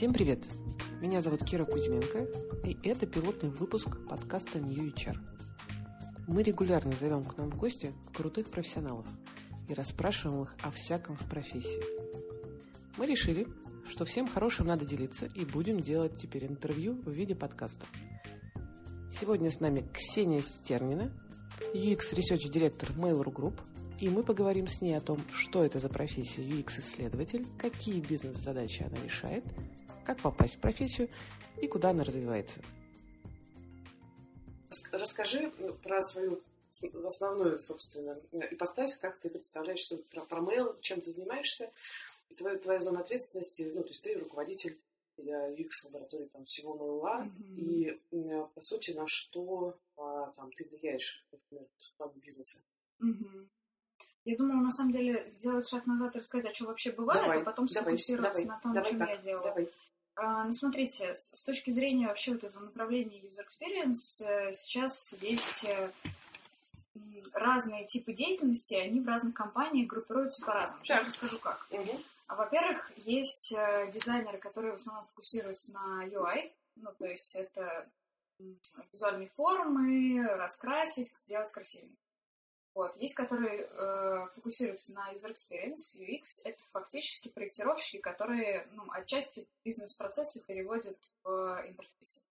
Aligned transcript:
Всем 0.00 0.14
привет! 0.14 0.48
Меня 1.02 1.20
зовут 1.20 1.44
Кира 1.44 1.66
Кузьменко, 1.66 2.26
и 2.64 2.74
это 2.88 3.04
пилотный 3.04 3.50
выпуск 3.50 3.98
подкаста 4.08 4.58
New 4.58 4.90
HR. 4.94 5.18
Мы 6.26 6.42
регулярно 6.42 6.92
зовем 6.98 7.22
к 7.22 7.36
нам 7.36 7.50
в 7.50 7.58
гости 7.58 7.92
крутых 8.14 8.48
профессионалов 8.48 9.04
и 9.68 9.74
расспрашиваем 9.74 10.44
их 10.44 10.56
о 10.62 10.70
всяком 10.70 11.16
в 11.16 11.28
профессии. 11.28 11.82
Мы 12.96 13.08
решили, 13.08 13.46
что 13.90 14.06
всем 14.06 14.26
хорошим 14.26 14.68
надо 14.68 14.86
делиться 14.86 15.26
и 15.26 15.44
будем 15.44 15.80
делать 15.80 16.16
теперь 16.16 16.46
интервью 16.46 16.94
в 16.94 17.10
виде 17.10 17.34
подкаста. 17.34 17.84
Сегодня 19.12 19.50
с 19.50 19.60
нами 19.60 19.86
Ксения 19.92 20.40
Стернина, 20.40 21.12
UX 21.74 22.14
Research 22.14 22.48
директор 22.50 22.88
Mail.ru 22.92 23.30
Group, 23.30 23.60
и 23.98 24.08
мы 24.08 24.22
поговорим 24.22 24.66
с 24.66 24.80
ней 24.80 24.94
о 24.94 25.00
том, 25.00 25.20
что 25.30 25.62
это 25.62 25.78
за 25.78 25.90
профессия 25.90 26.40
UX-исследователь, 26.40 27.44
какие 27.58 28.00
бизнес-задачи 28.00 28.82
она 28.82 28.96
решает, 29.04 29.44
как 30.10 30.22
попасть 30.22 30.56
в 30.56 30.58
профессию 30.58 31.08
и 31.62 31.68
куда 31.68 31.90
она 31.90 32.02
развивается. 32.02 32.60
Расскажи 34.90 35.52
про 35.84 36.02
свою 36.02 36.40
основную, 37.04 37.60
собственно, 37.60 38.18
ипостась, 38.50 38.96
как 38.96 39.16
ты 39.20 39.30
представляешь, 39.30 39.78
что 39.78 39.98
про, 40.12 40.22
про 40.22 40.38
mail, 40.40 40.76
чем 40.80 41.00
ты 41.00 41.12
занимаешься, 41.12 41.70
и 42.28 42.34
твою, 42.34 42.58
твою 42.58 42.80
зону 42.80 42.98
ответственности, 42.98 43.70
ну, 43.72 43.82
то 43.82 43.88
есть 43.88 44.02
ты 44.02 44.18
руководитель 44.18 44.76
для 45.16 45.48
UX-лаборатории 45.50 46.26
там, 46.32 46.44
всего 46.44 46.74
МЛА, 46.74 47.26
mm-hmm. 47.26 47.56
и, 47.56 48.00
по 48.54 48.60
сути, 48.60 48.90
на 48.92 49.06
что 49.06 49.78
а, 49.96 50.32
там, 50.32 50.50
ты 50.52 50.64
влияешь, 50.64 51.24
например, 51.30 51.68
в 51.98 52.18
бизнеса. 52.18 52.58
Mm-hmm. 53.00 53.48
Я 54.24 54.36
думала, 54.36 54.60
на 54.60 54.72
самом 54.72 54.92
деле, 54.92 55.30
сделать 55.30 55.68
шаг 55.68 55.86
назад 55.86 56.14
и 56.14 56.18
рассказать, 56.18 56.50
а 56.50 56.54
что 56.54 56.66
вообще 56.66 56.92
бывает, 56.92 57.22
давай, 57.22 57.40
а 57.40 57.44
потом 57.44 57.68
сфокусироваться 57.68 58.44
давай, 58.44 58.46
на 58.46 58.60
том, 58.60 58.72
давай 58.74 58.90
чем 58.90 58.98
так, 58.98 59.08
я 59.08 59.16
делала. 59.16 59.44
Давай. 59.44 59.68
А, 60.22 60.44
ну, 60.44 60.52
смотрите, 60.52 61.14
с, 61.14 61.42
точки 61.44 61.70
зрения 61.70 62.06
вообще 62.06 62.32
вот 62.32 62.44
этого 62.44 62.64
направления 62.64 63.20
user 63.20 63.42
experience, 63.42 64.22
э, 64.22 64.52
сейчас 64.52 65.14
есть 65.22 65.64
э, 65.64 65.90
разные 67.32 67.86
типы 67.86 68.12
деятельности, 68.12 68.74
они 68.74 69.00
в 69.00 69.06
разных 69.06 69.32
компаниях 69.32 69.88
группируются 69.88 70.44
по-разному. 70.44 70.84
Сейчас 70.84 70.98
Так. 70.98 71.08
расскажу 71.08 71.38
как. 71.38 71.66
Угу. 71.70 72.00
А, 72.26 72.34
Во-первых, 72.34 72.92
есть 72.96 73.54
э, 73.56 73.90
дизайнеры, 73.92 74.36
которые 74.36 74.72
в 74.72 74.74
основном 74.74 75.06
фокусируются 75.06 75.72
на 75.72 76.06
UI, 76.06 76.52
ну, 76.76 76.92
то 76.98 77.06
есть 77.06 77.36
это 77.36 77.88
визуальные 78.92 79.28
формы, 79.28 80.22
раскрасить, 80.36 81.16
сделать 81.16 81.50
красивее. 81.50 81.96
Вот. 82.74 82.96
Есть, 82.96 83.16
которые 83.16 83.62
э, 83.62 84.26
фокусируются 84.34 84.92
на 84.92 85.12
user 85.12 85.32
experience, 85.32 85.98
UX. 85.98 86.42
Это 86.44 86.62
фактически 86.72 87.28
проектировщики, 87.28 87.98
которые 87.98 88.68
ну, 88.72 88.84
отчасти 88.90 89.48
бизнес-процессы 89.64 90.44
переводят 90.44 90.96
в 91.24 91.64
интерфейсы. 91.66 92.22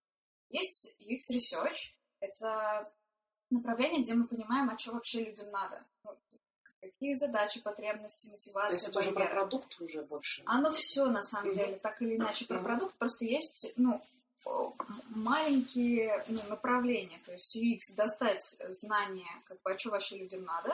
Есть 0.50 0.95
UX 1.00 1.36
Research. 1.36 1.94
Это 2.22 2.92
направление, 3.50 4.02
где 4.02 4.14
мы 4.14 4.28
понимаем, 4.28 4.70
а 4.70 4.78
что 4.78 4.94
вообще 4.94 5.26
людям 5.26 5.52
надо. 5.52 5.84
Ну, 6.04 6.17
какие 6.82 7.14
задачи, 7.16 7.62
потребности, 7.62 8.28
То 8.28 8.32
мотивация, 8.34 8.73
есть 8.76 8.88
это 8.90 9.00
уже 9.00 9.12
про 9.12 9.28
продукт 9.28 9.82
уже 9.82 10.04
больше. 10.04 10.44
Оно 10.45 10.72
все 10.72 11.06
на 11.06 11.22
самом 11.22 11.50
Мгм. 11.50 11.58
деле, 11.58 11.76
так 11.78 12.02
или 12.02 12.16
иначе, 12.16 12.45
про 12.45 12.56
Мгм. 12.56 12.64
продукт. 12.64 12.95
Просто 12.95 13.26
есть, 13.26 13.73
ну, 13.76 14.02
маленькие 15.09 16.23
ну, 16.28 16.40
направления. 16.50 17.20
То 17.26 17.34
есть 17.34 17.56
UX 17.58 17.95
достать 17.95 18.58
знания, 18.70 19.30
как 19.48 19.62
бы, 19.62 19.72
а 19.72 19.78
что 19.78 19.92
вообще 19.92 20.18
людям 20.18 20.44
надо. 20.44 20.73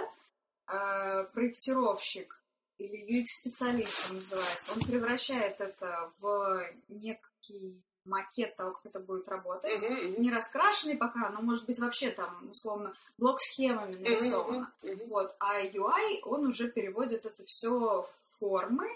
А, 0.68 1.24
проектировщик 1.26 2.42
или 2.78 3.22
UX-специалист 3.22 4.10
он 4.10 4.18
называется, 4.18 4.74
он 4.74 4.82
превращает 4.82 5.62
это 5.62 6.12
в 6.20 6.68
некий 6.90 7.82
макет 8.04 8.56
того, 8.56 8.72
как 8.72 8.86
это 8.86 9.00
будет 9.00 9.28
работать. 9.28 9.82
Мгм, 9.82 9.94
мгм. 9.94 10.22
Не 10.22 10.32
раскрашенный 10.32 10.96
пока, 10.98 11.30
но 11.30 11.42
может 11.42 11.66
быть 11.66 11.80
вообще 11.80 12.12
там, 12.12 12.50
условно, 12.52 12.94
блок 13.18 13.40
схемами 13.40 13.96
нарисовано. 13.96 14.72
Мгм, 14.84 14.96
мгм. 14.96 15.08
Вот. 15.08 15.36
А 15.40 15.62
UI, 15.62 16.22
он 16.24 16.46
уже 16.46 16.70
переводит 16.70 17.26
это 17.26 17.44
все 17.46 18.02
в 18.02 18.10
формы, 18.40 18.88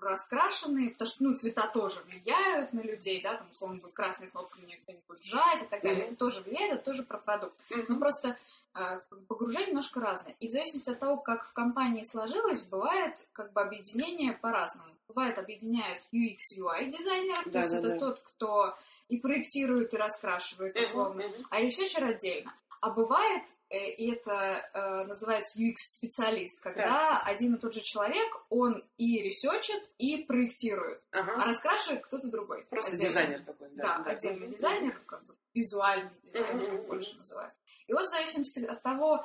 раскрашенные, 0.00 0.90
потому 0.90 1.08
что, 1.08 1.24
ну, 1.24 1.34
цвета 1.34 1.66
тоже 1.68 2.00
влияют 2.06 2.72
на 2.72 2.80
людей, 2.80 3.20
да, 3.22 3.36
там, 3.36 3.48
условно, 3.50 3.78
будет 3.78 3.94
красной 3.94 4.28
кнопкой 4.28 4.64
никто 4.66 4.92
не 4.92 5.00
будет 5.08 5.22
жать 5.22 5.62
и 5.62 5.66
так 5.66 5.82
далее. 5.82 6.04
Мгм. 6.04 6.06
Это 6.06 6.16
тоже 6.16 6.40
влияет, 6.42 6.72
это 6.74 6.84
тоже 6.84 7.02
про 7.02 7.18
продукт. 7.18 7.54
Ну, 7.70 7.82
Мгм. 7.82 7.98
просто 8.00 8.36
э, 8.74 9.00
погружение 9.28 9.68
немножко 9.68 10.00
разное. 10.00 10.34
И 10.40 10.48
в 10.48 10.50
зависимости 10.50 10.90
от 10.90 10.98
того, 10.98 11.18
как 11.18 11.44
в 11.44 11.52
компании 11.52 12.04
сложилось, 12.04 12.62
бывает 12.64 13.28
как 13.32 13.52
бы 13.52 13.60
объединение 13.60 14.32
по-разному. 14.32 14.88
Бывает 15.08 15.36
объединяют 15.38 16.02
UX, 16.10 16.56
UI 16.56 16.86
дизайнеров, 16.86 17.44
то 17.44 17.50
Да, 17.50 17.58
есть 17.60 17.72
да, 17.72 17.78
это 17.80 17.88
да. 17.90 17.98
тот, 17.98 18.20
кто 18.20 18.74
и 19.08 19.18
проектирует, 19.18 19.92
и 19.92 19.98
раскрашивает, 19.98 20.74
условно, 20.78 21.24
мгм. 21.24 21.46
а 21.50 21.60
researcher 21.60 22.04
отдельно. 22.04 22.50
А 22.82 22.90
бывает, 22.90 23.44
э, 23.70 23.90
и 23.92 24.12
это 24.12 24.32
э, 24.74 25.04
называется 25.04 25.60
UX-специалист, 25.62 26.60
когда 26.62 27.20
один 27.22 27.54
и 27.54 27.58
тот 27.58 27.72
же 27.72 27.80
человек, 27.80 28.28
он 28.50 28.84
и 28.96 29.22
research 29.22 29.70
ит, 29.70 29.88
и 29.98 30.18
проектирует, 30.24 31.00
а 31.12 31.20
Ага. 31.20 31.44
раскрашивает 31.46 32.02
кто-то 32.04 32.26
другой. 32.28 32.66
Просто 32.68 32.92
отдельно. 32.94 33.08
дизайнер 33.08 33.42
какой-то. 33.44 33.74
Да, 33.76 33.96
отдельный 34.04 34.46
Мгм. 34.48 34.54
дизайнер, 34.56 35.00
как 35.06 35.24
бы 35.26 35.34
визуальный 35.54 36.10
дизайнер, 36.24 36.70
как 36.72 36.86
больше 36.88 37.16
называют. 37.18 37.54
И 37.86 37.92
вот 37.92 38.02
в 38.02 38.10
зависимости 38.10 38.64
от 38.64 38.82
того, 38.82 39.24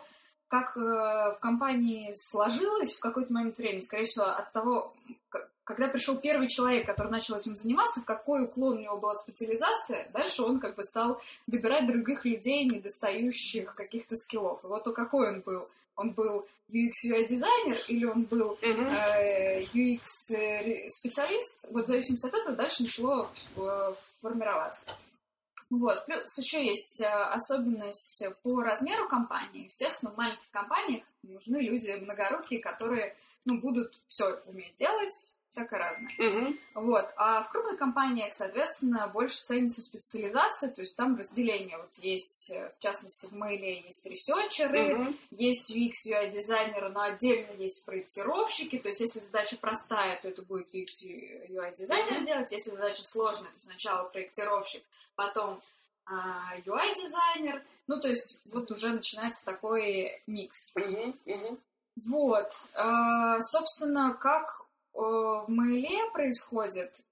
как 0.50 0.78
э, 0.78 0.80
в 0.80 1.40
компании 1.42 2.12
сложилось 2.14 2.96
в 2.98 3.02
какой-то 3.02 3.34
момент 3.34 3.58
времени, 3.58 3.80
скорее 3.82 4.06
всего, 4.06 4.26
от 4.26 4.52
того, 4.52 4.96
когда 5.68 5.90
пришел 5.90 6.18
первый 6.18 6.48
человек, 6.48 6.86
который 6.86 7.12
начал 7.12 7.36
этим 7.36 7.58
заниматься, 7.58 8.02
какой 8.02 8.46
уклон 8.46 8.78
у 8.78 8.80
него 8.80 8.98
была 8.98 9.16
специализация, 9.16 10.08
дальше 10.14 10.44
он 10.44 10.62
как 10.62 10.76
бы 10.76 10.84
стал 10.84 11.22
выбирать 11.46 11.86
других 11.86 12.24
людей, 12.24 12.64
недостающих 12.64 13.76
каких-то 13.76 14.16
skill 14.16 14.46
ов. 14.46 14.64
И 14.64 14.68
вот 14.68 14.86
то, 14.86 14.94
какой 14.94 15.28
он 15.28 15.42
был. 15.42 15.68
Он 15.98 16.12
был 16.12 16.48
UX 16.70 16.92
UI 17.12 17.28
дизайнер 17.28 17.78
или 17.90 18.06
он 18.06 18.24
был 18.24 18.58
э, 18.62 19.64
UX 19.74 20.88
специалист, 20.88 21.70
вот 21.72 21.84
в 21.84 21.88
зависимости 21.88 22.28
от 22.28 22.34
этого 22.34 22.56
дальше 22.56 22.84
начало 22.84 23.30
э, 23.58 23.94
формироваться. 24.22 24.86
Вот. 25.70 26.06
Плюс 26.06 26.38
еще 26.38 26.66
есть 26.66 27.02
э, 27.02 27.08
особенность 27.08 28.26
по 28.42 28.62
размеру 28.62 29.10
компании. 29.10 29.66
Естественно, 29.66 30.14
в 30.14 30.18
маленьких 30.18 30.50
компаниях 30.52 31.04
нужны 31.24 31.58
люди 31.58 31.92
многорукие, 31.92 32.62
которые 32.62 33.18
ну, 33.44 33.60
будут 33.60 34.00
все 34.08 34.40
уметь 34.46 34.76
делать, 34.76 35.34
всякое 35.50 35.80
разное. 35.80 36.12
Мгм. 36.18 36.60
Вот. 36.74 37.14
А 37.16 37.42
в 37.42 37.50
крупных 37.50 37.78
компаниях, 37.78 38.34
соответственно, 38.34 39.08
больше 39.08 39.38
ценится 39.44 39.82
специализация, 39.82 40.70
то 40.70 40.82
есть 40.82 40.96
там 40.96 41.18
разделение. 41.18 41.78
Вот 41.78 41.94
есть, 41.96 42.52
э, 42.52 42.72
в 42.78 42.82
частности, 42.82 43.28
в 43.28 43.34
мейле 43.34 43.82
есть 43.82 44.06
ресерчеры, 44.06 44.96
Мгм. 44.96 45.18
есть 45.32 45.76
UX, 45.76 45.92
UI 46.08 46.30
дизайнеры, 46.30 46.90
но 46.90 47.02
отдельно 47.02 47.52
есть 47.58 47.86
проектировщики. 47.86 48.78
То 48.78 48.90
есть, 48.90 49.02
если 49.02 49.20
задача 49.20 49.58
простая, 49.58 50.20
то 50.22 50.28
это 50.28 50.42
будет 50.42 50.74
UX, 50.74 51.04
UI 51.04 51.74
дизайнер 51.74 52.18
Мгм. 52.18 52.26
делать. 52.26 52.52
Если 52.52 52.72
задача 52.72 53.04
сложная, 53.04 53.52
то 53.52 53.60
сначала 53.60 54.08
проектировщик, 54.10 54.84
потом 55.16 55.60
а, 56.10 56.56
UI 56.66 56.94
дизайнер. 56.96 57.62
Ну, 57.88 58.00
то 58.00 58.08
есть, 58.08 58.40
вот 58.46 58.72
уже 58.72 58.90
начинается 58.90 59.44
такой 59.44 60.22
микс. 60.26 60.72
Мгм. 60.76 61.14
Мгм. 61.26 61.60
Вот. 61.98 62.54
А, 62.76 63.42
собственно, 63.42 64.14
как 64.14 64.67
в 64.98 65.46
Мейле 65.48 66.10
происходит, 66.12 67.04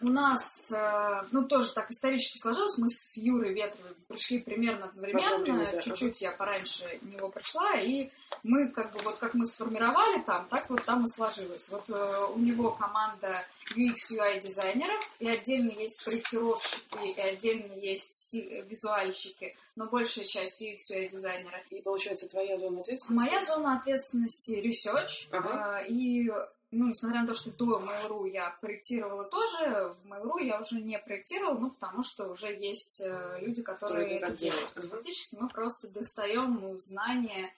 у 0.00 0.08
нас, 0.08 0.72
э, 0.72 1.22
ну, 1.32 1.44
тоже 1.44 1.72
так 1.74 1.90
исторически 1.90 2.38
сложилось, 2.38 2.78
мы 2.78 2.88
с 2.88 3.16
Юрой 3.16 3.52
Ветровым 3.52 3.96
пришли 4.06 4.38
примерно 4.38 4.86
одновременно, 4.86 5.82
чуть-чуть 5.82 6.22
я 6.22 6.30
пораньше 6.30 6.84
него 7.02 7.28
пришла, 7.28 7.74
и 7.80 8.10
мы, 8.44 8.68
как 8.68 8.92
бы, 8.92 9.00
вот 9.00 9.18
как 9.18 9.34
мы 9.34 9.44
сформировали 9.44 10.20
там, 10.22 10.46
так 10.48 10.70
вот 10.70 10.84
там 10.84 11.04
и 11.04 11.08
сложилось. 11.08 11.68
Вот 11.70 11.90
э, 11.90 12.26
у 12.32 12.38
него 12.38 12.70
команда 12.70 13.44
UX, 13.74 14.12
UI 14.12 14.40
дизайнеров, 14.40 15.00
и 15.18 15.28
отдельно 15.28 15.72
есть 15.72 16.04
проектировщики, 16.04 17.16
и 17.16 17.20
отдельно 17.20 17.72
есть 17.72 18.34
визуальщики, 18.34 19.56
но 19.74 19.86
большая 19.86 20.26
часть 20.26 20.62
UX, 20.62 20.76
UI 20.92 21.08
дизайнеров. 21.08 21.62
И 21.70 21.82
получается 21.82 22.28
твоя 22.28 22.56
зона 22.56 22.80
ответственности? 22.80 23.30
Моя 23.30 23.42
зона 23.42 23.76
ответственности 23.76 24.62
research, 24.64 25.28
Ага. 25.32 25.80
э, 25.80 25.88
и, 25.88 26.30
ну, 26.70 26.88
несмотря 26.88 27.22
на 27.22 27.26
то, 27.26 27.34
что 27.34 27.50
до 27.50 27.80
Mail.ru 27.80 28.28
я 28.28 28.50
проектировала 28.60 29.24
тоже, 29.24 29.94
в 30.02 30.06
Mail.ru 30.06 30.42
я 30.42 30.60
уже 30.60 30.80
не 30.80 30.98
проектировала, 30.98 31.58
ну, 31.58 31.70
потому 31.70 32.02
что 32.02 32.28
уже 32.28 32.48
есть 32.54 33.00
э, 33.00 33.38
люди, 33.40 33.62
которые 33.62 34.18
Которые 34.18 34.18
это 34.18 34.36
делают. 34.36 34.70
Фактически 34.70 35.36
мы 35.36 35.48
просто 35.48 35.88
достаем 35.88 36.78
знания 36.78 37.54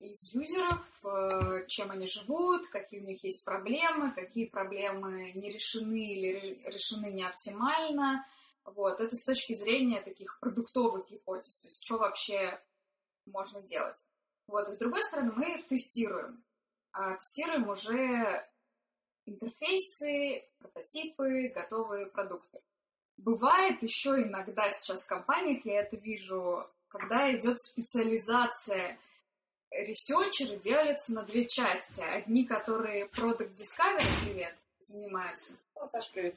из 0.00 0.34
юзеров, 0.34 1.04
э, 1.04 1.66
чем 1.68 1.92
они 1.92 2.06
живут, 2.06 2.66
какие 2.66 3.00
у 3.00 3.04
них 3.04 3.22
есть 3.22 3.44
проблемы, 3.44 4.10
какие 4.10 4.46
проблемы 4.46 5.32
не 5.34 5.50
решены 5.50 6.12
или 6.12 6.32
ре- 6.32 6.70
решены 6.70 7.12
не 7.12 7.24
оптимально. 7.24 8.26
Вот. 8.64 9.00
Это 9.00 9.14
с 9.14 9.24
точки 9.24 9.52
зрения 9.52 10.00
таких 10.00 10.38
продуктовых 10.40 11.08
гипотез, 11.08 11.60
то 11.60 11.68
есть 11.68 11.84
что 11.84 11.98
вообще 11.98 12.60
можно 13.26 13.62
делать. 13.62 14.04
Вот. 14.48 14.68
И 14.68 14.74
с 14.74 14.78
другой 14.78 15.02
стороны, 15.04 15.32
мы 15.36 15.62
тестируем. 15.68 16.42
А 16.92 17.14
тестируем 17.16 17.68
уже 17.68 18.46
интерфейсы, 19.26 20.44
прототипы, 20.58 21.48
готовые 21.48 22.06
продукты. 22.06 22.60
Бывает 23.16 23.82
еще 23.82 24.22
иногда 24.22 24.70
сейчас 24.70 25.04
в 25.04 25.08
компаниях, 25.08 25.64
я 25.64 25.80
это 25.80 25.96
вижу, 25.96 26.66
когда 26.88 27.34
идет 27.34 27.58
специализация 27.58 28.98
ресерчеры 29.70 30.58
делятся 30.58 31.14
на 31.14 31.22
две 31.22 31.46
части. 31.46 32.02
Одни, 32.02 32.44
которые 32.44 33.06
Product 33.06 33.54
Discovery, 33.54 34.24
привет, 34.24 34.54
занимаются. 34.78 35.54
О, 35.74 35.88
Саш, 35.88 36.10
привет. 36.10 36.34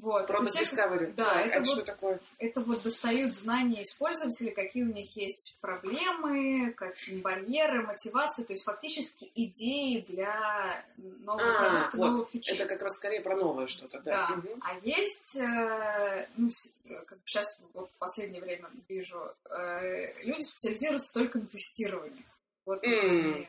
Вот. 0.00 0.30
Product 0.30 0.50
тех- 0.50 0.62
Discovery. 0.72 1.12
Да, 1.16 1.24
Так, 1.24 1.46
это 1.48 1.64
что 1.64 1.76
вот- 1.76 1.84
такое? 1.86 2.20
Это 2.38 2.60
вот 2.60 2.82
достают 2.82 3.34
знания 3.34 3.82
из 3.82 3.94
пользователей, 3.96 4.52
какие 4.52 4.84
у 4.84 4.92
них 4.92 5.16
есть 5.16 5.58
проблемы, 5.60 6.72
какие 6.72 7.20
барьеры, 7.20 7.82
мотивации, 7.82 8.44
то 8.44 8.52
есть 8.52 8.64
фактически 8.64 9.30
идеи 9.34 10.04
для 10.06 10.84
нового 10.96 11.42
А, 11.42 11.58
продукта, 11.70 11.96
вот. 11.98 12.06
новых 12.10 12.28
фичей. 12.30 12.54
Это 12.56 12.66
как 12.66 12.82
раз 12.82 12.94
скорее 12.94 13.20
про 13.22 13.36
новое 13.36 13.66
что-то, 13.66 13.98
да. 14.00 14.28
Да. 14.28 14.36
Мгм. 14.36 14.62
А 14.62 14.76
есть, 14.84 15.36
э, 15.40 16.28
ну, 16.36 16.48
э, 16.84 16.94
как 17.04 17.18
сейчас 17.24 17.60
вот 17.74 17.90
в 17.90 17.98
последнее 17.98 18.40
время 18.40 18.70
вижу, 18.88 19.20
э, 19.50 20.12
люди 20.24 20.42
специализируются 20.42 21.12
только 21.12 21.38
на 21.38 21.46
тестировании. 21.46 22.24
Вот 22.66 22.84
они- 22.84 23.48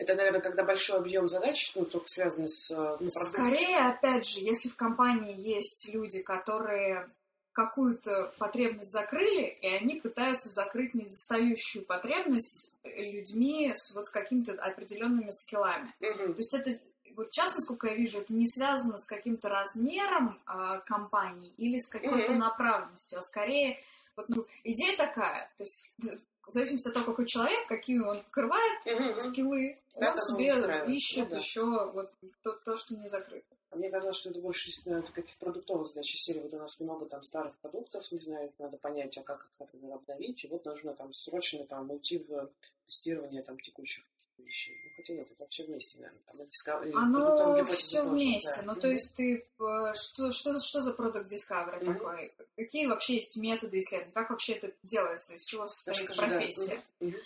Это, 0.00 0.14
наверное, 0.14 0.40
когда 0.40 0.64
большой 0.64 0.96
объем 0.96 1.28
задач, 1.28 1.72
ну, 1.74 1.84
только 1.84 2.08
связанный 2.08 2.48
с... 2.48 2.70
э, 2.70 2.96
ну. 3.00 3.10
Скорее, 3.10 3.76
опять 3.80 4.26
же, 4.26 4.40
если 4.40 4.70
в 4.70 4.76
компании 4.76 5.34
есть 5.36 5.92
люди, 5.92 6.22
которые 6.22 7.06
какую-то 7.52 8.32
потребность 8.38 8.90
закрыли, 8.92 9.58
и 9.60 9.66
они 9.66 9.96
пытаются 9.96 10.48
закрыть 10.48 10.94
недостающую 10.94 11.84
потребность 11.84 12.72
э, 12.82 13.10
людьми 13.10 13.72
с 13.74 13.94
вот 13.94 14.06
с 14.06 14.10
какими-то 14.10 14.52
определенными 14.54 15.30
скиллами. 15.32 15.92
Мгм. 16.00 16.32
То 16.32 16.38
есть 16.38 16.54
это 16.54 16.70
вот 17.14 17.30
сейчас, 17.30 17.56
насколько 17.56 17.88
я 17.88 17.94
вижу, 17.94 18.20
это 18.20 18.32
не 18.32 18.46
связано 18.46 18.96
с 18.96 19.06
каким-то 19.06 19.50
размером 19.50 20.40
а, 20.46 20.78
компании 20.78 21.52
или 21.58 21.78
с 21.78 21.90
какой-то 21.90 22.32
Мгм. 22.32 22.40
направленностью, 22.40 23.18
а 23.18 23.22
скорее 23.22 23.78
вот, 24.16 24.30
ну, 24.30 24.46
идея 24.64 24.96
такая, 24.96 25.50
то 25.58 25.64
есть 25.64 25.92
в 26.50 26.54
зависимости 26.54 26.88
от 26.88 26.94
того, 26.94 27.06
какой 27.06 27.26
человек, 27.26 27.66
какие 27.68 27.98
он 28.00 28.22
покрывает 28.22 28.84
Мгм. 28.86 29.16
скиллы, 29.16 29.78
Да, 29.98 30.12
он 30.12 30.18
себе 30.18 30.94
ищет 30.94 31.24
Ну 31.26 31.30
да. 31.30 31.36
еще 31.38 31.64
вот 31.92 32.12
то, 32.42 32.52
то, 32.64 32.76
что 32.76 32.96
не 32.96 33.08
закрыто. 33.08 33.46
А 33.70 33.76
мне 33.76 33.88
казалось, 33.90 34.16
что 34.16 34.30
это 34.30 34.40
больше 34.40 34.70
наверное, 34.86 35.12
каких 35.12 35.36
продуктовых 35.36 35.86
задач. 35.86 36.06
Серии 36.16 36.40
вот 36.40 36.52
у 36.54 36.58
нас 36.58 36.80
много 36.80 37.06
там 37.06 37.22
старых 37.22 37.56
продуктов, 37.58 38.10
не 38.10 38.18
знаю, 38.18 38.52
надо 38.58 38.78
понять, 38.78 39.16
а 39.18 39.22
как 39.22 39.46
их 39.46 39.58
надо 39.60 39.94
обновить, 39.94 40.44
и 40.44 40.48
вот 40.48 40.64
нужно 40.64 40.92
там 40.94 41.12
срочно 41.14 41.64
там 41.66 41.90
уйти 41.90 42.18
в 42.18 42.50
тестирование 42.86 43.42
там 43.42 43.58
текущих 43.60 44.04
вещей. 44.40 44.80
Ну, 44.84 44.90
хотя 44.96 45.14
нет, 45.14 45.28
это 45.30 45.46
все 45.48 45.64
вместе, 45.64 45.98
наверное. 45.98 46.22
Там 46.26 46.36
продуктовые 46.36 46.94
Оно 46.96 47.56
гипотезы 47.56 47.76
все 47.76 48.02
тоже, 48.02 48.10
вместе. 48.14 48.62
да. 48.66 48.72
Ну, 48.74 48.80
то 48.80 48.88
есть 48.88 49.14
ты 49.16 49.36
э, 49.60 49.92
что, 49.94 50.32
что, 50.32 50.60
что 50.60 50.82
за 50.82 50.92
продукт 50.92 51.32
Discovery 51.32 51.84
Мгм. 51.84 51.94
такой? 51.94 52.32
Какие 52.56 52.86
вообще 52.86 53.14
есть 53.14 53.36
методы 53.36 53.78
исследования? 53.78 54.12
Как 54.12 54.30
вообще 54.30 54.54
это 54.54 54.72
делается? 54.82 55.34
Из 55.34 55.44
чего 55.44 55.68
состоит 55.68 55.98
Расскажи, 56.08 56.20
да. 56.20 56.36
профессия? 56.36 56.80
Мгм. 57.00 57.10
Мгм. 57.10 57.18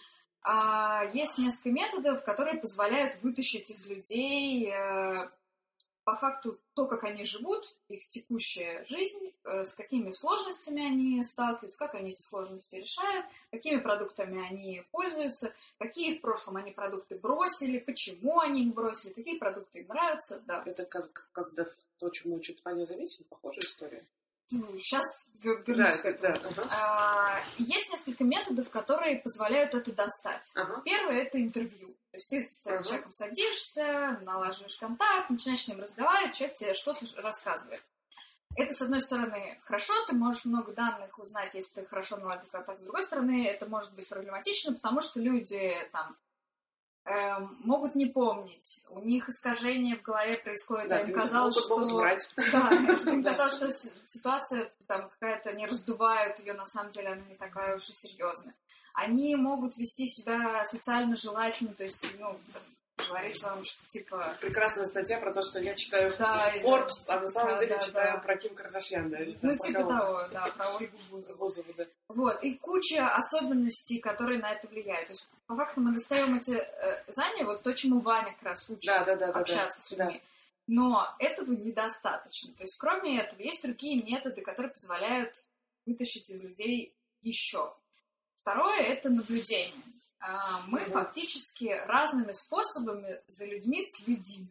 А, 0.47 1.05
есть 1.15 1.39
несколько 1.39 1.71
методов, 1.71 2.23
которые 2.23 2.61
позволяют 2.61 3.17
вытащить 3.23 3.71
из 3.71 3.87
людей 3.87 4.71
э, 4.71 5.29
по 6.05 6.15
факту 6.15 6.59
то, 6.75 6.87
как 6.87 7.05
они 7.05 7.25
живут, 7.25 7.77
их 7.89 8.09
текущая 8.09 8.85
жизнь, 8.85 9.33
э, 9.45 9.65
с 9.65 9.75
какими 9.75 10.11
сложностями 10.11 10.85
они 10.87 11.23
сталкиваются, 11.23 11.79
как 11.85 11.95
они 11.95 12.11
эти 12.11 12.23
сложности 12.23 12.77
решают, 12.77 13.27
какими 13.51 13.79
продуктами 13.81 14.47
они 14.47 14.85
пользуются, 14.91 15.53
какие 15.79 16.19
в 16.19 16.21
прошлом 16.21 16.57
они 16.57 16.73
продукты 16.73 17.19
бросили, 17.19 17.79
почему 17.79 18.41
они 18.41 18.67
их 18.67 18.75
бросили, 18.75 19.13
какие 19.13 19.39
продукты 19.39 19.81
им 19.81 19.89
нравятся. 19.89 20.43
Да. 20.47 20.63
Это 20.67 20.85
как, 20.85 21.29
КЗДФ, 21.33 21.69
то, 21.99 22.11
чему 22.11 22.37
учат 22.37 22.59
Ваня 22.65 22.85
Зависин, 22.85 23.25
похожая 23.29 23.65
история. 23.65 24.05
Сейчас 24.47 25.31
вернусь 25.43 25.77
Да, 25.77 25.91
к 25.91 26.05
этому. 26.05 26.35
да, 26.35 26.51
ага. 26.51 26.69
А, 26.71 27.41
есть 27.57 27.91
несколько 27.91 28.25
методов, 28.25 28.69
которые 28.69 29.17
позволяют 29.21 29.75
это 29.75 29.91
достать. 29.93 30.53
Ага. 30.55 30.83
Первое 30.85 31.23
это 31.23 31.41
интервью. 31.41 31.97
То 32.15 32.17
есть 32.17 32.31
ты 32.31 32.43
с 32.45 32.67
Ага. 32.69 32.85
человеком 32.85 33.11
садишься, 33.11 34.21
налаживаешь 34.23 34.77
контакт, 34.77 35.31
начинаешь 35.31 35.65
с 35.65 35.69
ним 35.69 35.81
разговаривать, 35.81 36.37
человек 36.37 36.55
тебе 36.55 36.75
что-то 36.75 37.07
рассказывает. 37.17 37.83
Это, 38.55 38.73
с 38.73 38.83
одной 38.83 39.01
стороны, 39.01 39.59
хорошо, 39.65 39.93
ты 40.07 40.15
можешь 40.15 40.45
много 40.45 40.73
данных 40.73 41.19
узнать, 41.19 41.55
если 41.57 41.81
ты 41.81 41.87
хорошо 41.87 42.17
наладил 42.19 42.47
контакт. 42.53 42.79
С 42.79 42.85
другой 42.85 43.03
стороны, 43.03 43.49
это 43.49 43.67
может 43.67 43.93
быть 43.97 44.09
проблематично, 44.09 44.75
потому 44.75 45.01
что 45.01 45.19
люди 45.19 45.75
там 45.91 46.17
эм, 47.07 47.57
могут 47.65 47.97
не 47.97 48.07
помнить, 48.07 48.85
у 48.91 49.01
них 49.01 49.29
искажения 49.29 49.97
в 49.97 50.03
голове 50.03 50.35
происходят, 50.35 50.91
Да, 50.91 51.01
им 51.01 51.13
казалось, 51.13 51.59
что... 51.59 51.89
Да, 52.53 52.71
им 53.11 53.25
казалось, 53.25 53.57
что 53.57 53.73
ситуация 54.05 54.71
там 54.87 55.09
какая-то, 55.09 55.53
не 55.53 55.67
раздувают 55.67 56.39
ее, 56.39 56.53
на 56.53 56.67
самом 56.67 56.93
деле 56.93 57.09
она 57.09 57.23
не 57.23 57.35
такая 57.35 57.75
уж 57.75 57.91
и 57.91 57.93
серьезная. 57.93 58.55
Они 58.95 59.35
могут 59.37 59.77
вести 59.77 60.07
себя 60.07 60.65
социально 60.65 61.17
желательно, 61.17 61.75
то 61.75 61.85
есть, 61.85 62.15
ну, 62.19 62.37
говорить 63.09 63.43
вам, 63.43 63.65
что 63.65 63.87
типа... 63.87 64.37
Прекрасная 64.41 64.87
статья 64.87 65.19
про 65.19 65.33
то, 65.33 65.43
что 65.43 65.61
я 65.61 65.75
читаю 65.75 66.15
Да, 66.19 66.53
Forbes, 66.63 67.09
а 67.09 67.21
на 67.21 67.29
самом 67.29 67.55
Да, 67.55 67.59
деле 67.59 67.75
да, 67.75 67.81
читаю 67.81 68.13
да. 68.15 68.19
про 68.21 68.37
Ким 68.37 68.55
Кардашьян. 68.55 69.11
Да, 69.11 69.19
или 69.19 69.37
Ну, 69.43 69.57
типа 69.57 69.81
кого-то. 69.81 69.99
того, 69.99 70.29
да, 70.33 70.47
про 70.57 70.69
Ольгу 70.77 70.97
Бузову. 71.11 71.39
Бузову, 71.39 71.73
да. 71.77 71.87
Вот, 72.09 72.43
и 72.45 72.55
куча 72.55 73.15
особенностей, 73.15 73.99
которые 73.99 74.41
на 74.41 74.53
это 74.53 74.69
влияют. 74.69 75.09
То 75.09 75.13
есть, 75.13 75.27
по 75.47 75.57
факту, 75.57 75.81
мы 75.81 75.93
достаем 75.93 76.37
эти 76.37 76.55
э, 76.55 77.05
знания, 77.09 77.45
вот 77.45 77.63
то, 77.63 77.75
чему 77.75 77.99
Ваня 77.99 78.33
как 78.35 78.43
раз 78.45 78.71
учит 78.71 78.87
Да, 78.87 79.05
да, 79.05 79.17
да, 79.17 79.33
да, 79.33 79.41
общаться 79.41 79.81
с 79.83 79.91
да. 79.91 80.05
людьми. 80.05 80.23
Но 80.67 81.15
этого 81.19 81.53
недостаточно. 81.53 82.55
То 82.55 82.65
есть, 82.65 82.79
кроме 82.79 83.21
этого, 83.21 83.43
есть 83.43 83.63
другие 83.63 84.03
методы, 84.03 84.41
которые 84.41 84.73
позволяют 84.73 85.45
вытащить 85.85 86.31
из 86.31 86.43
людей 86.43 86.95
еще. 87.21 87.75
Второе– 88.45 88.79
это 88.81 89.09
наблюдение. 89.09 89.73
А, 90.21 90.61
Мы 90.67 90.81
Мгм. 90.81 90.91
фактически 90.93 91.81
разными 91.87 92.33
способами 92.33 93.19
за 93.27 93.47
людьми 93.47 93.83
следим. 93.83 94.49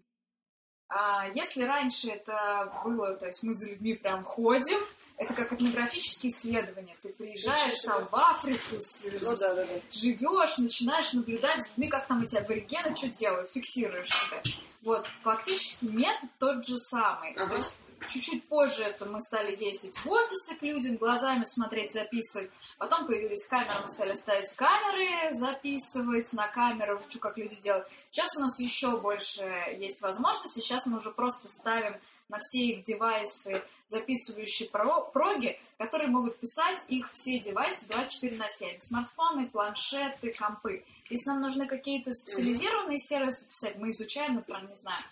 А, 0.90 1.28
Если 1.36 1.62
раньше 1.64 2.10
это 2.10 2.74
было, 2.84 3.14
то 3.16 3.28
есть 3.28 3.44
мы 3.44 3.54
за 3.54 3.70
людьми 3.70 3.94
прям 3.94 4.24
ходим, 4.24 4.80
это 5.18 5.36
как 5.36 5.54
этнографические 5.54 6.32
исследования. 6.32 6.96
Ты 7.04 7.10
приезжаешь 7.10 7.82
там 7.84 8.04
в 8.06 8.16
Африку, 8.16 8.82
Ну 9.22 9.36
да, 9.38 9.54
да, 9.54 9.66
да. 9.66 9.74
живешь, 9.92 10.58
начинаешь 10.58 11.14
наблюдать 11.14 11.62
за 11.62 11.70
людьми, 11.70 11.88
как 11.88 12.08
там 12.08 12.24
эти 12.24 12.36
аборигены 12.36 12.96
что 12.98 13.10
делают, 13.10 13.52
фиксируешь 13.52 14.10
себя. 14.10 14.42
Вот, 14.82 15.06
фактически 15.22 15.86
метод 15.86 16.30
тот 16.40 16.66
же 16.66 16.80
самый. 16.80 17.34
Ага. 17.36 17.50
То 17.50 17.56
есть 17.58 17.76
чуть-чуть 18.08 18.48
позже 18.48 18.84
это 18.84 19.06
мы 19.06 19.22
стали 19.22 19.56
ездить 19.64 19.98
в 19.98 20.10
офисы 20.10 20.56
к 20.56 20.62
людям, 20.62 20.98
глазами 20.98 21.44
смотреть, 21.44 21.92
записывать. 21.94 22.50
Потом 22.78 23.06
появились 23.08 23.48
камеры, 23.48 23.80
мы 23.82 23.90
стали 23.90 24.16
ставить 24.16 24.52
камеры, 24.54 25.34
записывать 25.34 26.32
на 26.34 26.48
камеру, 26.48 27.00
что 27.00 27.20
как 27.20 27.38
люди 27.38 27.56
делают. 27.56 27.88
Сейчас 28.12 28.36
у 28.38 28.42
нас 28.42 28.60
еще 28.60 28.98
больше 28.98 29.44
есть 29.78 30.02
возможностей. 30.02 30.62
Сейчас 30.62 30.86
мы 30.86 30.98
уже 30.98 31.12
просто 31.12 31.50
ставим 31.50 31.96
на 32.30 32.40
все 32.40 32.60
их 32.60 32.84
девайсы 32.84 33.62
записывающие 33.88 34.70
про- 34.70 35.02
проги, 35.02 35.60
которые 35.78 36.10
могут 36.10 36.40
писать 36.40 36.90
их 36.90 37.12
все 37.12 37.40
девайсы 37.40 37.88
24 37.90 38.38
на 38.38 38.50
7. 38.50 38.80
Смартфоны, 38.80 39.48
планшеты, 39.48 40.34
компы. 40.34 40.84
Если 41.10 41.30
нам 41.30 41.42
нужны 41.42 41.68
какие-то 41.68 42.12
специализированные 42.14 42.98
сервисы 42.98 43.46
писать, 43.48 43.78
мы 43.78 43.92
изучаем, 43.92 44.36
например, 44.36 44.68
не 44.68 44.76
знаю, 44.76 45.04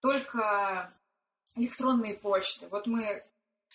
только 0.00 0.92
электронные 1.56 2.14
почты. 2.14 2.68
Вот 2.68 2.86
мы 2.86 3.22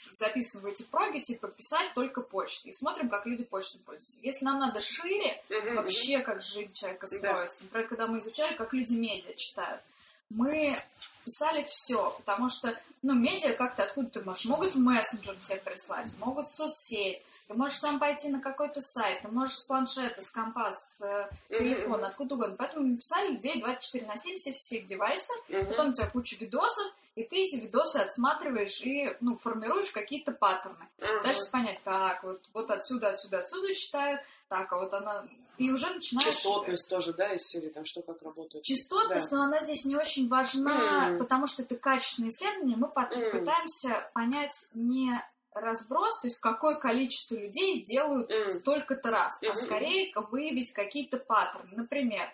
записываем 0.09 0.73
эти 0.73 0.83
проги, 0.83 1.19
типа, 1.19 1.47
писать 1.49 1.93
только 1.93 2.21
почты. 2.21 2.69
И 2.69 2.73
смотрим, 2.73 3.09
как 3.09 3.25
люди 3.25 3.43
почтой 3.43 3.81
пользуются. 3.81 4.17
Если 4.21 4.45
нам 4.45 4.59
надо 4.59 4.79
шире, 4.79 5.41
Мгм, 5.49 5.75
вообще 5.75 6.19
как 6.19 6.41
жизнь 6.41 6.73
человека 6.73 7.07
строится. 7.07 7.63
Например, 7.63 7.87
когда 7.87 8.07
мы 8.07 8.19
изучали, 8.19 8.55
как 8.55 8.73
люди 8.73 8.95
медиа 8.95 9.33
читают, 9.35 9.81
мы 10.29 10.77
писали 11.25 11.63
все, 11.63 12.11
потому 12.17 12.49
что, 12.49 12.79
ну, 13.01 13.13
медиа 13.13 13.53
как-то 13.53 13.83
откуда 13.83 14.09
ты 14.09 14.21
можешь? 14.23 14.45
Могут 14.45 14.75
мессенджер 14.75 15.35
тебе 15.43 15.57
прислать, 15.59 16.11
могут 16.19 16.47
соцсеть, 16.47 17.21
ты 17.49 17.55
можешь 17.55 17.79
сам 17.79 17.99
пойти 17.99 18.29
на 18.29 18.39
какой-то 18.39 18.79
сайт, 18.79 19.23
ты 19.23 19.27
можешь 19.27 19.55
с 19.55 19.65
планшета, 19.65 20.21
с 20.21 20.29
компа, 20.29 20.71
с 20.71 21.01
э, 21.01 21.29
телефона, 21.49 21.97
Мгм. 21.97 22.05
откуда 22.05 22.35
угодно. 22.35 22.55
Поэтому 22.55 22.85
мы 22.87 22.97
писали 22.97 23.31
людей 23.31 23.59
24 23.59 24.05
на 24.05 24.17
7, 24.17 24.35
все 24.35 24.51
всех 24.51 24.85
девайсов, 24.85 25.35
мгм. 25.49 25.65
потом 25.65 25.89
у 25.89 25.91
тебя 25.93 26.07
куча 26.07 26.35
видосов, 26.39 26.93
и 27.15 27.23
ты 27.23 27.37
эти 27.37 27.55
видосы 27.59 27.97
отсматриваешь 27.97 28.81
и, 28.81 29.17
ну, 29.19 29.35
формируешь 29.35 29.89
какие-то 29.91 30.31
паттерны. 30.31 30.85
Мгм. 30.99 31.17
Пытаешься 31.17 31.51
понять, 31.51 31.79
так, 31.83 32.23
вот, 32.23 32.39
вот 32.53 32.69
отсюда, 32.69 33.09
отсюда, 33.09 33.39
отсюда 33.39 33.73
читают, 33.73 34.21
так, 34.47 34.71
а 34.71 34.77
вот 34.77 34.93
она... 34.93 35.25
И 35.57 35.71
уже 35.71 35.89
начинаешь... 35.89 36.27
Частотность 36.27 36.87
тоже, 36.87 37.13
да, 37.13 37.33
из 37.33 37.41
серии, 37.47 37.69
там 37.69 37.83
что 37.83 38.03
как 38.03 38.21
работает. 38.21 38.63
Частотность, 38.63 39.31
Да. 39.31 39.37
но 39.37 39.43
она 39.45 39.59
здесь 39.59 39.85
не 39.85 39.95
очень 39.95 40.29
важна, 40.29 41.09
М. 41.09 41.17
потому 41.17 41.47
что 41.47 41.63
это 41.63 41.75
качественное 41.75 42.29
исследование. 42.29 42.77
Мы 42.77 42.85
М. 42.95 43.31
пытаемся 43.31 44.07
понять 44.13 44.69
не 44.75 45.19
разброс, 45.53 46.19
то 46.21 46.27
есть 46.27 46.39
какое 46.39 46.75
количество 46.75 47.35
людей 47.35 47.81
делают 47.81 48.29
М. 48.31 48.51
столько-то 48.51 49.11
раз, 49.11 49.41
а 49.43 49.47
Мгм. 49.47 49.55
скорее 49.55 50.11
выявить 50.31 50.73
какие-то 50.73 51.17
паттерны. 51.17 51.71
Например, 51.75 52.31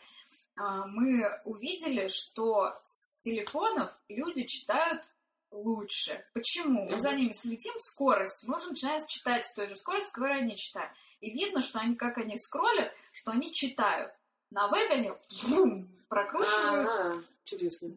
а, 0.57 0.85
мы 0.85 1.23
увидели, 1.45 2.07
что 2.07 2.73
с 2.83 3.17
телефонов 3.19 3.91
люди 4.09 4.43
читают 4.43 5.03
лучше. 5.51 6.25
Почему? 6.33 6.89
Мы 6.89 6.99
за 6.99 7.13
ними 7.13 7.31
следим, 7.31 7.73
скорость. 7.79 8.47
Мы 8.47 8.57
уже 8.57 8.69
начинаем 8.71 8.99
читать 9.07 9.45
с 9.45 9.53
той 9.53 9.67
же 9.67 9.75
скоростью, 9.75 10.09
с 10.09 10.13
которой 10.13 10.39
они 10.39 10.55
читают. 10.55 10.91
И 11.21 11.31
видно, 11.31 11.61
что 11.61 11.79
они, 11.79 11.95
как 11.95 12.17
они 12.17 12.37
скроллят, 12.37 12.93
что 13.13 13.31
они 13.31 13.53
читают. 13.53 14.11
На 14.51 14.67
вебе 14.67 14.93
они 14.95 15.11
бум, 15.47 15.87
прокручивают. 16.09 16.89
А, 16.89 17.15
интересно. 17.45 17.95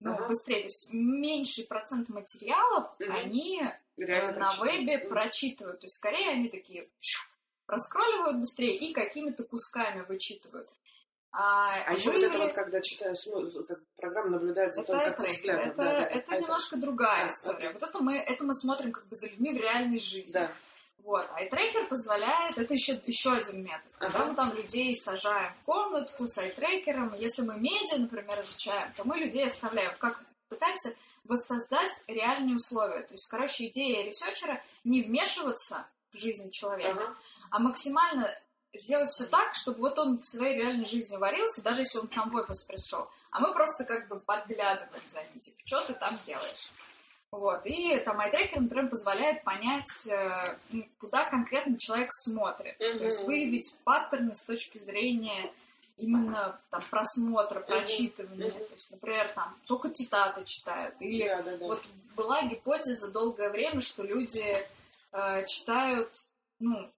Ну, 0.00 0.12
Ага. 0.12 0.26
быстрее. 0.28 0.60
То 0.60 0.66
есть 0.66 0.88
меньший 0.92 1.64
процент 1.66 2.08
материалов 2.08 2.94
Мгм. 2.98 3.12
они 3.14 3.62
Реально 3.96 4.32
на 4.38 4.48
прочитать. 4.48 4.70
вебе 4.72 4.98
прочитывают. 4.98 5.80
То 5.80 5.84
есть 5.86 5.96
скорее 5.96 6.30
они 6.30 6.48
такие 6.48 6.88
проскролливают 7.66 8.38
быстрее 8.38 8.76
и 8.76 8.92
какими-то 8.92 9.44
кусками 9.44 10.02
вычитывают. 10.02 10.68
А, 11.32 11.82
А 11.86 11.92
еще 11.94 12.12
вот 12.12 12.22
это 12.22 12.38
вот, 12.38 12.52
когда 12.52 12.80
читаю, 12.80 13.14
смо- 13.14 13.64
как 13.64 13.80
программа 13.96 14.30
наблюдает 14.30 14.72
за 14.72 14.82
это, 14.82 14.92
том, 14.92 15.02
как 15.04 15.16
ты 15.16 15.26
взглядом. 15.26 15.68
это, 15.68 15.76
да, 15.76 15.84
да, 15.84 16.06
это 16.06 16.32
а 16.34 16.38
немножко 16.38 16.76
другая 16.76 17.24
А, 17.24 17.28
история. 17.28 17.56
окей. 17.56 17.70
Вот 17.72 17.82
это 17.82 17.98
мы, 18.00 18.16
это 18.18 18.44
мы 18.44 18.54
смотрим 18.54 18.92
как 18.92 19.06
бы 19.08 19.16
за 19.16 19.28
людьми 19.30 19.52
в 19.52 19.56
реальной 19.56 19.98
жизни. 19.98 20.32
Да. 20.32 20.52
Вот. 20.98 21.26
А 21.34 21.44
трекер 21.46 21.86
позволяет, 21.86 22.56
это 22.56 22.72
еще, 22.72 23.00
еще 23.06 23.32
один 23.32 23.64
метод. 23.64 23.90
Когда 23.98 24.20
Ага. 24.20 24.28
мы 24.28 24.34
там 24.36 24.54
людей 24.54 24.96
сажаем 24.96 25.52
в 25.54 25.64
комнатку 25.64 26.24
с 26.28 26.38
айтрекером, 26.38 27.12
если 27.18 27.42
мы 27.42 27.58
медиа, 27.58 27.98
например, 27.98 28.40
изучаем, 28.40 28.92
то 28.96 29.04
мы 29.04 29.18
людей 29.18 29.44
оставляем. 29.44 29.92
Как 29.98 30.22
пытаемся 30.48 30.94
воссоздать 31.24 32.04
реальные 32.06 32.56
условия. 32.56 33.02
То 33.02 33.14
есть, 33.14 33.28
короче, 33.28 33.66
идея 33.68 34.04
ресерчера 34.04 34.62
не 34.84 35.02
вмешиваться 35.02 35.86
в 36.12 36.18
жизнь 36.18 36.50
человека, 36.50 37.04
Ага. 37.04 37.16
а 37.50 37.58
максимально 37.58 38.30
сделать 38.72 39.10
все 39.10 39.26
так, 39.26 39.54
чтобы 39.54 39.80
вот 39.80 39.98
он 39.98 40.18
в 40.18 40.24
своей 40.24 40.56
реальной 40.56 40.84
жизни 40.84 41.16
варился, 41.16 41.62
даже 41.62 41.82
если 41.82 41.98
он 41.98 42.08
к 42.08 42.16
нам 42.16 42.30
в 42.30 42.36
офис 42.36 42.62
пришел. 42.62 43.08
А 43.30 43.40
мы 43.40 43.52
просто 43.52 43.84
как 43.84 44.08
бы 44.08 44.20
подглядываем 44.20 45.02
за 45.06 45.22
ним, 45.22 45.40
типа, 45.40 45.58
что 45.64 45.80
ты 45.86 45.94
там 45.94 46.18
делаешь. 46.24 46.70
Вот. 47.30 47.66
И 47.66 47.98
там 47.98 48.20
iTracker, 48.20 48.60
например, 48.60 48.88
позволяет 48.88 49.42
понять, 49.42 50.06
э, 50.08 50.56
куда 51.00 51.24
конкретно 51.28 51.76
человек 51.78 52.12
смотрит. 52.12 52.78
Мгм. 52.78 52.98
То 52.98 53.04
есть 53.04 53.24
выявить 53.24 53.74
паттерны 53.82 54.34
с 54.34 54.44
точки 54.44 54.78
зрения 54.78 55.50
именно 55.96 56.58
там, 56.70 56.82
просмотра, 56.90 57.60
прочитывания. 57.60 58.50
То 58.50 58.74
есть, 58.74 58.90
например, 58.90 59.28
там 59.34 59.54
только 59.66 59.90
цитаты 59.90 60.44
читают. 60.44 60.94
Или 61.00 61.28
Да, 61.28 61.42
да, 61.42 61.56
да. 61.56 61.66
вот 61.66 61.82
была 62.16 62.42
гипотеза 62.42 63.12
долгое 63.12 63.50
время, 63.50 63.80
что 63.80 64.02
люди 64.02 64.64
э, 65.12 65.46
читают, 65.46 66.10
ну, 66.58 66.90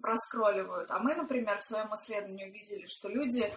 проскролливают. 0.00 0.90
А 0.90 0.98
мы, 0.98 1.14
например, 1.14 1.58
в 1.58 1.64
своем 1.64 1.94
исследовании 1.94 2.48
увидели, 2.48 2.86
что 2.86 3.08
люди 3.08 3.50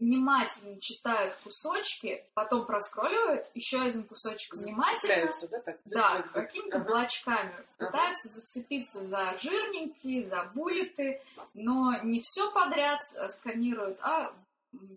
внимательно 0.00 0.80
читают 0.80 1.34
кусочки, 1.44 2.24
потом 2.34 2.66
проскролливают, 2.66 3.46
еще 3.54 3.80
один 3.80 4.04
кусочек 4.04 4.54
внимательно, 4.54 5.30
да, 5.50 5.60
так? 5.60 5.78
да, 5.84 6.10
Так, 6.22 6.32
какими-то 6.32 6.78
Ага. 6.78 6.88
блочками. 6.88 7.52
Ага. 7.78 7.86
Пытаются 7.86 8.28
зацепиться 8.28 9.02
за 9.02 9.34
жирненькие, 9.38 10.22
за 10.22 10.44
буллеты, 10.54 11.20
но 11.54 11.98
не 12.02 12.20
все 12.20 12.50
подряд 12.52 13.00
э, 13.16 13.28
сканируют, 13.28 13.98
а 14.02 14.32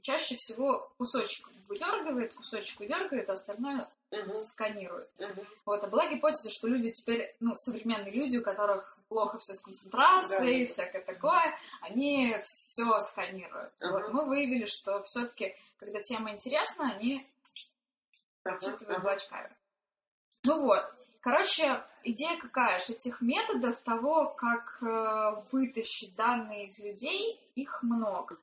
чаще 0.01 0.35
всего 0.35 0.91
кусочек 0.97 1.47
выдергивает, 1.67 2.33
кусочек 2.33 2.79
выдергивает, 2.79 3.29
а 3.29 3.33
остальное 3.33 3.87
Мгм. 4.11 4.37
сканирует. 4.37 5.09
Мгм. 5.19 5.45
Вот, 5.65 5.83
а 5.83 5.87
была 5.87 6.07
гипотеза, 6.07 6.49
что 6.49 6.67
люди 6.67 6.91
теперь, 6.91 7.35
ну, 7.41 7.57
современные 7.57 8.11
люди, 8.13 8.37
у 8.37 8.41
которых 8.41 8.97
плохо 9.09 9.37
все 9.39 9.53
с 9.53 9.61
концентрацией, 9.61 10.65
Да. 10.65 10.71
всякое 10.71 11.01
такое, 11.01 11.57
они 11.81 12.37
все 12.43 13.01
сканируют. 13.01 13.73
Ага. 13.81 13.91
Вот, 13.91 14.13
мы 14.13 14.25
выявили, 14.25 14.65
что 14.65 15.01
все-таки, 15.03 15.55
когда 15.77 16.01
тема 16.01 16.31
интересна, 16.31 16.93
они 16.95 17.25
прочитывают 18.43 18.99
ага. 18.99 18.99
блочками. 19.01 19.49
Ну 20.45 20.61
вот, 20.61 20.93
короче, 21.19 21.83
идея 22.03 22.39
какая? 22.39 22.79
Что 22.79 22.93
этих 22.93 23.19
методов 23.21 23.77
того, 23.79 24.29
как 24.29 24.81
э, 24.81 25.41
вытащить 25.51 26.15
данные 26.15 26.67
из 26.67 26.79
людей, 26.79 27.37
их 27.55 27.83
много. 27.83 28.37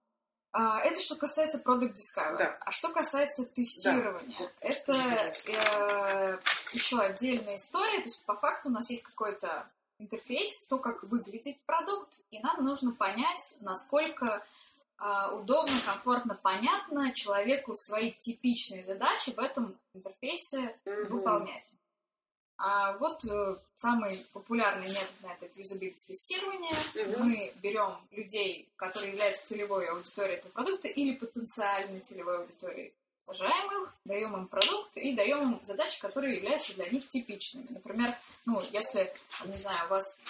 А, 0.57 0.79
это 0.83 1.01
что 1.01 1.17
касается 1.17 1.59
Product 1.59 1.95
Discovery. 1.95 2.39
Да. 2.39 2.57
А 2.61 2.71
что 2.71 2.91
касается 2.91 3.45
тестирования, 3.45 4.37
Вот, 4.39 4.53
это 4.61 4.93
э, 4.93 6.39
еще 6.73 7.01
отдельная 7.01 7.57
история. 7.57 7.99
То 7.99 8.05
есть 8.05 8.25
по 8.25 8.37
факту 8.37 8.69
у 8.69 8.73
нас 8.73 8.89
есть 8.89 9.03
какой-то 9.03 9.69
интерфейс, 9.99 10.65
то, 10.67 10.79
как 10.79 11.03
выглядит 11.03 11.57
продукт, 11.67 12.21
и 12.31 12.39
нам 12.39 12.63
нужно 12.63 12.93
понять, 12.93 13.57
насколько 13.63 14.45
а, 14.97 15.35
удобно, 15.35 15.75
комфортно, 15.85 16.39
понятно 16.41 17.13
человеку 17.13 17.75
свои 17.75 18.13
типичные 18.13 18.85
задачи 18.85 19.31
в 19.31 19.41
этом 19.41 19.77
интерфейсе 19.93 20.77
Мгм. 20.85 21.07
выполнять. 21.07 21.73
А 22.57 22.97
вот 22.99 23.25
э, 23.25 23.57
самый 23.75 24.25
популярный 24.33 24.87
метод 24.87 25.11
на 25.23 25.33
это 25.33 25.47
это 25.47 25.59
юзабилити 25.59 26.07
тестирование. 26.07 26.73
Мгм. 26.95 27.29
Мы 27.29 27.53
берем 27.63 27.97
людей, 28.13 28.69
которые 28.77 29.13
являются 29.13 29.49
целевой 29.49 29.87
аудиторией 29.87 30.39
этого 30.39 30.53
продукта 30.53 30.89
или 30.89 31.17
потенциальной 31.17 32.01
целевой 32.01 32.39
аудиторией, 32.39 32.95
сажаем 33.19 33.83
их, 33.83 33.95
даем 34.05 34.35
им 34.37 34.47
продукт 34.47 34.97
и 34.97 35.15
даем 35.15 35.55
им 35.55 35.61
задачи, 35.65 36.01
которые 36.01 36.37
являются 36.37 36.75
для 36.75 36.89
них 36.89 37.09
типичными. 37.09 37.67
Например, 37.71 38.15
ну, 38.47 38.61
если, 38.71 39.13
не 39.47 39.57
знаю, 39.59 39.87
у 39.87 39.91
вас 39.91 40.21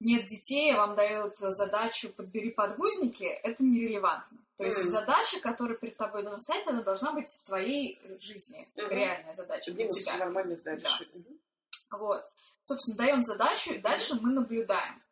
нет 0.00 0.24
детей, 0.24 0.72
а 0.74 0.78
вам 0.78 0.96
дают 0.96 1.36
задачу 1.38 2.08
«подбери 2.10 2.50
подгузники», 2.50 3.24
это 3.24 3.62
нерелевантно. 3.62 4.38
То 4.56 4.64
есть 4.64 4.78
Мгм. 4.80 4.88
задача, 4.88 5.40
которая 5.40 5.76
перед 5.76 5.96
тобой 5.96 6.22
должна 6.22 6.40
стоять, 6.40 6.66
она 6.66 6.82
должна 6.82 7.12
быть 7.12 7.30
в 7.30 7.44
твоей 7.44 8.00
жизни. 8.18 8.68
Мгм. 8.76 8.90
Реальная 8.90 9.34
задача 9.34 9.70
для 9.72 9.84
Одним 9.84 9.88
из 9.88 10.04
тебя. 10.04 10.16
нормальных, 10.16 10.62
да, 10.62 10.76
Да. 10.76 10.76
решений. 10.76 11.40
Вот. 11.90 12.24
Собственно, 12.62 12.96
даем 12.98 13.22
задачу, 13.22 13.72
и 13.72 13.78
дальше 13.78 14.14
мы 14.20 14.30
наблюдаем. 14.32 15.02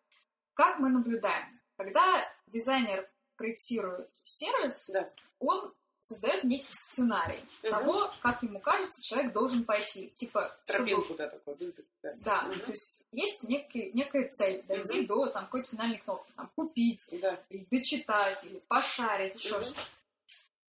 Как 0.55 0.79
мы 0.79 0.91
наблюдаем? 0.91 1.61
Когда 1.77 2.25
дизайнер 2.47 3.09
проектирует 3.37 4.11
сервис, 4.23 4.87
Да. 4.93 5.09
он 5.39 5.73
создает 6.01 6.45
некий 6.45 6.73
сценарий 6.73 7.41
Мгм. 7.63 7.71
того, 7.71 8.11
как 8.23 8.43
ему 8.43 8.61
кажется, 8.61 9.03
человек 9.03 9.33
должен 9.33 9.65
пойти. 9.65 10.11
Типа, 10.11 10.45
чтобы- 10.67 10.85
Тропинку, 10.91 11.15
да, 11.15 11.29
такой. 11.29 11.57
да, 12.03 12.15
да. 12.19 12.43
Мгм. 12.43 12.61
то 12.61 12.71
есть 12.71 13.01
есть 13.11 13.43
некий, 13.45 13.91
некая 13.95 14.29
цель 14.29 14.63
дойти 14.65 14.99
Мгм. 15.01 15.07
до 15.07 15.27
там, 15.27 15.45
какой-то 15.47 15.71
финальной 15.71 15.99
кнопки, 15.99 16.31
там, 16.37 16.49
купить, 16.55 17.09
Да. 17.21 17.39
или 17.49 17.67
дочитать, 17.71 18.45
или 18.45 18.59
пошарить, 18.69 19.35
еще 19.43 19.57
Мгм. 19.57 19.65
что-то. 19.65 19.81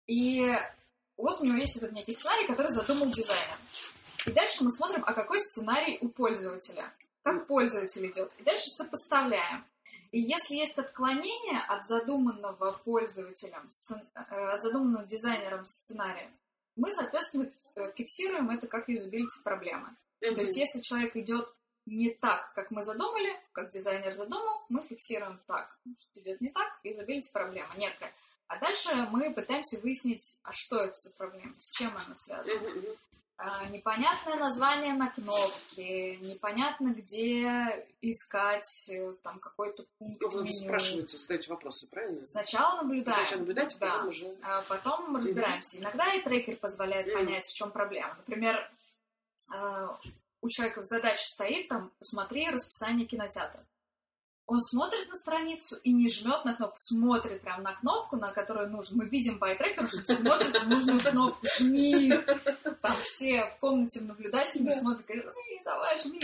И 0.07 0.57
вот 1.17 1.41
у 1.41 1.45
него 1.45 1.57
есть 1.57 1.77
этот 1.77 1.91
некий 1.91 2.13
сценарий, 2.13 2.47
который 2.47 2.71
задумал 2.71 3.07
дизайнер. 3.11 3.57
И 4.25 4.31
дальше 4.31 4.63
мы 4.63 4.71
смотрим, 4.71 5.03
а 5.05 5.13
какой 5.13 5.39
сценарий 5.39 5.97
у 6.01 6.09
пользователя. 6.09 6.91
Как 7.23 7.47
пользователь 7.47 8.05
идет. 8.07 8.33
И 8.39 8.43
дальше 8.43 8.69
сопоставляем. 8.69 9.63
И 10.11 10.19
если 10.19 10.55
есть 10.55 10.77
отклонение 10.79 11.61
от 11.67 11.85
задуманного 11.85 12.71
пользователем, 12.83 13.69
э, 14.15 14.35
от 14.53 14.61
задуманного 14.61 15.05
дизайнером 15.05 15.65
сценария, 15.65 16.31
мы, 16.75 16.91
соответственно, 16.91 17.49
фиксируем 17.95 18.49
это 18.49 18.67
как 18.67 18.89
юзабилити 18.89 19.41
проблемы. 19.43 19.95
То 20.21 20.31
Мгм. 20.31 20.39
есть, 20.39 20.57
если 20.57 20.81
человек 20.81 21.15
идет 21.15 21.53
не 21.85 22.09
так, 22.09 22.53
как 22.53 22.71
мы 22.71 22.83
задумали, 22.83 23.35
как 23.51 23.69
дизайнер 23.69 24.13
задумал, 24.13 24.63
мы 24.69 24.81
фиксируем 24.81 25.39
так. 25.45 25.77
Значит, 25.85 26.09
идет 26.15 26.41
не 26.41 26.49
так, 26.49 26.79
юзабилити 26.83 27.31
проблема 27.31 27.69
некая. 27.77 28.11
А 28.47 28.57
дальше 28.57 28.93
мы 29.11 29.31
пытаемся 29.31 29.79
выяснить, 29.81 30.35
а 30.43 30.51
что 30.53 30.83
это 30.83 30.93
за 30.95 31.11
проблема, 31.13 31.53
с 31.59 31.69
чем 31.69 31.95
она 31.95 32.15
связана. 32.15 32.59
А, 32.59 32.93
непонятное 33.69 34.35
название 34.35 34.93
на 34.93 35.09
кнопке, 35.09 36.17
непонятно, 36.17 36.89
где 36.89 37.87
искать 38.01 38.89
э, 38.89 39.13
там 39.23 39.39
какой-то 39.39 39.85
пункт 39.97 40.21
Ну, 40.21 40.29
Вы 40.29 40.43
меню. 40.43 40.53
спрашиваете, 40.53 41.17
задаете 41.17 41.49
вопросы, 41.49 41.87
правильно? 41.87 42.23
Сначала 42.25 42.81
наблюдаем. 42.81 43.15
Сначала 43.15 43.39
наблюдать, 43.39 43.77
да. 43.79 43.91
потом 43.91 44.07
уже... 44.09 44.37
А 44.43 44.61
потом 44.63 45.15
разбираемся. 45.15 45.79
Иногда 45.79 46.13
и 46.13 46.21
трекер 46.21 46.57
позволяет 46.57 47.07
Мгм. 47.07 47.15
понять, 47.15 47.45
в 47.45 47.53
чем 47.55 47.71
проблема. 47.71 48.13
Например, 48.17 48.69
э, 49.55 49.87
у 50.41 50.49
человека 50.49 50.81
в 50.81 50.85
задаче 50.85 51.23
стоит 51.25 51.67
там, 51.69 51.91
посмотри 51.99 52.49
расписание 52.49 53.05
кинотеатра. 53.05 53.63
Он 54.49 54.61
смотрит 54.63 55.07
на 55.09 55.15
страницу 55.15 55.77
и 55.83 55.93
не 55.93 56.09
жмет 56.09 56.43
на 56.43 56.55
кнопку, 56.55 56.75
смотрит 56.77 57.41
прям 57.41 57.61
на 57.61 57.73
кнопку, 57.75 58.15
на 58.17 58.31
которую 58.33 58.69
нужно. 58.71 59.03
Мы 59.03 59.09
видим 59.09 59.37
по 59.37 59.53
трекеру, 59.53 59.87
что 59.87 60.01
смотрит 60.15 60.53
на 60.53 60.63
нужную 60.63 60.99
кнопку, 60.99 61.45
жми. 61.59 62.11
Там 62.81 62.91
все 63.03 63.45
в 63.45 63.59
комнате 63.59 64.01
наблюдательные 64.01 64.73
Да. 64.73 64.79
смотрят, 64.79 65.05
говорят, 65.05 65.35
«Эй, 65.49 65.61
давай, 65.63 65.97
жми. 65.99 66.19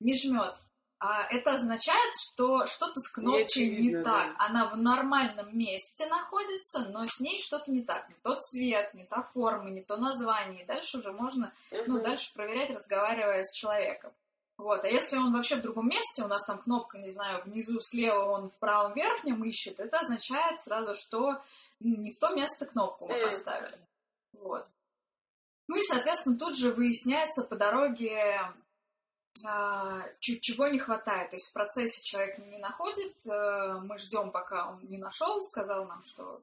Не 0.00 0.14
жмет. 0.14 0.56
А 1.00 1.22
это 1.30 1.54
означает, 1.54 2.12
что 2.20 2.66
что-то 2.66 2.94
с 2.96 3.12
кнопкой 3.14 3.38
не, 3.38 3.44
очевидно, 3.44 4.02
так. 4.02 4.30
да. 4.30 4.44
Она 4.46 4.66
в 4.66 4.76
нормальном 4.76 5.56
месте 5.56 6.06
находится, 6.08 6.80
но 6.90 7.06
с 7.06 7.20
ней 7.20 7.38
что-то 7.38 7.70
не 7.70 7.82
так. 7.82 8.08
Не 8.08 8.16
тот 8.24 8.42
цвет, 8.42 8.92
не 8.94 9.04
та 9.04 9.22
форма, 9.22 9.70
не 9.70 9.84
то 9.84 9.96
название. 9.96 10.64
И 10.64 10.66
дальше 10.66 10.98
уже 10.98 11.12
можно, 11.12 11.52
ну, 11.70 11.94
Мгм. 11.94 12.02
дальше 12.02 12.34
проверять, 12.34 12.70
разговаривая 12.70 13.44
с 13.44 13.54
человеком. 13.56 14.10
Вот, 14.58 14.84
а 14.84 14.88
если 14.88 15.16
он 15.16 15.32
вообще 15.32 15.56
в 15.56 15.62
другом 15.62 15.88
месте, 15.88 16.24
у 16.24 16.26
нас 16.26 16.44
там 16.44 16.58
кнопка, 16.58 16.98
не 16.98 17.10
знаю, 17.10 17.42
внизу 17.44 17.78
слева, 17.80 18.24
он 18.24 18.48
в 18.48 18.58
правом 18.58 18.92
верхнем 18.92 19.44
ищет, 19.44 19.78
это 19.78 20.00
означает 20.00 20.60
сразу, 20.60 20.94
что 20.94 21.40
не 21.78 22.10
в 22.10 22.18
то 22.18 22.34
место 22.34 22.66
кнопку 22.66 23.06
мы 23.06 23.22
поставили. 23.22 23.78
Вот. 24.32 24.66
Ну 25.68 25.76
и, 25.76 25.82
соответственно, 25.82 26.38
тут 26.38 26.56
же 26.56 26.72
выясняется 26.72 27.44
по 27.44 27.54
дороге, 27.54 28.52
а, 29.46 30.02
чего 30.18 30.66
не 30.66 30.80
хватает. 30.80 31.30
То 31.30 31.36
есть 31.36 31.50
в 31.50 31.52
процессе 31.52 32.02
человек 32.02 32.38
не 32.38 32.58
находит, 32.58 33.14
э, 33.26 33.78
мы 33.84 33.96
ждем, 33.98 34.32
пока 34.32 34.70
он 34.70 34.80
не 34.88 34.98
нашел, 34.98 35.40
сказал 35.40 35.86
нам, 35.86 36.02
что 36.02 36.42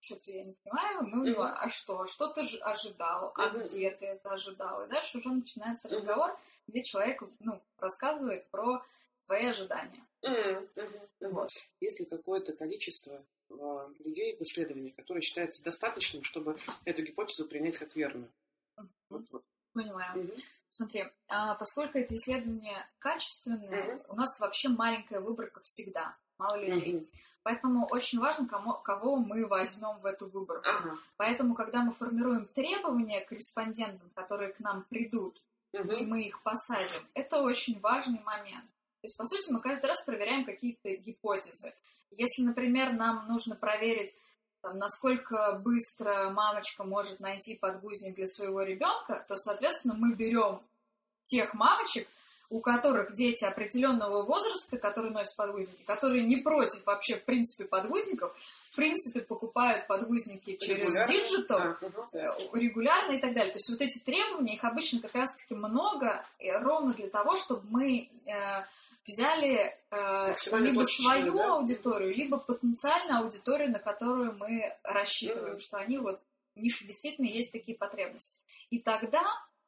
что-то 0.00 0.30
я 0.30 0.44
не 0.44 0.52
понимаю, 0.52 1.06
мы 1.06 1.20
у 1.20 1.24
него, 1.24 1.44
а 1.44 1.68
что, 1.70 2.02
а 2.02 2.06
что 2.06 2.28
ты 2.28 2.42
ожидал, 2.60 3.32
а 3.36 3.48
где 3.48 3.90
ты 3.90 4.04
это 4.04 4.32
ожидал? 4.32 4.84
И 4.84 4.88
дальше 4.88 5.16
уже 5.16 5.30
начинается 5.30 5.88
разговор, 5.88 6.36
где 6.66 6.82
человек 6.82 7.22
ну, 7.40 7.62
рассказывает 7.78 8.48
про 8.50 8.82
свои 9.16 9.46
ожидания. 9.46 10.04
Вот. 11.20 11.50
Есть 11.80 12.00
ли 12.00 12.06
какое-то 12.06 12.52
количество 12.52 13.24
а, 13.50 13.88
людей 14.04 14.36
в 14.36 14.42
исследовании, 14.42 14.90
которое 14.90 15.20
считается 15.20 15.62
достаточным, 15.62 16.22
чтобы 16.22 16.56
эту 16.84 17.02
гипотезу 17.02 17.46
принять 17.46 17.76
как 17.76 17.94
верную? 17.94 18.30
Вот, 19.08 19.24
вот. 19.30 19.44
Понимаю. 19.72 20.20
Угу. 20.20 20.32
Смотри, 20.68 21.04
а 21.28 21.54
поскольку 21.56 21.98
это 21.98 22.14
исследование 22.16 22.86
качественное, 22.98 23.96
угу. 23.96 24.04
у 24.10 24.16
нас 24.16 24.40
вообще 24.40 24.68
маленькая 24.68 25.20
выборка 25.20 25.60
всегда, 25.62 26.16
мало 26.38 26.56
людей. 26.56 26.96
Угу. 26.96 27.06
Поэтому 27.42 27.86
очень 27.90 28.20
важно, 28.20 28.48
кому, 28.48 28.72
кого 28.72 29.16
мы 29.16 29.46
возьмем 29.46 29.98
в 29.98 30.06
эту 30.06 30.30
выборку. 30.30 30.66
Ага. 30.66 30.96
Поэтому, 31.16 31.54
когда 31.54 31.82
мы 31.82 31.92
формируем 31.92 32.46
требования 32.46 33.20
к 33.20 33.32
респондентам, 33.32 34.08
которые 34.10 34.52
к 34.52 34.60
нам 34.60 34.84
придут, 34.84 35.44
угу. 35.80 35.92
и 35.92 36.04
мы 36.04 36.22
их 36.22 36.42
посадим, 36.42 37.02
это 37.14 37.42
очень 37.42 37.78
важный 37.80 38.20
момент. 38.20 38.66
То 39.00 39.06
есть, 39.06 39.16
по 39.16 39.26
сути, 39.26 39.52
мы 39.52 39.60
каждый 39.60 39.86
раз 39.86 40.02
проверяем 40.04 40.44
какие-то 40.44 40.94
гипотезы. 40.96 41.74
Если, 42.10 42.42
например, 42.42 42.92
нам 42.92 43.26
нужно 43.28 43.54
проверить, 43.54 44.16
насколько 44.62 45.60
быстро 45.62 46.30
мамочка 46.30 46.84
может 46.84 47.20
найти 47.20 47.56
подгузник 47.56 48.14
для 48.14 48.26
своего 48.26 48.62
ребенка, 48.62 49.24
то, 49.28 49.36
соответственно, 49.36 49.94
мы 49.94 50.14
берем 50.14 50.62
тех 51.24 51.54
мамочек, 51.54 52.08
у 52.50 52.60
которых 52.60 53.12
дети 53.12 53.44
определенного 53.44 54.22
возраста, 54.22 54.78
которые 54.78 55.12
носят 55.12 55.36
подгузники, 55.36 55.82
которые 55.86 56.24
не 56.24 56.36
против 56.36 56.86
вообще, 56.86 57.16
в 57.16 57.24
принципе, 57.24 57.68
подгузников, 57.68 58.36
в 58.74 58.76
принципе, 58.76 59.20
покупают 59.20 59.86
подгузники 59.86 60.56
через 60.56 60.94
digital 61.08 61.76
регулярно. 61.80 62.58
регулярно 62.58 63.12
и 63.12 63.20
так 63.20 63.32
далее. 63.32 63.52
То 63.52 63.58
есть 63.58 63.70
вот 63.70 63.80
эти 63.80 64.02
требования, 64.02 64.54
их 64.54 64.64
обычно 64.64 65.00
как 65.00 65.14
раз-таки 65.14 65.54
много, 65.54 66.26
ровно 66.60 66.92
для 66.92 67.08
того, 67.08 67.36
чтобы 67.36 67.62
мы 67.70 68.10
э, 68.26 68.64
взяли 69.06 69.78
э, 69.92 70.34
либо 70.58 70.82
свою 70.82 71.34
да? 71.34 71.54
аудиторию, 71.54 72.12
либо 72.12 72.36
потенциальную 72.36 73.20
аудиторию, 73.20 73.70
на 73.70 73.78
которую 73.78 74.34
мы 74.34 74.76
рассчитываем, 74.82 75.54
mm-hmm. 75.54 75.60
что 75.60 75.76
они 75.76 75.98
вот 75.98 76.20
у 76.56 76.60
них 76.60 76.76
действительно 76.84 77.26
есть 77.26 77.52
такие 77.52 77.78
потребности. 77.78 78.40
И 78.70 78.80
тогда, 78.80 79.22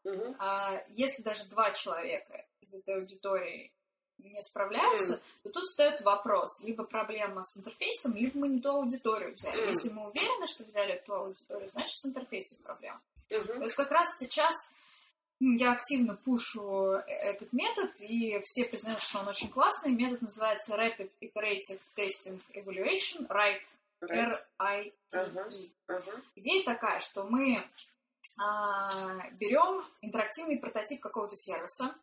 mm-hmm. 0.04 0.34
э, 0.36 0.84
если 0.88 1.22
даже 1.22 1.44
два 1.46 1.70
человека 1.70 2.44
из 2.60 2.74
этой 2.74 2.96
аудитории 2.96 3.72
не 4.18 4.42
справляются, 4.42 5.14
mm. 5.14 5.20
то 5.44 5.50
тут 5.50 5.64
встает 5.64 6.00
вопрос, 6.02 6.62
либо 6.64 6.84
проблема 6.84 7.42
с 7.44 7.58
интерфейсом, 7.58 8.14
либо 8.14 8.38
мы 8.38 8.48
не 8.48 8.60
ту 8.60 8.70
аудиторию 8.70 9.32
взяли. 9.32 9.64
Mm. 9.64 9.68
Если 9.68 9.88
мы 9.90 10.08
уверены, 10.08 10.46
что 10.46 10.64
взяли 10.64 11.02
ту 11.06 11.14
аудиторию, 11.14 11.68
значит 11.68 11.96
с 11.96 12.06
интерфейсом 12.06 12.58
проблема. 12.62 13.00
Mm-hmm. 13.30 13.58
То 13.58 13.64
есть 13.64 13.76
как 13.76 13.90
раз 13.90 14.18
сейчас 14.18 14.72
я 15.40 15.72
активно 15.72 16.16
пушу 16.16 16.92
этот 17.06 17.52
метод, 17.52 17.90
и 18.00 18.40
все 18.42 18.64
признают, 18.64 19.02
что 19.02 19.18
он 19.18 19.28
очень 19.28 19.50
классный. 19.50 19.92
Метод 19.92 20.22
называется 20.22 20.76
Rapid 20.76 21.10
Iterative 21.20 21.80
Testing 21.94 22.40
Evaluation, 22.54 23.26
RITE, 23.28 23.66
R-I-T-E. 24.00 24.92
Uh-huh. 25.14 25.70
Uh-huh. 25.88 26.22
Идея 26.36 26.64
такая, 26.64 27.00
что 27.00 27.24
мы 27.24 27.62
а, 28.38 29.28
берем 29.32 29.82
интерактивный 30.00 30.58
прототип 30.58 31.00
какого-то 31.00 31.36
сервиса, 31.36 31.94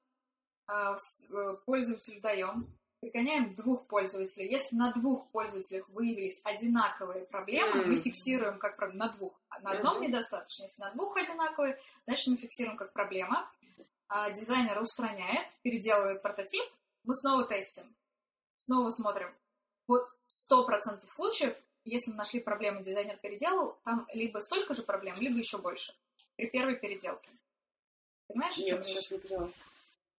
а, 0.67 0.95
э, 0.95 1.55
пользователю 1.65 2.21
даем, 2.21 2.67
пригоняем 3.03 3.53
двух 3.55 3.85
пользователей. 3.87 4.49
Если 4.49 4.75
на 4.75 4.93
двух 4.93 5.29
пользователях 5.31 5.87
выявились 5.89 6.41
одинаковые 6.45 7.25
проблемы, 7.25 7.83
mm. 7.83 7.85
мы 7.85 7.95
фиксируем 7.97 8.57
как 8.57 8.77
проблему 8.77 9.05
на 9.05 9.11
двух. 9.11 9.39
А 9.49 9.59
на 9.59 9.71
одном 9.71 9.97
mm-hmm. 9.97 10.07
недостаточно. 10.07 10.63
Если 10.63 10.81
на 10.81 10.91
двух 10.91 11.17
одинаковые, 11.17 11.77
значит 12.05 12.27
мы 12.27 12.37
фиксируем 12.37 12.77
как 12.77 12.93
проблема. 12.93 13.51
А 14.07 14.29
дизайнер 14.31 14.79
устраняет, 14.79 15.49
переделывает 15.63 16.21
прототип, 16.21 16.63
мы 17.03 17.13
снова 17.13 17.45
тестим. 17.45 17.83
Снова 18.55 18.89
смотрим. 18.89 19.33
Вот 19.87 20.07
сто 20.27 20.63
процентов 20.65 21.09
случаев, 21.09 21.61
если 21.83 22.11
мы 22.11 22.17
нашли 22.17 22.39
проблему, 22.39 22.81
дизайнер 22.81 23.17
переделал, 23.17 23.77
там 23.83 24.07
либо 24.13 24.39
столько 24.39 24.73
же 24.73 24.83
проблем, 24.83 25.15
либо 25.19 25.37
еще 25.37 25.57
больше. 25.57 25.93
При 26.37 26.49
первой 26.49 26.75
переделке. 26.75 27.29
Понимаешь, 28.27 28.57
Нет, 28.57 28.67
о 28.67 28.69
чем 28.69 28.81
сейчас 28.83 29.11
не 29.11 29.17
поняла. 29.17 29.49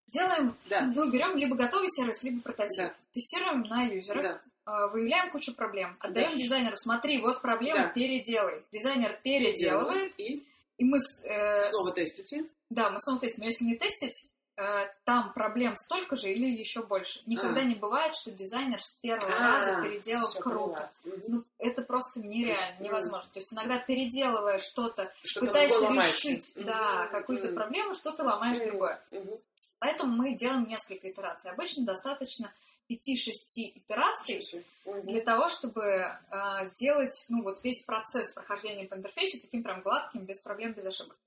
Делаем, 0.07 0.55
да. 0.69 0.81
ну, 0.95 1.09
берем 1.09 1.35
либо 1.35 1.55
готовый 1.55 1.87
сервис, 1.89 2.23
либо 2.23 2.41
прототип. 2.41 2.85
Да. 2.85 2.93
Тестируем 3.11 3.61
на 3.63 3.83
юзерах. 3.83 4.23
Да. 4.23 4.41
А, 4.65 4.87
выявляем 4.87 5.31
кучу 5.31 5.53
проблем, 5.53 5.95
отдаем 5.99 6.31
да. 6.31 6.37
дизайнеру, 6.37 6.75
смотри, 6.75 7.21
вот 7.21 7.41
проблема, 7.41 7.83
да. 7.83 7.89
переделай. 7.89 8.63
Дизайнер 8.71 9.19
переделывает, 9.23 10.13
и, 10.17 10.43
и 10.77 10.85
мы... 10.85 10.97
Э, 10.97 11.61
снова 11.61 11.93
тестите. 11.93 12.45
Да, 12.71 12.89
мы 12.89 12.99
снова 12.99 13.19
тестим. 13.19 13.41
Но 13.41 13.45
если 13.45 13.65
не 13.65 13.75
тестить, 13.75 14.27
э, 14.57 14.63
там 15.03 15.33
проблем 15.33 15.75
столько 15.75 16.15
же 16.15 16.31
или 16.31 16.47
еще 16.47 16.81
больше. 16.83 17.21
Никогда 17.27 17.61
а. 17.61 17.63
не 17.63 17.75
бывает, 17.75 18.15
что 18.15 18.31
дизайнер 18.31 18.79
с 18.79 18.95
первого 18.95 19.35
а, 19.35 19.39
раза 19.39 19.87
переделал 19.87 20.33
круто. 20.39 20.89
Угу. 21.03 21.21
Ну, 21.27 21.43
это 21.59 21.83
просто 21.83 22.21
нереально, 22.21 22.49
есть, 22.49 22.79
невозможно. 22.79 23.29
То 23.31 23.39
есть 23.39 23.53
иногда 23.53 23.77
переделывая 23.77 24.57
что-то, 24.57 25.11
что 25.23 25.41
пытаясь 25.41 25.79
решить 25.79 26.57
угу. 26.57 26.65
да, 26.65 27.05
какую-то 27.11 27.49
угу. 27.49 27.55
проблему, 27.55 27.93
что-то 27.93 28.23
ломаешь 28.23 28.57
угу. 28.57 28.65
другое. 28.65 28.99
Угу. 29.11 29.41
Поэтому 29.79 30.15
мы 30.15 30.35
делаем 30.35 30.67
несколько 30.67 31.09
итераций. 31.09 31.51
Обычно 31.51 31.85
достаточно 31.85 32.51
5-6 32.89 32.95
итераций 33.75 34.63
для 35.03 35.21
того, 35.21 35.47
чтобы 35.47 35.83
э, 35.83 36.65
сделать 36.65 37.25
ну, 37.29 37.43
вот 37.43 37.63
весь 37.63 37.83
процесс 37.83 38.31
прохождения 38.31 38.85
по 38.85 38.95
интерфейсу 38.95 39.41
таким 39.41 39.63
прям 39.63 39.81
гладким, 39.81 40.25
без 40.25 40.41
проблем, 40.41 40.73
без 40.73 40.85
ошибок. 40.85 41.17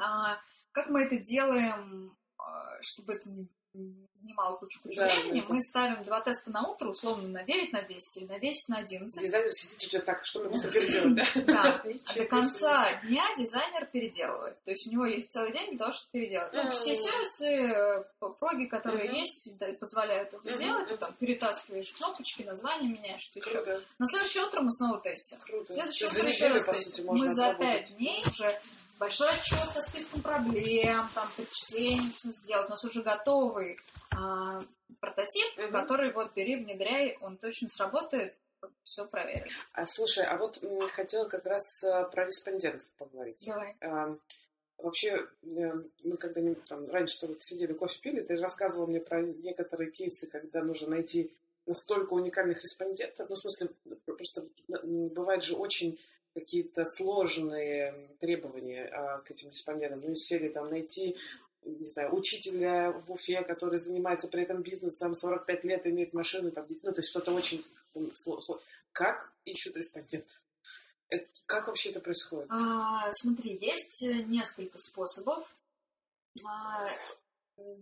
А, 0.00 0.40
как 0.72 0.88
мы 0.88 1.02
это 1.02 1.18
делаем, 1.18 2.16
э, 2.38 2.42
чтобы 2.82 3.14
это 3.14 3.28
занимало 3.74 4.56
кучу-кучу 4.56 5.00
да, 5.00 5.06
времени, 5.06 5.40
да, 5.40 5.46
мы 5.48 5.60
ставим 5.62 6.04
два 6.04 6.20
теста 6.20 6.50
на 6.50 6.66
утро, 6.68 6.90
условно, 6.90 7.28
на 7.28 7.42
9 7.42 7.72
на 7.72 7.82
10 7.82 8.22
или 8.22 8.26
на 8.26 8.38
10 8.38 8.68
на 8.68 8.78
11. 8.78 9.22
Дизайнер 9.22 9.52
сидит 9.52 9.88
уже 9.88 10.00
так, 10.00 10.24
что 10.24 10.40
мы 10.40 10.50
быстро 10.50 10.70
переделаем, 10.70 11.14
да? 11.14 11.24
Да. 11.52 11.82
До 12.16 12.24
конца 12.26 12.92
дня 13.04 13.24
дизайнер 13.36 13.86
переделывает. 13.86 14.62
То 14.64 14.70
есть 14.70 14.86
у 14.86 14.90
него 14.90 15.06
есть 15.06 15.30
целый 15.30 15.52
день 15.52 15.70
для 15.70 15.78
того, 15.78 15.92
чтобы 15.92 16.12
переделать. 16.12 16.52
Ну, 16.52 16.70
все 16.70 16.96
сервисы, 16.96 17.46
э, 17.46 18.04
проги, 18.38 18.66
которые 18.66 19.18
есть, 19.20 19.52
позволяют 19.78 20.34
это 20.34 20.52
сделать. 20.52 20.88
Ты 20.88 20.96
там 20.96 21.12
перетаскиваешь 21.18 21.92
кнопочки, 21.92 22.42
название 22.42 22.90
меняешь, 22.90 23.22
что 23.22 23.40
еще. 23.40 23.80
На 23.98 24.06
следующее 24.06 24.44
утро 24.44 24.60
мы 24.60 24.70
снова 24.70 25.00
тестим. 25.00 25.38
Круто. 25.40 25.72
Следующее 25.72 26.08
утро 26.08 26.28
еще 26.28 26.48
раз 26.48 26.64
тестим. 26.66 27.06
Мы 27.06 27.30
за 27.30 27.54
5 27.54 27.96
дней 27.96 28.22
уже 28.26 28.58
большой 28.98 29.28
отчет 29.28 29.58
со 29.58 29.80
списком 29.80 30.22
проблем, 30.22 31.04
там, 31.14 31.28
перечислений, 31.36 32.12
что 32.12 32.30
сделать. 32.32 32.66
У 32.66 32.70
нас 32.70 32.84
уже 32.84 33.02
готовый 33.02 33.78
а, 34.10 34.60
прототип, 35.00 35.58
угу. 35.58 35.72
который 35.72 36.12
вот 36.12 36.32
бери, 36.34 36.56
внедряй, 36.56 37.18
он 37.20 37.36
точно 37.36 37.68
сработает, 37.68 38.34
все 38.82 39.06
проверим. 39.06 39.48
А, 39.72 39.86
слушай, 39.86 40.24
а 40.24 40.36
вот 40.36 40.62
хотела 40.92 41.24
как 41.26 41.46
раз 41.46 41.82
э, 41.84 42.04
про 42.12 42.26
респондентов 42.26 42.88
поговорить. 42.98 43.44
Давай. 43.46 43.76
А, 43.80 44.16
вообще, 44.78 45.26
э, 45.42 45.72
мы 46.04 46.16
когда 46.16 46.40
там, 46.68 46.88
раньше 46.90 47.14
что 47.14 47.28
сидели, 47.40 47.72
кофе 47.72 47.98
пили, 48.00 48.20
ты 48.20 48.36
рассказывал 48.36 48.86
мне 48.86 49.00
про 49.00 49.22
некоторые 49.22 49.90
кейсы, 49.90 50.28
когда 50.28 50.62
нужно 50.62 50.90
найти 50.90 51.32
настолько 51.66 52.12
уникальных 52.12 52.62
респондентов. 52.62 53.28
Ну, 53.28 53.34
в 53.34 53.38
смысле, 53.38 53.70
просто 54.06 54.44
бывает 54.84 55.42
же 55.42 55.54
очень 55.54 55.98
какие-то 56.34 56.84
сложные 56.84 58.10
требования 58.18 58.86
а, 58.86 59.18
к 59.18 59.30
этим 59.30 59.50
респондентам. 59.50 60.00
Ну, 60.00 60.12
из 60.12 60.24
серии 60.24 60.48
там 60.48 60.70
найти 60.70 61.16
не 61.64 61.86
знаю, 61.86 62.14
учителя 62.14 62.90
в 62.90 63.12
Уфе, 63.12 63.42
который 63.42 63.78
занимается 63.78 64.26
при 64.26 64.42
этом 64.42 64.62
бизнесом, 64.62 65.14
45 65.14 65.64
лет, 65.64 65.86
имеет 65.86 66.12
машину, 66.12 66.50
там, 66.50 66.66
ну, 66.82 66.92
то 66.92 67.00
есть 67.00 67.10
что-то 67.10 67.32
очень 67.32 67.64
сложно. 68.14 68.56
Как 68.90 69.32
ищут 69.44 69.76
респондентов? 69.76 70.42
как 71.46 71.66
вообще 71.66 71.90
это 71.90 72.00
происходит? 72.00 72.46
А, 72.50 73.12
смотри, 73.12 73.58
есть 73.60 74.06
несколько 74.26 74.78
способов. 74.78 75.56
А, 76.46 76.88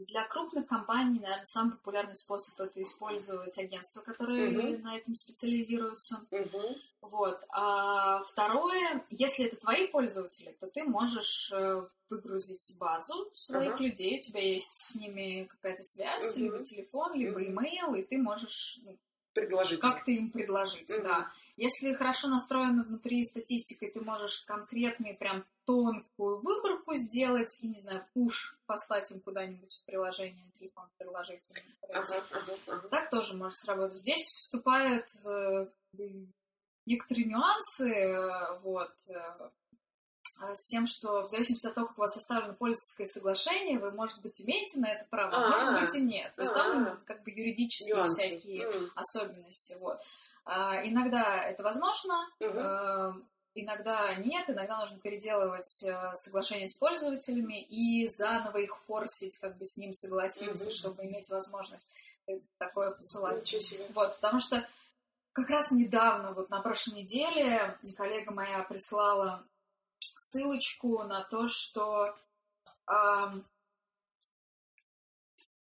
Для 0.07 0.25
крупных 0.27 0.67
компаний, 0.67 1.21
наверное, 1.21 1.45
самый 1.45 1.73
популярный 1.73 2.17
способ 2.17 2.61
это 2.61 2.83
использовать 2.83 3.59
агентства, 3.59 4.01
которые 4.01 4.51
Мгм. 4.51 4.83
на 4.83 4.97
этом 4.97 5.15
специализируются. 5.15 6.21
Мгм. 6.31 6.77
Вот. 7.01 7.43
А 7.49 8.21
второе, 8.21 9.05
если 9.09 9.47
это 9.47 9.57
твои 9.57 9.87
пользователи, 9.87 10.53
то 10.59 10.67
ты 10.67 10.85
можешь 10.85 11.51
э, 11.53 11.87
выгрузить 12.11 12.77
базу 12.79 13.31
своих 13.35 13.75
Ага. 13.75 13.85
людей, 13.85 14.19
у 14.19 14.23
тебя 14.23 14.41
есть 14.41 14.81
с 14.81 14.97
ними 14.97 15.45
какая-то 15.45 15.83
связь, 15.83 16.37
Мгм. 16.37 16.45
либо 16.45 16.65
телефон, 16.65 17.15
либо 17.15 17.41
Мгм. 17.41 17.61
имейл, 17.61 17.95
и 17.95 18.03
ты 18.03 18.19
можешь 18.19 18.81
ну, 18.85 18.97
Предложить. 19.33 19.81
как-то 19.81 20.11
им 20.11 20.31
предложить, 20.31 20.91
Мгм. 20.91 21.03
да. 21.05 21.31
Если 21.57 21.93
хорошо 21.93 22.29
настроена 22.29 22.83
внутри 22.83 23.25
статистика, 23.25 23.87
и 23.87 23.93
ты 23.93 24.01
можешь 24.01 24.43
конкретные, 24.43 25.15
прям 25.15 25.45
тонкую 25.67 26.41
выборку 26.41 26.97
сделать 26.97 27.63
и, 27.63 27.69
не 27.69 27.81
знаю, 27.81 28.05
пуш 28.13 28.59
послать 28.67 29.11
им 29.13 29.21
куда-нибудь 29.21 29.73
в 29.73 29.85
приложение, 29.85 30.45
на 30.45 30.51
телефон 30.53 30.89
приложить. 30.99 31.51
им. 31.51 31.57
Ага, 31.95 32.23
ага, 32.33 32.53
ага. 32.67 32.89
Так 32.89 33.11
тоже 33.11 33.37
может 33.37 33.59
сработать. 33.59 33.99
Здесь 33.99 34.21
вступают 34.25 35.07
э, 35.29 35.69
как 35.93 36.35
некоторые 36.87 37.27
нюансы, 37.27 37.89
э, 37.93 38.59
вот, 38.61 38.93
э, 39.09 39.51
с 40.55 40.67
тем, 40.67 40.87
что 40.87 41.23
в 41.23 41.29
зависимости 41.29 41.67
от 41.67 41.75
того, 41.75 41.89
как 41.89 41.99
у 41.99 42.01
вас 42.01 42.15
составлено 42.15 42.55
пользовательское 42.55 43.07
соглашение, 43.07 43.79
вы, 43.79 43.91
может 43.93 44.21
быть, 44.23 44.41
имеете 44.43 44.81
на 44.81 44.87
это 44.87 45.07
право, 45.11 45.35
а 45.35 45.49
может 45.51 45.81
быть 45.81 45.95
и 45.95 46.01
нет. 46.01 46.33
То 46.37 46.43
есть 46.43 46.55
там 46.55 47.01
как 47.05 47.23
бы 47.23 47.31
юридические 47.31 47.97
Нюансы. 47.97 48.23
всякие 48.23 48.69
особенности. 48.95 49.77
Вот. 49.81 50.01
А, 50.45 50.87
иногда 50.87 51.45
это 51.45 51.63
возможно, 51.63 52.27
э, 52.41 53.13
иногда 53.55 54.15
нет, 54.15 54.49
иногда 54.49 54.79
нужно 54.79 54.99
переделывать 54.99 55.85
э, 55.85 56.11
соглашения 56.15 56.69
с 56.69 56.75
пользователями 56.75 57.63
и 57.63 58.09
заново 58.09 58.59
их 58.59 58.77
форсить, 58.77 59.39
как 59.39 59.59
бы 59.59 59.67
с 59.67 59.77
ним 59.77 59.93
согласиться, 59.93 60.71
чтобы 60.71 61.05
иметь 61.05 61.29
возможность 61.31 61.91
такое 62.59 62.93
посылать. 62.93 63.55
Вот, 63.95 64.15
потому 64.17 64.39
что 64.39 64.67
как 65.33 65.51
раз 65.51 65.71
недавно, 65.73 66.33
вот 66.33 66.51
на 66.51 66.61
прошлой 66.61 67.01
неделе, 67.01 67.79
коллега 67.97 68.33
моя 68.33 68.63
прислала 68.63 69.45
ссылочку 70.21 71.03
на 71.05 71.25
то, 71.25 71.49
что 71.49 72.05
ам, 72.87 73.43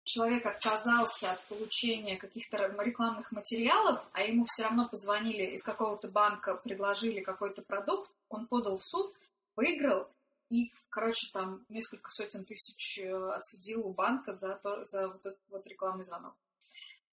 человек 0.03 0.45
отказался 0.45 1.31
от 1.31 1.41
получения 1.47 2.17
каких-то 2.17 2.57
рекламных 2.83 3.31
материалов, 3.31 4.07
а 4.13 4.21
ему 4.21 4.45
все 4.45 4.63
равно 4.63 4.87
позвонили 4.87 5.43
из 5.55 5.63
какого-то 5.63 6.07
банка, 6.07 6.55
предложили 6.55 7.21
какой-то 7.21 7.63
продукт, 7.63 8.11
он 8.29 8.45
подал 8.45 8.77
в 8.77 8.85
суд, 8.85 9.11
выиграл, 9.55 10.07
и, 10.49 10.71
короче, 10.89 11.31
там 11.33 11.65
несколько 11.69 12.11
сотен 12.11 12.45
тысяч 12.45 12.99
э, 12.99 13.11
отсудил 13.31 13.87
у 13.87 13.93
банка 13.93 14.33
за, 14.33 14.53
то, 14.55 14.85
за 14.85 15.07
вот 15.07 15.25
этот 15.25 15.49
вот 15.49 15.65
рекламный 15.65 16.03
звонок. 16.03 16.35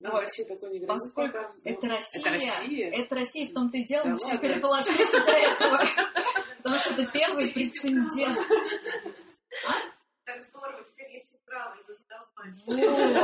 Нам 0.01 0.13
Вот. 0.13 0.19
в 0.19 0.23
России 0.23 0.45
такой 0.45 0.71
не 0.73 0.79
говорят. 0.81 0.89
Поскольку 0.99 1.37
Ну, 1.39 1.43
пока, 1.43 1.55
ну, 1.55 1.61
это 1.65 1.89
Россия, 1.89 2.21
Это 2.21 2.31
Россия? 2.31 2.91
это 2.91 3.15
Россия, 3.15 3.47
в 3.49 3.53
том-то 3.55 3.79
и 3.79 3.85
дело, 3.85 4.05
Да 4.05 4.11
мы 4.11 4.19
все 4.19 4.33
ладно? 4.33 4.49
переполошились 4.49 5.15
из-за 5.15 5.31
этого. 5.31 5.81
Потому 6.71 6.79
что 6.95 7.03
это 7.03 7.13
первый 7.13 7.49
прецедент. 7.51 8.39
Так 10.25 10.43
здорово, 10.43 10.85
теперь 10.85 11.13
есть 11.15 11.27
и 11.33 11.37
право 11.45 11.75
его 11.75 11.93
задолбать. 12.65 13.17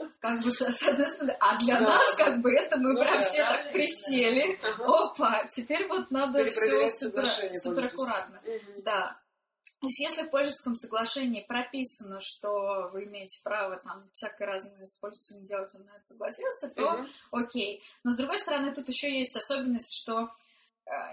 Вот. 0.00 0.10
Как 0.20 0.42
бы, 0.42 0.50
с 0.52 0.60
с 0.60 0.88
одной 0.88 1.08
стороны, 1.08 1.36
а 1.40 1.58
для 1.58 1.74
Да. 1.80 1.88
нас, 1.88 2.14
как 2.16 2.40
бы, 2.42 2.52
это 2.52 2.76
мы 2.76 2.92
Ну 2.92 3.00
прям 3.00 3.14
да. 3.16 3.22
все 3.22 3.42
так 3.44 3.72
присели. 3.72 4.58
Ага. 4.62 5.04
Опа, 5.04 5.46
теперь 5.48 5.86
вот 5.88 6.10
надо 6.10 6.48
все 6.50 6.88
супер, 6.90 7.84
аккуратно. 7.86 8.40
Да. 8.84 9.18
То 9.80 9.88
есть, 9.88 10.00
если 10.00 10.22
в 10.22 10.30
пользовательском 10.30 10.76
соглашении 10.76 11.42
прописано, 11.46 12.20
что 12.22 12.88
вы 12.92 13.04
имеете 13.04 13.40
право 13.42 13.76
там 13.76 14.08
всякое 14.12 14.46
разное 14.46 14.86
с 14.86 14.96
пользователем 14.96 15.44
делать, 15.44 15.74
он 15.74 15.84
на 15.84 15.90
это 15.96 16.06
согласился, 16.06 16.68
то 16.70 16.90
Мгм. 16.92 17.08
окей. 17.32 17.82
Но 18.02 18.12
с 18.12 18.16
другой 18.16 18.38
стороны, 18.38 18.74
тут 18.74 18.88
еще 18.88 19.10
есть 19.18 19.36
особенность, 19.36 19.94
что 19.94 20.30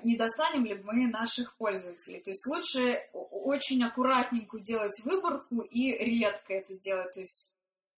не 0.04 0.18
достанем 0.18 0.66
ли 0.66 0.76
мы 0.76 1.08
наших 1.08 1.56
пользователей. 1.56 2.20
То 2.22 2.32
есть 2.32 2.46
лучше 2.48 3.08
очень 3.14 3.84
аккуратненькую 3.84 4.62
делать 4.64 5.02
выборку 5.06 5.62
и 5.62 5.92
редко 5.92 6.54
это 6.54 6.76
делать. 6.76 7.12
То 7.14 7.20
есть 7.22 7.52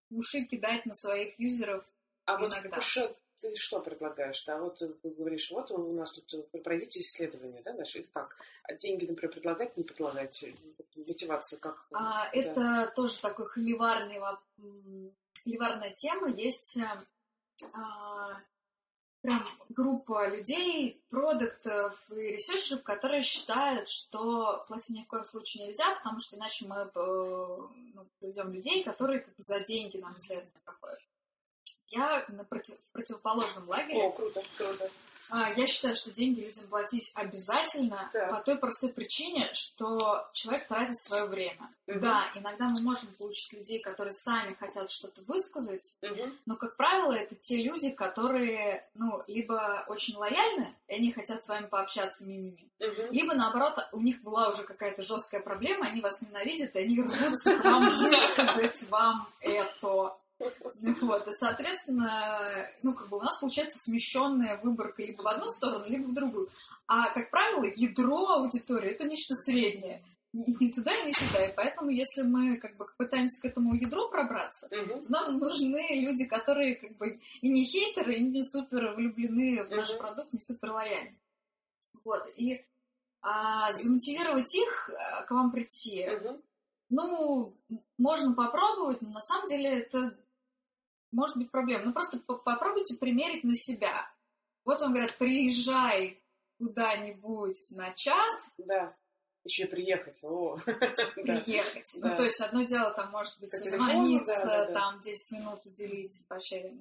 уши 0.10 0.46
кидать 0.46 0.86
на 0.86 0.94
своих 0.94 1.40
юзеров. 1.40 1.84
А 2.26 2.38
вот 2.38 2.54
Иногда. 2.54 2.70
в 2.70 2.76
Пуше 2.76 3.16
ты 3.42 3.56
что 3.56 3.80
предлагаешь? 3.82 4.44
Да, 4.46 4.60
вот 4.60 4.78
ты 4.78 5.10
говоришь, 5.10 5.52
вот 5.52 5.72
у 5.72 5.92
нас 5.94 6.14
тут 6.14 6.34
э, 6.34 6.58
пройдите 6.60 7.02
исследование, 7.02 7.62
да, 7.64 7.74
Даша? 7.74 8.00
Или 8.00 8.08
как? 8.14 8.38
А 8.64 8.74
деньги, 8.74 9.06
например, 9.06 9.34
предлагать, 9.34 9.76
не 9.76 9.84
предлагать? 9.84 10.46
Вот 10.78 10.88
Мотивация 10.96 11.60
как? 11.60 11.86
А, 11.92 12.26
Да. 12.26 12.30
это 12.32 12.94
тоже 12.96 13.20
такой 13.20 13.48
холиварный, 13.48 14.22
холиварная 15.44 15.92
тема. 15.92 16.30
Есть 16.30 16.78
э, 16.78 16.88
а, 17.74 18.40
группа 19.70 20.28
людей, 20.28 21.02
продуктов 21.10 22.12
и 22.12 22.34
ресерчеров, 22.34 22.84
которые 22.84 23.24
считают, 23.24 23.88
что 23.88 24.64
платить 24.68 24.96
ни 24.96 25.04
в 25.04 25.08
коем 25.08 25.26
случае 25.26 25.68
нельзя, 25.68 25.96
потому 25.96 26.20
что 26.20 26.38
иначе 26.38 26.66
мы 26.68 26.76
э, 26.76 26.90
ну, 26.94 28.08
приведем 28.20 28.52
людей, 28.52 28.84
которые 28.84 29.20
как 29.20 29.36
бы 29.36 29.44
за 29.44 29.60
деньги 29.62 29.98
нам 29.98 30.16
исследования 30.18 30.52
проходят. 30.64 31.00
Я 31.88 32.26
на 32.28 32.44
против- 32.44 32.80
в 32.80 32.92
противоположном 32.92 33.70
лагере. 33.70 34.04
О, 34.04 34.12
круто, 34.12 34.42
круто. 34.58 34.90
А, 35.30 35.52
Я 35.56 35.68
считаю, 35.68 35.96
что 35.96 36.12
деньги 36.12 36.42
людям 36.42 36.68
платить 36.68 37.12
обязательно 37.16 38.10
Так. 38.12 38.30
по 38.30 38.38
той 38.42 38.58
простой 38.58 38.90
причине, 38.90 39.50
что 39.54 40.28
человек 40.34 40.68
тратит 40.68 40.98
свое 40.98 41.26
время. 41.26 41.70
Мгм. 41.88 42.00
Да, 42.00 42.32
иногда 42.36 42.68
мы 42.70 42.82
можем 42.82 43.10
получить 43.18 43.52
людей, 43.54 43.80
которые 43.82 44.14
сами 44.14 44.54
хотят 44.54 44.90
что-то 44.90 45.22
высказать, 45.24 45.96
Мгм. 46.02 46.38
но, 46.46 46.56
как 46.56 46.78
правило, 46.78 47.12
это 47.14 47.36
те 47.36 47.62
люди, 47.62 47.90
которые, 47.92 48.88
ну, 48.94 49.22
либо 49.28 49.84
очень 49.88 50.16
лояльны, 50.16 50.74
и 50.88 50.94
они 50.96 51.12
хотят 51.12 51.44
с 51.44 51.50
вами 51.50 51.66
пообщаться 51.68 52.26
мимими, 52.26 52.70
Мгм. 52.80 53.12
либо, 53.12 53.34
наоборот, 53.34 53.78
у 53.92 54.00
них 54.02 54.22
была 54.22 54.50
уже 54.50 54.64
какая-то 54.64 55.04
жесткая 55.04 55.42
проблема, 55.42 55.88
они 55.88 56.02
вас 56.02 56.22
ненавидят, 56.22 56.76
и 56.76 56.80
они 56.80 57.02
рвутся 57.02 57.58
к 57.58 57.64
вам 57.66 57.84
высказать 57.98 58.90
вам 58.90 59.28
это. 59.42 60.16
Вот, 61.02 61.28
и, 61.28 61.32
соответственно, 61.32 62.40
ну, 62.82 62.94
как 62.94 63.10
бы 63.10 63.18
у 63.18 63.22
нас 63.22 63.40
получается 63.40 63.80
смещенная 63.80 64.58
выборка 64.58 65.02
либо 65.02 65.22
в 65.22 65.28
одну 65.28 65.50
сторону, 65.50 65.86
либо 65.88 66.04
в 66.06 66.14
другую. 66.14 66.50
А, 66.88 67.14
как 67.14 67.32
правило, 67.32 67.64
ядро 67.76 68.28
аудитории— 68.28 68.92
это 68.92 69.06
нечто 69.06 69.36
среднее. 69.36 70.04
Ни 70.34 70.64
ни 70.64 70.72
туда, 70.72 70.92
ни 71.06 71.12
сюда. 71.12 71.46
И 71.46 71.54
поэтому, 71.56 71.92
если 71.92 72.24
мы 72.24 72.58
как 72.58 72.76
бы 72.76 72.88
пытаемся 72.98 73.42
к 73.42 73.46
этому 73.46 73.76
ядру 73.76 74.10
пробраться, 74.10 74.68
Мгм. 74.72 75.02
то 75.02 75.12
нам 75.12 75.38
нужны 75.38 76.02
люди, 76.02 76.26
которые 76.26 76.76
как 76.76 76.98
бы 76.98 77.20
и 77.42 77.50
не 77.50 77.64
хейтеры, 77.64 78.16
и 78.16 78.24
не 78.24 78.44
супер 78.44 78.94
влюблены 78.96 79.64
в 79.64 79.70
наш 79.72 79.96
продукт, 79.98 80.34
не 80.34 80.42
супер 80.42 80.72
лояльны. 80.72 81.16
Вот. 82.04 82.24
И 82.36 82.66
а, 83.22 83.72
замотивировать 83.72 84.54
их 84.56 84.90
а, 84.90 85.22
к 85.24 85.32
вам 85.32 85.52
прийти, 85.52 86.06
Мгм. 86.08 86.42
ну, 86.90 87.56
можно 87.98 88.34
попробовать, 88.34 89.02
но 89.02 89.10
на 89.12 89.22
самом 89.22 89.46
деле 89.46 89.80
это 89.80 90.18
может 91.14 91.38
быть 91.38 91.50
проблема. 91.52 91.86
Ну, 91.86 91.94
просто 91.94 92.20
по- 92.20 92.36
попробуйте 92.36 92.98
примерить 92.98 93.44
на 93.44 93.56
себя. 93.56 94.12
Вот 94.66 94.82
вам 94.82 94.92
говорят, 94.94 95.18
приезжай 95.18 96.22
куда-нибудь 96.58 97.72
на 97.76 97.94
час, 97.94 98.54
Да. 98.58 98.96
Еще 99.46 99.66
приехать. 99.66 100.24
О. 100.24 100.56
Приехать. 101.16 102.00
Да. 102.02 102.10
Ну, 102.10 102.16
то 102.16 102.24
есть 102.24 102.40
одно 102.40 102.64
дело, 102.64 102.92
там, 102.92 103.12
может 103.12 103.38
быть, 103.42 103.52
да, 103.52 104.46
да, 104.46 104.66
да. 104.68 104.74
там, 104.74 105.02
10 105.02 105.38
минут 105.38 105.66
уделить, 105.66 106.24
вообще 106.30 106.74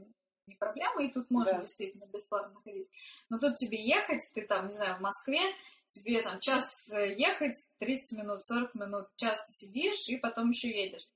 не 0.46 0.54
проблема, 0.54 1.02
и 1.02 1.10
тут 1.12 1.28
можно 1.30 1.54
Да. 1.54 1.60
действительно 1.60 2.06
бесплатно 2.06 2.60
ходить. 2.62 2.88
Но 3.30 3.38
тут 3.40 3.56
тебе 3.56 3.84
ехать, 3.84 4.22
ты 4.34 4.46
там, 4.46 4.68
не 4.68 4.74
знаю, 4.74 4.96
в 4.98 5.00
Москве, 5.00 5.40
тебе 5.86 6.22
там 6.22 6.38
час 6.40 6.92
э, 6.92 7.14
ехать, 7.14 7.56
30 7.78 8.18
минут, 8.18 8.44
40 8.44 8.74
минут, 8.76 9.08
час 9.16 9.40
ты 9.40 9.52
сидишь, 9.66 10.08
и 10.08 10.16
потом 10.16 10.50
еще 10.50 10.70
едешь. 10.70 11.08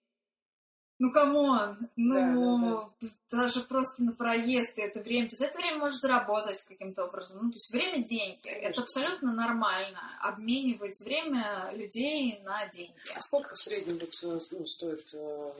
Ну, 0.98 1.12
come 1.12 1.57
on, 1.57 1.90
ну, 1.96 2.90
даже 3.30 3.60
просто 3.62 4.04
на 4.04 4.12
проезд 4.12 4.78
и 4.78 4.82
это 4.82 5.00
время. 5.00 5.28
То 5.28 5.34
есть 5.34 5.42
это 5.42 5.58
время 5.58 5.78
можешь 5.78 5.98
заработать 5.98 6.62
каким-то 6.62 7.04
образом. 7.04 7.38
Ну, 7.42 7.50
то 7.50 7.56
есть 7.56 7.70
время– 7.70 8.02
деньги. 8.06 8.40
Конечно. 8.42 8.66
Это 8.66 8.82
абсолютно 8.82 9.34
нормально. 9.34 10.00
Обменивать 10.22 10.98
время 11.04 11.70
людей 11.74 12.40
на 12.44 12.66
деньги. 12.68 12.94
А 13.14 13.20
сколько 13.20 13.54
в 13.54 13.58
среднем 13.58 13.98
вот, 13.98 14.24
э, 14.24 14.56
ну, 14.58 14.66
стоит 14.66 15.14
э, 15.14 15.52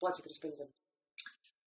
платить 0.00 0.26
респондент? 0.26 0.82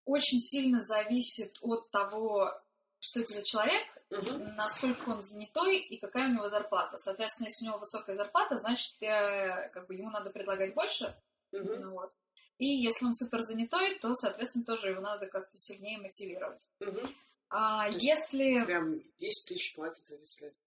Очень 0.06 0.40
сильно 0.40 0.82
зависит 0.82 1.58
от 1.62 1.90
того, 1.90 2.54
что 3.00 3.22
это 3.22 3.34
за 3.34 3.44
человек, 3.44 3.88
Мгм. 4.12 4.56
насколько 4.56 5.10
он 5.10 5.22
занятой 5.22 5.80
и 5.80 5.98
какая 5.98 6.30
у 6.30 6.34
него 6.34 6.50
зарплата. 6.50 6.98
Соответственно, 6.98 7.48
если 7.48 7.66
у 7.66 7.70
него 7.70 7.80
высокая 7.80 8.16
зарплата, 8.16 8.58
значит, 8.58 9.02
э, 9.02 9.70
как 9.70 9.88
бы 9.88 9.96
ему 9.96 10.10
надо 10.12 10.30
предлагать 10.30 10.76
больше. 10.76 11.16
Ну, 11.52 11.92
вот. 11.92 12.14
И 12.60 12.68
если 12.68 13.06
он 13.06 13.14
супер 13.14 13.42
занятой, 13.42 13.98
то, 14.00 14.14
соответственно, 14.14 14.66
тоже 14.66 14.90
его 14.90 15.02
надо 15.02 15.26
как-то 15.28 15.58
сильнее 15.58 15.98
мотивировать. 15.98 16.68
Мгм. 16.80 17.16
А 17.50 17.90
То 17.92 17.98
если... 17.98 18.64
Прям 18.64 19.02
10 19.18 19.48
тысяч 19.48 19.74
платит 19.76 20.06
за 20.08 20.16
исследование. 20.24 20.60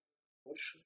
Больше. 0.45 0.79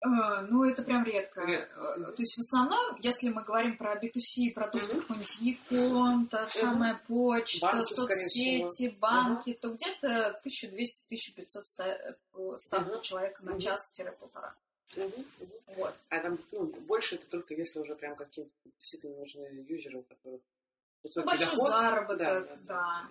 Э, 0.00 0.46
Ну, 0.48 0.64
это 0.64 0.82
прям 0.82 1.04
редко. 1.04 1.44
Редко. 1.44 1.80
Э, 1.98 2.12
То 2.12 2.22
есть 2.22 2.36
в 2.36 2.40
основном, 2.40 2.96
если 3.00 3.30
мы 3.30 3.42
говорим 3.44 3.76
про 3.76 3.94
B2C 3.96 4.52
продукты, 4.54 4.94
Мгм. 4.96 5.00
какой-нибудь 5.00 5.40
Яком, 5.40 6.26
та 6.28 6.46
же 6.46 6.52
самая 6.52 7.00
почта, 7.08 7.66
Банки, 7.66 7.92
соцсети, 7.94 8.96
банки, 9.00 9.54
то 9.54 9.70
где-то 9.70 10.40
1200-1500 10.44 11.64
ста- 11.64 11.86
э, 11.88 12.14
ставка 12.58 12.92
Мгм. 12.94 13.02
человека 13.02 13.44
на 13.44 13.60
час-полтора. 13.60 14.54
Вот. 14.96 15.94
А 16.08 16.20
там, 16.20 16.38
ну, 16.52 16.66
больше 16.66 17.16
это 17.16 17.26
только 17.26 17.54
если 17.54 17.80
уже 17.80 17.96
прям 17.96 18.16
какие-то 18.16 18.52
действительно 18.78 19.16
нужны 19.16 19.64
юзеры, 19.68 19.98
у 19.98 20.02
которых 20.02 20.40
Ну, 21.02 21.24
большой 21.24 21.56
доход. 21.56 21.68
заработок, 21.68 22.18
Да, 22.18 22.40
да, 22.40 23.10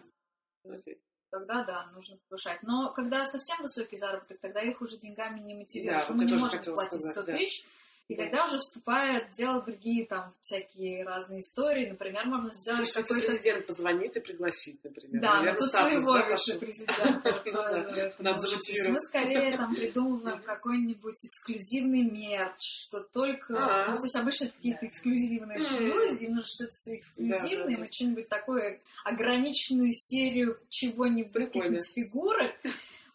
да, 0.64 0.76
Окей. 0.76 1.02
Тогда 1.30 1.64
да, 1.64 1.88
нужно 1.88 2.20
повышать. 2.30 2.62
Но 2.62 2.94
когда 2.94 3.26
совсем 3.26 3.58
высокий 3.62 3.98
заработок, 3.98 4.40
тогда 4.40 4.62
их 4.62 4.82
уже 4.82 4.98
деньгами 4.98 5.40
не 5.40 5.56
мотивируешь. 5.56 6.08
Да, 6.08 6.14
вот 6.14 6.22
я 6.22 6.28
не 6.28 6.38
можем 6.38 6.64
платить 6.64 7.04
сказать, 7.04 7.12
100 7.12 7.24
да. 7.24 7.32
тысяч. 7.32 7.66
И 8.10 8.16
Да. 8.16 8.24
тогда 8.24 8.46
уже 8.46 8.60
вступают 8.60 9.28
в 9.28 9.30
дело 9.30 9.62
другие 9.62 10.06
там 10.06 10.34
всякие 10.42 11.06
разные 11.06 11.40
истории. 11.40 11.90
Например, 11.90 12.26
можно 12.26 12.54
сделать 12.54 12.82
Пусть 12.82 12.96
какой-то 12.96 13.28
президент 13.28 13.66
позвонит 13.66 14.18
и 14.18 14.20
пригласит, 14.20 14.84
например. 14.84 15.22
Да, 15.22 15.30
но 15.30 15.38
Наверное, 15.38 15.58
тут 15.58 15.70
статус, 15.70 16.04
своего 16.04 16.14
да, 16.14 16.58
президента. 16.60 18.14
Ну 18.18 18.24
надо 18.24 18.40
замотивировать. 18.40 18.94
Мы 18.94 19.00
скорее 19.00 19.58
там 19.58 19.74
придумываем 19.76 20.40
какой-нибудь 20.42 21.26
эксклюзивный 21.26 22.04
мерч, 22.04 22.60
что 22.60 23.00
только... 23.02 23.56
А. 23.58 23.92
Ну, 23.92 23.98
то 23.98 24.04
есть 24.04 24.16
обычно 24.16 24.48
какие-то 24.48 24.86
эксклюзивные 24.86 25.64
шлюзи, 25.64 26.26
им 26.26 26.36
нужно 26.36 26.48
что-то 26.48 26.96
эксклюзивное, 26.98 27.78
мы 27.78 27.90
что-нибудь 27.92 28.28
такое, 28.28 28.82
ограниченную 29.06 29.92
серию 29.92 30.60
чего-нибудь, 30.70 31.46
каких-нибудь 31.46 31.92
фигурок, 31.94 32.52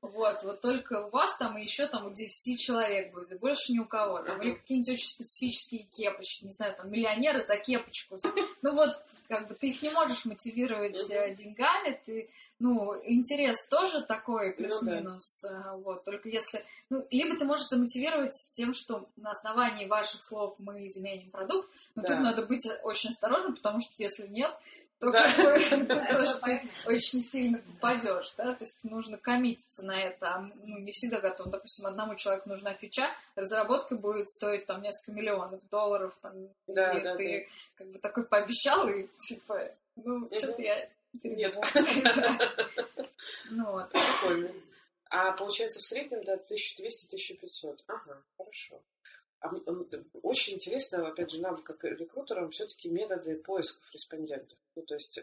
вот, 0.00 0.44
вот 0.44 0.60
только 0.60 1.06
у 1.06 1.10
вас 1.10 1.36
там 1.38 1.58
и 1.58 1.62
еще 1.62 1.88
там 1.88 2.06
у 2.06 2.10
10 2.10 2.60
человек 2.60 3.12
будет, 3.12 3.32
и 3.32 3.34
больше 3.34 3.72
ни 3.72 3.80
у 3.80 3.84
кого. 3.84 4.20
Там. 4.20 4.40
Или 4.40 4.54
какие-нибудь 4.54 4.92
очень 4.92 5.08
специфические 5.08 5.82
кепочки, 5.84 6.44
не 6.44 6.52
знаю, 6.52 6.74
там, 6.76 6.90
миллионеры 6.90 7.44
за 7.44 7.56
кепочку. 7.56 8.16
Ну 8.62 8.74
вот, 8.74 8.96
как 9.28 9.48
бы 9.48 9.54
ты 9.54 9.70
их 9.70 9.82
не 9.82 9.90
можешь 9.90 10.24
мотивировать 10.24 11.10
э, 11.10 11.34
деньгами, 11.34 12.00
ты, 12.06 12.28
ну, 12.60 12.94
интерес 13.04 13.68
тоже 13.68 14.02
такой, 14.02 14.52
плюс-минус, 14.52 15.44
э, 15.44 15.76
вот, 15.78 16.04
только 16.04 16.28
если, 16.28 16.64
ну, 16.90 17.06
либо 17.10 17.36
ты 17.36 17.44
можешь 17.44 17.66
замотивировать 17.66 18.34
тем, 18.54 18.72
что 18.74 19.08
на 19.16 19.30
основании 19.32 19.86
ваших 19.86 20.24
слов 20.24 20.54
мы 20.58 20.86
изменим 20.86 21.30
продукт, 21.30 21.68
но 21.94 22.02
Да. 22.02 22.08
тут 22.08 22.18
надо 22.20 22.46
быть 22.46 22.66
очень 22.84 23.10
осторожным, 23.10 23.54
потому 23.56 23.80
что 23.80 23.94
если 23.98 24.26
нет, 24.28 24.52
то 25.00 25.10
Да. 25.10 25.22
как 25.22 25.46
бы 25.46 25.86
ты 25.86 26.14
тоже 26.14 26.38
ты 26.44 26.62
очень 26.86 27.22
сильно 27.22 27.58
попадешь, 27.58 28.34
да, 28.36 28.54
то 28.54 28.64
есть 28.64 28.84
нужно 28.84 29.16
коммититься 29.16 29.86
на 29.86 30.00
это, 30.00 30.34
а, 30.34 30.40
ну, 30.40 30.78
не 30.78 30.92
всегда 30.92 31.20
готов. 31.20 31.48
Допустим, 31.48 31.86
одному 31.86 32.14
человеку 32.16 32.48
нужна 32.48 32.74
фича, 32.74 33.08
разработка 33.36 33.94
будет 33.94 34.28
стоить 34.28 34.66
там 34.66 34.82
несколько 34.82 35.12
миллионов 35.12 35.60
долларов, 35.68 36.18
там, 36.20 36.34
Да, 36.66 36.92
и 36.98 37.02
да, 37.02 37.16
ты 37.16 37.48
как 37.76 37.88
бы 37.88 37.98
такой 37.98 38.24
пообещал, 38.24 38.88
и 38.88 39.06
типа, 39.18 39.70
ну, 39.96 40.28
что-то 40.36 40.62
я 40.62 40.88
передумал. 41.22 41.64
Да. 42.02 42.38
Ну 43.50 43.72
вот. 43.72 43.90
Прикольно. 43.90 44.50
А 45.10 45.32
получается 45.32 45.80
в 45.80 45.82
среднем, 45.82 46.22
да, 46.24 46.34
1200-1500. 46.36 47.78
Ага, 47.86 48.22
хорошо. 48.36 48.80
А, 49.40 49.50
очень 50.22 50.54
интересно, 50.54 51.06
опять 51.08 51.30
же, 51.30 51.40
нам, 51.40 51.56
как 51.62 51.84
рекрутерам, 51.84 52.50
все-таки 52.50 52.88
методы 52.88 53.36
поисков 53.36 53.88
респондентов. 53.92 54.58
Ну, 54.74 54.82
то 54.82 54.94
есть, 54.94 55.20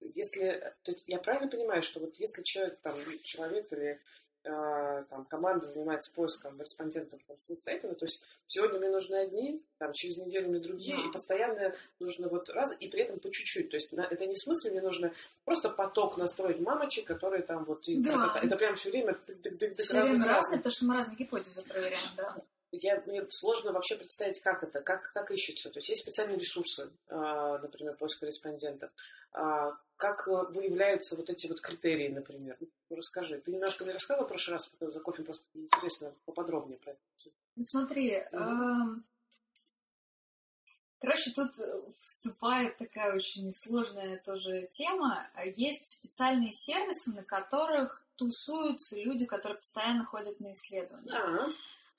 если, 0.00 0.74
то 0.82 0.92
есть 0.92 1.04
я 1.06 1.18
правильно 1.18 1.48
понимаю, 1.48 1.82
что 1.82 2.00
вот 2.00 2.16
если 2.16 2.42
человек, 2.42 2.78
там, 2.82 2.94
человек 3.22 3.72
или 3.72 4.00
э, 4.44 5.04
там, 5.08 5.24
команда 5.26 5.64
занимается 5.66 6.12
поиском 6.12 6.60
респондентов 6.60 7.20
там, 7.26 7.38
самостоятельно, 7.38 7.94
то 7.94 8.04
есть 8.04 8.22
сегодня 8.46 8.78
мне 8.78 8.90
нужны 8.90 9.16
одни, 9.16 9.62
там, 9.78 9.92
через 9.92 10.18
неделю 10.18 10.48
мне 10.50 10.60
другие, 10.60 10.96
Да. 10.96 11.02
и 11.08 11.12
постоянно 11.12 11.74
нужно 11.98 12.28
вот 12.28 12.48
раз, 12.50 12.70
и 12.78 12.88
при 12.88 13.02
этом 13.02 13.18
по 13.20 13.30
чуть-чуть. 13.30 13.70
То 13.70 13.76
есть 13.76 13.92
на- 13.92 14.02
это 14.02 14.26
не 14.26 14.34
в 14.34 14.38
смысле 14.38 14.72
мне 14.72 14.82
нужно 14.82 15.12
просто 15.44 15.70
поток 15.70 16.16
настроить 16.16 16.60
мамочек, 16.60 17.06
которые 17.06 17.42
там 17.42 17.64
вот... 17.64 17.88
и 17.88 17.96
Да. 18.02 18.34
это, 18.36 18.46
это 18.46 18.56
прям 18.56 18.74
все 18.74 18.90
время 18.90 19.12
тык-тык-тык-тык, 19.26 19.76
Все 19.82 19.94
время 20.02 20.04
разных-разных. 20.26 20.26
разные, 20.36 20.58
потому 20.58 20.72
что 20.72 20.84
мы 20.86 20.94
разные 20.94 21.16
гипотезы 21.16 21.62
проверяем, 21.62 22.08
да. 22.16 22.36
Я, 22.72 23.00
мне 23.06 23.24
сложно 23.30 23.72
вообще 23.72 23.96
представить, 23.96 24.40
как 24.40 24.62
это, 24.62 24.82
как, 24.82 25.12
как 25.12 25.30
ищется. 25.30 25.70
То 25.70 25.78
есть 25.78 25.88
есть 25.88 26.02
специальные 26.02 26.38
ресурсы, 26.38 26.90
а, 27.08 27.58
например, 27.58 27.96
поиска 27.96 28.26
респондентов. 28.26 28.90
А, 29.32 29.76
Как 29.96 30.26
выявляются 30.26 31.16
вот 31.16 31.30
эти 31.30 31.46
вот 31.46 31.60
критерии, 31.60 32.08
например? 32.08 32.56
Ну, 32.90 32.96
расскажи. 32.96 33.38
Ты 33.40 33.52
немножко 33.52 33.84
мне 33.84 33.92
рассказывала 33.92 34.26
в 34.26 34.28
прошлый 34.28 34.56
раз 34.56 34.70
за 34.78 35.00
кофе, 35.00 35.22
просто 35.22 35.44
интересно 35.54 36.12
поподробнее 36.24 36.78
про 36.78 36.90
это. 36.92 37.00
Ну 37.54 37.62
смотри, 37.62 38.22
короче, 41.00 41.30
тут 41.34 41.52
вступает 42.02 42.76
такая 42.76 43.14
очень 43.14 43.52
сложная 43.54 44.18
тоже 44.18 44.68
тема. 44.72 45.28
Есть 45.54 45.98
специальные 45.98 46.52
сервисы, 46.52 47.12
на 47.12 47.22
которых 47.22 48.02
тусуются 48.16 48.96
люди, 48.96 49.24
которые 49.26 49.56
постоянно 49.58 50.04
ходят 50.04 50.40
на 50.40 50.52
исследования. 50.52 51.12
А, 51.12 51.48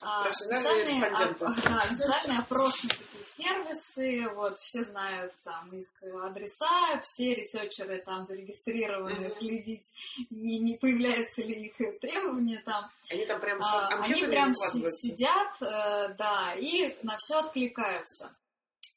А, 0.00 0.32
специальные 0.32 1.10
да, 1.40 1.82
специальные 1.82 2.38
опросные 2.38 2.90
такие 2.90 3.24
сервисы, 3.24 4.28
вот, 4.34 4.58
все 4.58 4.84
знают 4.84 5.34
там 5.44 5.68
их 5.70 5.88
адреса, 6.24 6.98
все 7.02 7.34
ресерчеры 7.34 7.98
там 7.98 8.24
зарегистрированы, 8.24 9.14
Мгм. 9.20 9.30
следить, 9.30 9.92
не, 10.30 10.60
не 10.60 10.76
появляются 10.76 11.42
ли 11.42 11.66
их 11.66 12.00
требования 12.00 12.62
там. 12.64 12.88
они 13.10 13.26
там 13.26 13.40
прям 13.40 13.62
с 13.62 13.72
А, 13.72 13.88
Они 13.88 14.24
прям 14.24 14.54
сидят, 14.54 15.60
э, 15.62 16.14
да, 16.16 16.54
и 16.54 16.94
на 17.02 17.16
все 17.16 17.40
откликаются. 17.40 18.30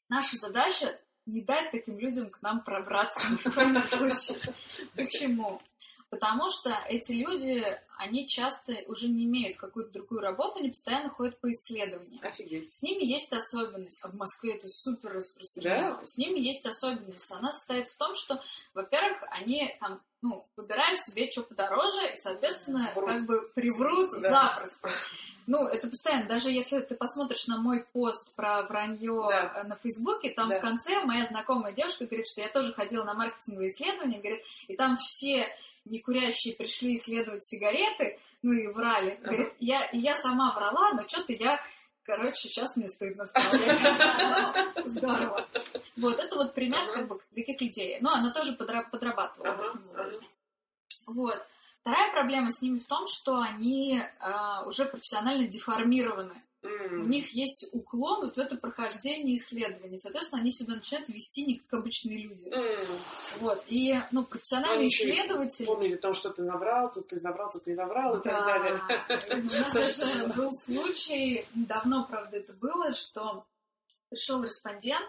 Наша 0.08 0.36
задача 0.36 0.98
не 1.26 1.40
дать 1.40 1.70
таким 1.72 1.98
людям 1.98 2.30
к 2.30 2.40
нам 2.42 2.62
пробраться 2.62 3.32
ни 3.32 3.36
в 3.48 3.54
коем 3.54 3.82
случае. 3.82 4.54
Почему? 4.94 5.60
Потому 6.10 6.48
что 6.50 6.78
эти 6.88 7.12
люди, 7.12 7.64
они 8.02 8.26
часто 8.26 8.74
уже 8.88 9.08
не 9.08 9.24
имеют 9.24 9.56
какую-то 9.56 9.92
другую 9.92 10.20
работу, 10.20 10.58
они 10.58 10.68
постоянно 10.68 11.08
ходят 11.08 11.40
по 11.40 11.50
исследованиям. 11.50 12.20
Офигеть. 12.24 12.74
С 12.74 12.82
ними 12.82 13.04
есть 13.04 13.32
особенность, 13.32 14.00
а 14.04 14.08
в 14.08 14.14
Москве 14.14 14.56
это 14.56 14.66
супер 14.68 15.12
распространено. 15.12 15.98
Да? 16.00 16.06
С 16.06 16.18
ними 16.18 16.38
есть 16.40 16.66
особенность. 16.66 17.32
Она 17.32 17.52
состоит 17.52 17.88
в 17.88 17.96
том, 17.96 18.14
что, 18.14 18.40
во-первых, 18.74 19.22
они 19.30 19.76
там, 19.80 20.00
ну, 20.20 20.44
выбирают 20.56 20.98
себе 20.98 21.30
что 21.30 21.42
подороже, 21.42 22.12
и, 22.12 22.16
соответственно, 22.16 22.92
Врут. 22.94 23.08
как 23.08 23.26
бы 23.26 23.48
приврут 23.54 24.10
Да. 24.20 24.30
запросто. 24.30 24.88
Ну, 25.48 25.66
это 25.66 25.88
постоянно. 25.88 26.28
Даже 26.28 26.50
если 26.52 26.78
ты 26.80 26.94
посмотришь 26.94 27.48
на 27.48 27.56
мой 27.58 27.84
пост 27.92 28.36
про 28.36 28.62
вранье 28.62 29.26
Да. 29.28 29.64
на 29.64 29.74
Фейсбуке, 29.76 30.30
там 30.30 30.48
Да. 30.48 30.58
в 30.58 30.60
конце 30.60 31.04
моя 31.04 31.26
знакомая 31.26 31.72
девушка 31.72 32.06
говорит, 32.06 32.26
что 32.28 32.40
я 32.42 32.48
тоже 32.48 32.72
ходила 32.72 33.02
на 33.04 33.14
маркетинговые 33.14 33.68
исследования, 33.68 34.18
говорит, 34.20 34.42
и 34.68 34.76
там 34.76 34.96
все 34.96 35.48
некурящие 35.84 36.54
пришли 36.54 36.96
исследовать 36.96 37.44
сигареты, 37.44 38.18
ну 38.42 38.52
и 38.52 38.68
врали. 38.68 39.18
Ага. 39.22 39.24
Говорит, 39.24 39.52
я, 39.58 39.84
и 39.86 39.98
я 39.98 40.16
сама 40.16 40.52
врала, 40.52 40.92
но 40.92 41.06
что-то 41.08 41.32
я 41.32 41.60
Короче, 42.04 42.48
сейчас 42.48 42.76
мне 42.76 42.88
стыдно 42.88 43.26
стало. 43.26 44.54
«Ну, 44.74 44.88
Здорово. 44.90 45.46
Вот, 45.96 46.18
это 46.18 46.36
вот 46.36 46.52
пример 46.52 46.90
как 46.92 47.06
бы 47.06 47.18
таких 47.32 47.60
людей. 47.60 47.98
Но 48.00 48.12
она 48.12 48.32
тоже 48.32 48.56
подра- 48.56 48.88
подрабатывала. 48.90 49.78
Вот. 51.06 51.46
Вторая 51.80 52.10
проблема 52.12 52.50
с 52.50 52.60
ними 52.62 52.78
в 52.78 52.86
том, 52.86 53.06
что 53.06 53.38
они 53.38 54.02
а, 54.18 54.64
уже 54.66 54.84
профессионально 54.84 55.46
деформированы. 55.46 56.34
У 56.62 57.04
них 57.04 57.30
есть 57.30 57.66
уклон 57.72 58.20
вот 58.26 58.36
в 58.36 58.38
это 58.38 58.56
прохождение 58.56 59.34
исследований. 59.36 59.98
Соответственно, 59.98 60.42
они 60.42 60.52
себя 60.52 60.74
начинают 60.76 61.08
вести 61.08 61.44
не 61.44 61.58
как 61.58 61.80
обычные 61.80 62.18
люди. 62.22 62.44
М. 62.48 62.78
Вот. 63.40 63.64
И, 63.66 63.94
ну, 64.12 64.20
Ну, 64.20 64.24
профессиональные 64.24 64.86
исследователи... 64.88 65.66
Помнили 65.66 65.94
о 65.94 65.98
том, 65.98 66.14
что 66.14 66.30
ты 66.30 66.42
наврал, 66.42 66.92
тут 66.92 67.08
ты 67.08 67.20
наврал, 67.20 67.50
тут 67.50 67.66
не 67.66 67.74
наврал 67.74 68.18
и 68.18 68.22
так 68.22 68.32
Да. 68.32 68.46
далее. 68.46 68.80
У 69.42 69.46
нас 69.46 69.72
даже 69.98 70.28
был 70.36 70.52
случай, 70.52 71.44
давно, 71.54 72.06
правда, 72.08 72.36
это 72.36 72.52
было, 72.52 72.94
что 72.94 73.44
пришел 74.08 74.44
респондент, 74.44 75.08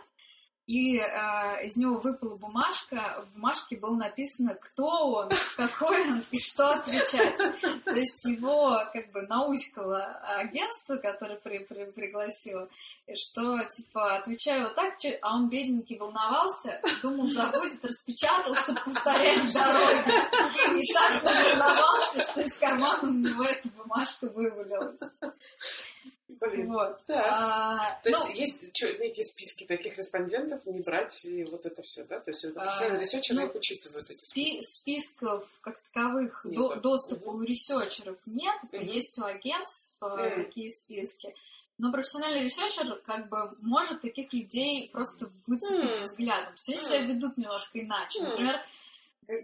и 0.66 0.98
э, 0.98 1.66
из 1.66 1.76
него 1.76 1.96
выпала 2.00 2.36
бумажка. 2.36 2.96
В 3.26 3.36
бумажке 3.36 3.76
было 3.76 3.96
написано, 3.96 4.56
кто 4.56 4.88
он, 4.88 5.30
какой 5.58 6.02
он 6.10 6.24
и 6.32 6.40
что 6.40 6.72
отвечать. 6.74 7.36
То 7.84 7.92
есть 7.92 8.26
его 8.26 8.80
как 8.94 9.12
бы 9.12 9.24
науськало 9.24 10.06
агентство, 10.38 10.96
которое 10.96 11.36
при- 11.38 11.60
при- 11.60 11.92
пригласило, 11.92 12.70
что, 13.14 13.62
типа, 13.66 14.16
отвечаю 14.18 14.64
вот 14.68 14.76
так, 14.76 14.94
а 15.22 15.36
он, 15.36 15.50
бедненький, 15.50 15.98
волновался, 15.98 16.80
думал, 17.02 17.28
забудет, 17.30 17.84
распечатал, 17.84 18.56
чтобы 18.56 18.80
повторять 18.86 19.44
в 19.44 19.54
дороге. 19.54 20.14
И 20.80 20.94
так 20.94 21.24
волновался, 21.24 22.22
что 22.24 22.42
из 22.42 22.58
кармана 22.58 23.00
у 23.04 23.14
него 23.14 23.44
эта 23.44 23.68
бумажка 23.70 24.30
вывалилась. 24.30 25.02
Блин. 26.52 26.74
Вот. 26.74 27.00
Так. 27.06 27.26
А, 27.30 28.00
То 28.04 28.10
есть 28.10 28.24
ну, 28.26 28.32
есть 28.34 28.74
чё, 28.74 28.98
некие 28.98 29.24
списки 29.24 29.64
таких 29.66 29.98
респондентов, 29.98 30.66
не 30.66 30.80
брать 30.82 31.24
и 31.26 31.44
вот 31.46 31.66
это 31.66 31.82
все, 31.82 32.04
да? 32.04 32.20
То 32.20 32.32
есть 32.32 32.44
это 32.44 32.62
А, 32.62 32.66
профессиональные 32.66 33.02
researcher 33.06 33.37
ы 33.37 33.40
ну, 33.40 33.46
их 33.48 33.56
учитывают. 33.56 34.06
эти 34.06 34.14
спи- 34.14 34.62
списков 34.62 35.48
как 35.62 35.80
таковых 35.94 36.42
до- 36.46 36.76
доступа 36.76 37.32
Мгм. 37.32 37.40
у 37.42 37.44
researcher 37.44 38.05
ов 38.05 38.18
нет, 38.26 38.56
это 38.72 38.84
есть 38.84 39.18
у 39.20 39.24
агентств 39.26 39.96
Мгм. 40.02 40.36
такие 40.36 40.72
списки. 40.72 41.34
Но 41.80 41.92
профессиональный 41.92 42.44
researcher 42.44 43.02
как 43.06 43.30
бы 43.30 43.56
может 43.62 44.02
таких 44.02 44.32
людей 44.34 44.90
просто 44.94 45.30
выцепить 45.48 45.98
М. 45.98 46.04
взглядом. 46.04 46.54
То 46.56 46.72
есть 46.72 46.92
они 46.92 47.06
себя 47.06 47.14
ведут 47.14 47.38
немножко 47.38 47.80
иначе. 47.80 48.20
М. 48.20 48.30
Например, 48.30 48.64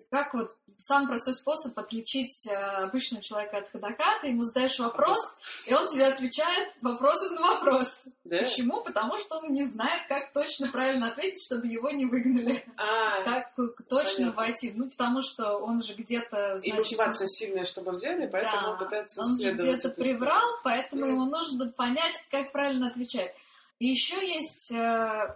как 0.09 0.33
вот 0.33 0.55
самый 0.79 1.07
простой 1.07 1.33
способ 1.33 1.77
отличить 1.77 2.47
э, 2.47 2.55
обычного 2.55 3.21
человека 3.23 3.57
от 3.57 3.69
ходока, 3.69 4.17
ты 4.21 4.27
ему 4.27 4.43
задаешь 4.43 4.79
вопрос, 4.79 5.37
и 5.67 5.73
он 5.73 5.87
тебе 5.87 6.07
отвечает 6.07 6.71
вопросом 6.81 7.35
на 7.35 7.41
вопрос. 7.41 8.05
Да? 8.23 8.37
Почему? 8.37 8.81
Потому 8.81 9.17
что 9.17 9.39
он 9.39 9.53
не 9.53 9.65
знает, 9.65 10.07
как 10.07 10.31
точно 10.31 10.69
правильно 10.69 11.09
ответить, 11.09 11.43
чтобы 11.43 11.67
его 11.67 11.89
не 11.91 12.05
выгнали. 12.05 12.65
А, 12.77 13.23
Как 13.23 13.51
э, 13.57 13.61
точно 13.89 14.31
Понятно. 14.31 14.41
войти. 14.41 14.73
Ну, 14.75 14.89
потому 14.89 15.21
что 15.21 15.57
он 15.57 15.83
же 15.83 15.93
где-то... 15.93 16.59
и 16.63 16.71
мотивация 16.71 17.27
сильная, 17.27 17.65
чтобы 17.65 17.91
взяли, 17.91 18.27
поэтому 18.27 18.61
да, 18.61 18.71
он 18.71 18.77
пытается 18.77 19.21
он 19.21 19.37
же 19.37 19.51
где-то 19.51 19.89
приврал, 19.89 20.47
поэтому 20.63 21.01
Мгм. 21.01 21.11
ему 21.11 21.25
нужно 21.25 21.67
понять, 21.71 22.25
как 22.31 22.51
правильно 22.53 22.87
отвечать. 22.87 23.35
И 23.79 23.87
еще 23.87 24.15
есть 24.15 24.71
э, 24.73 25.35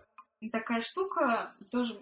такая 0.51 0.82
штука, 0.82 1.53
тоже 1.71 1.97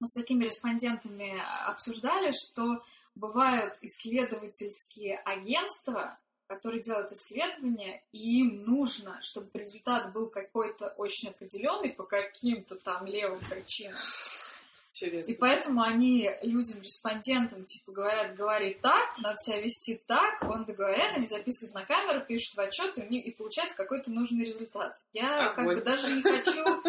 мы 0.00 0.06
с 0.06 0.14
такими 0.14 0.44
респондентами 0.44 1.32
обсуждали, 1.66 2.32
что 2.32 2.82
бывают 3.14 3.78
исследовательские 3.82 5.16
агентства, 5.18 6.18
которые 6.46 6.80
делают 6.80 7.12
исследования, 7.12 8.02
и 8.12 8.40
им 8.40 8.64
нужно, 8.64 9.20
чтобы 9.22 9.50
результат 9.54 10.12
был 10.12 10.28
какой-то 10.28 10.88
очень 10.96 11.28
определенный 11.28 11.92
по 11.92 12.04
каким-то 12.04 12.76
там 12.76 13.06
левым 13.06 13.40
причинам. 13.50 13.98
Интересно. 14.92 15.30
И 15.30 15.36
поэтому 15.36 15.82
они 15.82 16.30
людям-респондентам, 16.42 17.64
типа, 17.64 17.92
говорят, 17.92 18.34
говори 18.34 18.76
так, 18.80 19.18
надо 19.18 19.38
себя 19.38 19.60
вести 19.60 20.00
так, 20.06 20.42
он 20.42 20.64
договорят, 20.64 21.16
они 21.16 21.26
записывают 21.26 21.74
на 21.74 21.84
камеру, 21.84 22.24
пишут 22.26 22.56
в 22.56 22.60
отчет, 22.60 22.98
и, 22.98 23.02
у 23.02 23.08
них, 23.08 23.26
и 23.26 23.30
получается 23.30 23.76
какой-то 23.76 24.10
нужный 24.10 24.44
результат. 24.44 24.98
Я 25.12 25.48
как 25.48 25.58
Огонь. 25.58 25.76
бы 25.76 25.82
даже 25.82 26.10
не 26.10 26.22
хочу 26.22 26.82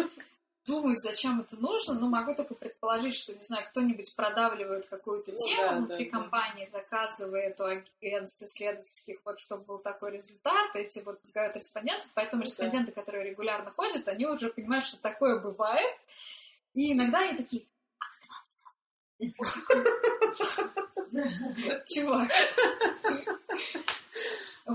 думать, 0.66 0.98
зачем 0.98 1.40
это 1.40 1.56
нужно, 1.56 1.94
но 1.94 2.08
могу 2.08 2.34
только 2.34 2.54
предположить, 2.54 3.14
что, 3.14 3.34
не 3.34 3.42
знаю, 3.42 3.66
кто-нибудь 3.68 4.14
продавливает 4.14 4.86
какую-то 4.86 5.32
Ну 5.32 5.38
тему 5.38 5.62
да, 5.62 5.76
внутри 5.76 6.04
да, 6.04 6.10
да. 6.10 6.18
компании, 6.18 6.66
заказывает 6.66 7.58
у 7.60 7.64
агентств 7.64 8.42
исследовательских, 8.42 9.18
вот, 9.24 9.40
чтобы 9.40 9.64
был 9.64 9.78
такой 9.78 10.12
результат, 10.12 10.76
эти 10.76 11.00
вот 11.00 11.20
говорят 11.32 11.56
респондентов, 11.56 12.08
поэтому 12.14 12.42
Ну 12.42 12.48
да. 12.48 12.50
респонденты, 12.50 12.92
которые 12.92 13.30
регулярно 13.30 13.70
ходят, 13.70 14.06
они 14.08 14.26
уже 14.26 14.50
понимают, 14.50 14.84
что 14.84 15.00
такое 15.00 15.40
бывает, 15.40 15.96
и 16.74 16.92
иногда 16.92 17.20
они 17.20 17.36
такие, 17.36 17.64
чувак. 21.86 22.28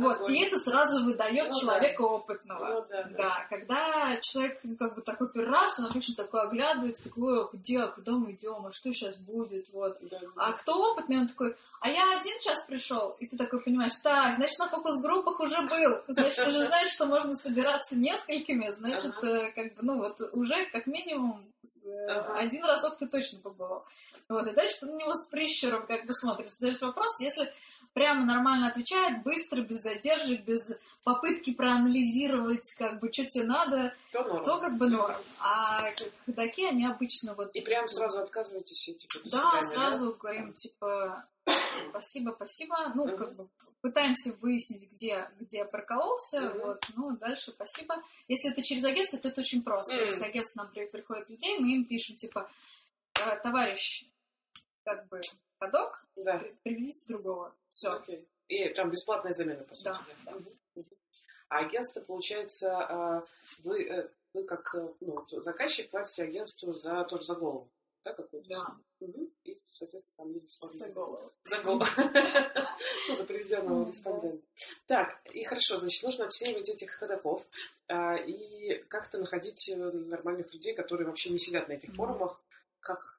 Вот, 0.02 0.30
и 0.30 0.40
это 0.44 0.58
сразу 0.58 1.04
выдает 1.04 1.48
Ну 1.50 1.54
да. 1.54 1.60
человека 1.60 2.02
опытного. 2.02 2.68
Ну 2.68 2.86
да, 2.90 3.04
да. 3.04 3.18
Да, 3.18 3.46
когда 3.50 4.18
человек 4.22 4.60
ну, 4.64 4.76
как 4.76 4.96
бы 4.96 5.02
такой 5.02 5.30
первый 5.30 5.52
раз, 5.52 5.80
он 5.80 5.86
обычно 5.88 6.16
такой 6.16 6.42
оглядывается, 6.44 7.04
такой, 7.06 7.40
«Ой, 7.40 7.50
где, 7.54 7.88
куда 7.88 8.12
мы 8.14 8.32
идем, 8.32 8.66
а 8.66 8.72
что 8.72 8.92
сейчас 8.94 9.18
будет, 9.18 9.70
вот. 9.74 9.98
Да, 10.02 10.20
да. 10.20 10.28
А 10.36 10.54
кто 10.54 10.92
опытный, 10.92 11.20
он 11.20 11.28
такой, 11.28 11.56
а 11.80 11.90
я 11.90 12.18
один 12.18 12.40
час 12.40 12.64
пришел, 12.66 13.16
и 13.20 13.28
ты 13.28 13.38
такой 13.38 13.62
понимаешь, 13.62 13.96
так, 14.04 14.36
значит, 14.36 14.58
на 14.60 14.68
фокус-группах 14.68 15.40
уже 15.40 15.62
был, 15.62 16.00
значит, 16.08 16.48
уже 16.48 16.66
знаешь, 16.66 16.90
что 16.90 17.06
можно 17.06 17.36
собираться 17.36 17.96
несколькими, 17.96 18.70
значит, 18.72 19.14
Ага. 19.18 19.28
э, 19.28 19.52
как 19.52 19.76
бы, 19.76 19.82
ну 19.84 19.98
вот, 20.00 20.20
уже 20.34 20.66
как 20.72 20.88
минимум 20.88 21.46
э, 21.84 22.08
Ага. 22.08 22.38
один 22.40 22.64
разок 22.66 22.98
ты 22.98 23.08
точно 23.08 23.40
побывал. 23.40 23.86
Вот, 24.30 24.48
и 24.48 24.54
дальше 24.54 24.80
ты 24.82 24.86
на 24.88 24.96
него 24.96 25.14
с 25.14 25.30
прищуром 25.30 25.86
как 25.86 26.06
бы 26.06 26.14
смотришь, 26.14 26.50
задаешь 26.52 26.82
вопрос, 26.82 27.20
если 27.20 27.52
прямо 27.96 28.26
нормально 28.26 28.68
отвечает, 28.68 29.24
быстро, 29.24 29.62
без 29.62 29.78
задержек, 29.78 30.42
без 30.44 30.78
попытки 31.06 31.54
проанализировать, 31.54 32.76
как 32.78 33.00
бы, 33.00 33.12
что 33.12 33.26
тебе 33.26 33.46
надо, 33.46 33.96
То 34.12 34.22
норм. 34.24 34.44
то 34.44 34.60
как 34.60 34.78
бы 34.78 34.90
норм. 34.90 35.16
А 35.40 35.90
ходаки, 36.26 36.66
они 36.66 36.86
обычно 36.86 37.34
вот... 37.36 37.56
И 37.56 37.62
прям 37.62 37.88
сразу 37.88 38.20
отказываетесь 38.20 38.90
и 38.90 38.94
типа 38.96 39.14
до 39.24 39.30
Да, 39.32 39.62
свидания, 39.62 39.62
сразу 39.64 40.14
говорим, 40.14 40.54
типа, 40.54 41.26
спасибо, 41.90 42.34
спасибо. 42.36 42.92
Ну, 42.96 43.06
Мгм. 43.06 43.18
как 43.18 43.36
бы 43.36 43.48
пытаемся 43.82 44.34
выяснить, 44.42 44.92
где, 44.92 45.30
где 45.40 45.64
прокололся, 45.64 46.42
Мгм. 46.42 46.60
вот, 46.60 46.86
ну, 46.98 47.16
дальше 47.18 47.52
спасибо. 47.52 48.04
Если 48.28 48.52
это 48.52 48.62
через 48.62 48.84
агентство, 48.84 49.20
то 49.20 49.30
это 49.30 49.40
очень 49.40 49.64
просто. 49.64 49.96
Мгм. 49.96 50.06
Если 50.06 50.26
агентство 50.26 50.64
нам 50.64 50.72
при- 50.74 50.86
приходит 50.88 51.30
людей, 51.30 51.60
мы 51.60 51.74
им 51.74 51.86
пишем, 51.86 52.18
типа, 52.18 52.50
«Э, 53.22 53.40
товарищ, 53.42 54.06
как 54.84 55.08
бы, 55.08 55.22
ходок, 55.66 56.06
Да. 56.16 56.38
при- 56.40 56.56
приведите 56.64 57.06
другого. 57.08 57.54
Все. 57.70 57.92
Окей. 57.92 58.28
И 58.48 58.70
там 58.70 58.90
бесплатная 58.92 59.34
замена, 59.34 59.64
по 59.64 59.74
сути. 59.76 59.86
Да, 59.86 60.02
да. 60.26 60.34
А 61.50 61.60
агентство, 61.60 62.02
получается, 62.02 62.78
а, 62.78 63.24
вы, 63.64 63.84
э, 63.88 64.10
вы 64.34 64.44
как 64.44 64.74
э, 64.76 64.88
ну, 65.02 65.26
заказчик 65.30 65.90
платите 65.90 66.24
агентству 66.24 66.74
за 66.74 67.04
тоже 67.06 67.26
за 67.26 67.36
голову, 67.36 67.70
да, 68.04 68.14
какую-то 68.14 68.50
Да. 68.50 68.76
Мгм. 69.00 69.30
И, 69.44 69.56
соответственно, 69.66 70.26
там 70.26 70.34
есть 70.34 70.46
бесплатная 70.48 70.88
За 70.88 70.94
голову. 70.94 71.32
За 71.44 71.62
голову. 71.62 71.86
Ну, 73.08 73.16
за 73.16 73.24
приведенного 73.26 73.88
респондента. 73.88 74.46
Так, 74.88 75.22
и 75.34 75.44
хорошо, 75.44 75.80
значит, 75.80 76.04
нужно 76.04 76.26
отсеивать 76.26 76.70
этих 76.70 76.92
ходоков 76.92 77.46
а, 77.88 78.16
и 78.16 78.80
как-то 78.88 79.18
находить 79.20 79.70
э, 79.70 79.76
нормальных 79.76 80.52
людей, 80.54 80.74
которые 80.74 81.08
вообще 81.08 81.30
не 81.30 81.40
сидят 81.40 81.68
на 81.68 81.74
этих 81.74 81.94
форумах. 81.94 82.42
Как? 82.80 83.15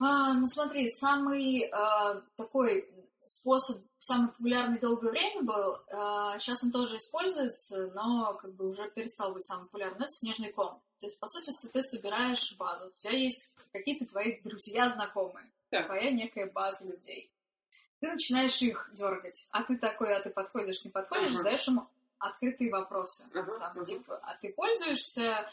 А, 0.00 0.34
ну 0.34 0.46
смотри, 0.46 0.88
самый 0.88 1.68
а, 1.72 2.22
такой 2.36 2.88
способ, 3.24 3.82
самый 3.98 4.28
популярный 4.28 4.78
долгое 4.78 5.10
время 5.10 5.42
был, 5.42 5.78
а, 5.90 6.38
сейчас 6.38 6.64
он 6.64 6.70
тоже 6.70 6.96
используется, 6.96 7.90
но 7.94 8.34
как 8.40 8.54
бы 8.54 8.68
уже 8.68 8.88
перестал 8.90 9.32
быть 9.32 9.44
самым 9.44 9.66
популярным, 9.66 10.00
это 10.02 10.08
снежный 10.08 10.52
ком. 10.52 10.80
То 11.00 11.06
есть, 11.06 11.18
по 11.20 11.28
сути, 11.28 11.50
если 11.50 11.68
ты 11.68 11.82
собираешь 11.82 12.56
базу, 12.56 12.88
у 12.88 12.90
тебя 12.90 13.12
есть 13.12 13.52
какие-то 13.72 14.06
твои 14.06 14.40
друзья, 14.40 14.88
знакомые, 14.88 15.50
Так. 15.70 15.86
твоя 15.86 16.10
некая 16.10 16.46
база 16.46 16.86
людей. 16.86 17.30
Ты 18.00 18.12
начинаешь 18.12 18.60
их 18.62 18.90
дергать, 18.94 19.48
а 19.50 19.62
ты 19.62 19.76
такой, 19.76 20.14
а 20.14 20.20
ты 20.20 20.30
подходишь, 20.30 20.84
не 20.84 20.90
подходишь, 20.90 21.30
Ага. 21.30 21.36
задаешь 21.38 21.68
им 21.68 21.88
открытые 22.18 22.70
вопросы. 22.70 23.24
Ага, 23.34 23.58
Там, 23.58 23.70
ага. 23.72 23.84
типа, 23.84 24.18
а 24.22 24.36
ты 24.40 24.52
пользуешься 24.52 25.48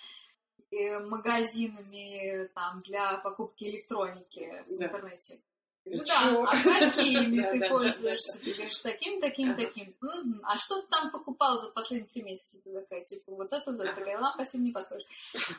магазинами 1.05 2.47
там, 2.53 2.81
для 2.81 3.17
покупки 3.17 3.63
электроники 3.65 4.63
в 4.67 4.77
Да. 4.77 4.85
интернете? 4.85 5.39
Или 5.85 5.97
Ну 5.97 6.03
да, 6.05 6.49
а 6.49 6.55
какими 6.55 7.41
ты 7.51 7.59
да, 7.59 7.67
да, 7.67 7.69
пользуешься? 7.69 8.43
Ты 8.43 8.53
говоришь, 8.53 8.79
таким, 8.81 9.21
таким, 9.21 9.51
Ага. 9.51 9.61
таким. 9.63 9.95
А 10.43 10.57
что 10.57 10.81
ты 10.81 10.87
там 10.87 11.11
покупал 11.11 11.61
за 11.61 11.69
последние 11.69 12.09
три 12.11 12.23
месяца? 12.23 12.59
Ты 12.63 12.73
такая, 12.73 13.01
типа, 13.03 13.31
вот 13.33 13.53
это, 13.53 13.71
вот. 13.71 13.81
Ага. 13.81 13.93
Такая, 13.93 14.15
ладно, 14.15 14.31
спасибо, 14.33 14.63
не 14.63 14.71
подходишь. 14.71 15.05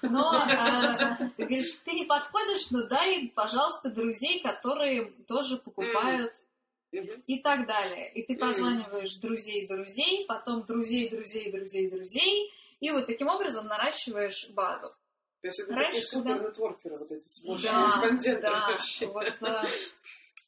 Но 0.03 0.45
э, 0.45 1.29
ты 1.37 1.45
говоришь, 1.45 1.79
ты 1.85 1.93
не 1.93 2.07
подходишь, 2.07 2.71
но 2.73 2.83
дай, 2.83 3.29
пожалуйста, 3.37 3.89
друзей, 3.91 4.41
которые 4.41 5.13
тоже 5.29 5.59
покупают 5.59 6.35
и 6.91 7.39
так 7.41 7.67
далее. 7.67 8.13
И 8.13 8.23
ты 8.23 8.33
Мгм. 8.33 8.41
прозваниваешь 8.41 9.15
друзей 9.17 9.67
друзей, 9.69 10.25
потом 10.27 10.65
друзей 10.65 11.09
друзей 11.09 11.53
друзей 11.53 11.89
друзей, 11.89 12.53
и 12.81 12.91
вот 12.91 13.07
таким 13.07 13.29
образом 13.29 13.67
наращиваешь 13.67 14.51
базу. 14.51 14.89
То 15.43 15.49
есть 15.49 15.61
это 15.61 15.75
Раньше, 15.75 16.01
такие 16.03 16.23
когда- 16.23 16.35
супер-нетворкеры, 16.35 16.99
вот 16.99 17.13
эти 17.13 17.63
Да, 17.63 18.41
да, 18.41 18.69
вообще. 18.71 19.07
вот, 19.07 19.35
э, 19.43 19.63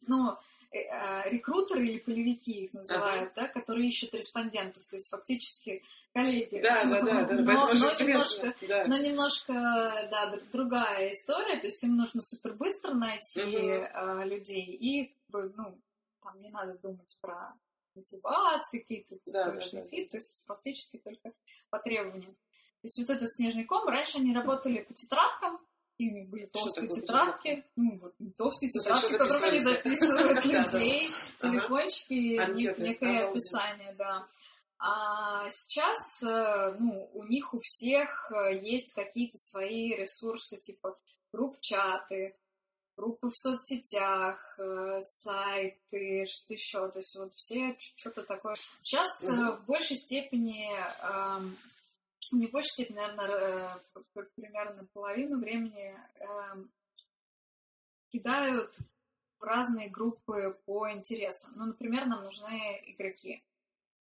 ну, 0.07 0.37
э, 0.71 0.79
э, 0.81 1.31
рекрутеры 1.31 1.87
или 1.87 1.99
полевики 1.99 2.65
их 2.65 2.73
называют, 2.75 3.33
да, 3.35 3.49
которые 3.49 3.89
ищут 3.89 4.15
респондентов, 4.15 4.87
то 4.87 4.97
есть 4.97 5.09
фактически 5.11 5.83
коллеги. 6.13 6.61
Да, 6.61 6.85
да, 6.85 7.03
да, 7.03 7.23
да, 7.25 7.35
Но- 7.35 7.67
но 7.75 7.93
немножко, 7.93 8.55
Да. 8.67 8.85
но 8.87 8.97
немножко, 8.99 9.53
да, 10.11 10.31
др- 10.33 10.43
другая 10.53 11.13
история, 11.13 11.59
то 11.61 11.67
есть 11.67 11.83
им 11.85 11.97
нужно 11.97 12.21
супер 12.21 12.55
быстро 12.55 12.93
найти 12.95 13.41
э, 13.43 14.25
людей, 14.25 14.65
и, 14.65 15.15
ну, 15.33 15.79
там 16.23 16.41
не 16.43 16.51
надо 16.51 16.75
думать 16.79 17.17
про 17.21 17.55
мотивации, 17.99 18.81
какие-то 18.81 19.17
Да, 19.27 19.45
да, 19.51 19.61
фит, 19.61 20.11
то 20.11 20.17
есть 20.17 20.43
фактически 20.47 20.99
только 20.99 21.33
по 21.71 21.79
требованиям. 21.79 22.33
То 22.33 22.85
есть 22.85 22.99
вот 22.99 23.11
этот 23.11 23.33
снежный 23.33 23.65
ком, 23.65 23.89
раньше 23.89 24.19
они 24.19 24.35
работали 24.35 24.81
по 24.81 24.95
тетрадкам, 24.95 25.59
и 25.99 26.11
у 26.11 26.13
них 26.13 26.29
были 26.29 26.47
толстые 26.47 26.89
тетрадки, 26.89 27.65
ну, 27.75 27.99
вот, 27.99 28.15
толстые 28.37 28.71
То 28.71 28.79
тетрадки, 28.79 29.07
в 29.07 29.19
которых 29.19 29.43
они 29.43 29.59
записывают 29.59 30.45
людей, 30.45 31.09
телефончики, 31.41 32.13
них 32.13 32.41
Анкеты, 32.41 32.83
некое 32.83 33.29
описание, 33.29 33.95
да. 33.95 34.27
А 34.79 35.51
сейчас, 35.51 36.23
э, 36.23 36.77
ну, 36.79 37.11
у 37.13 37.25
них 37.25 37.53
у 37.53 37.59
всех 37.61 38.31
э, 38.31 38.59
есть 38.63 38.95
какие-то 38.95 39.37
свои 39.37 39.93
ресурсы, 39.93 40.57
типа 40.57 40.97
групп-чаты, 41.33 42.37
группы 42.99 43.29
в 43.29 43.37
соцсетях, 43.37 44.59
э, 44.59 44.99
сайты, 45.01 46.27
что 46.27 46.55
еще, 46.55 46.89
то 46.89 46.99
есть 46.99 47.15
вот 47.17 47.33
все 47.35 47.77
что-то 47.79 48.25
такое. 48.25 48.57
Сейчас 48.81 49.29
э, 49.29 49.33
Мгм. 49.33 49.57
в 49.57 49.67
большей 49.67 49.97
степени, 49.97 50.69
эм, 51.03 51.57
не 52.33 52.49
в 52.49 52.51
большей 52.51 52.71
степени, 52.71 52.97
наверное, 52.97 53.71
примерно 54.35 54.85
половину 54.93 55.39
времени 55.39 55.97
эм, 56.19 56.71
кидают 58.09 58.81
в 59.39 59.45
разные 59.45 59.89
группы 59.89 60.59
по 60.67 60.91
интересам. 60.91 61.53
Ну, 61.55 61.67
например, 61.67 62.07
нам 62.07 62.25
нужны 62.25 62.83
игроки. 62.87 63.45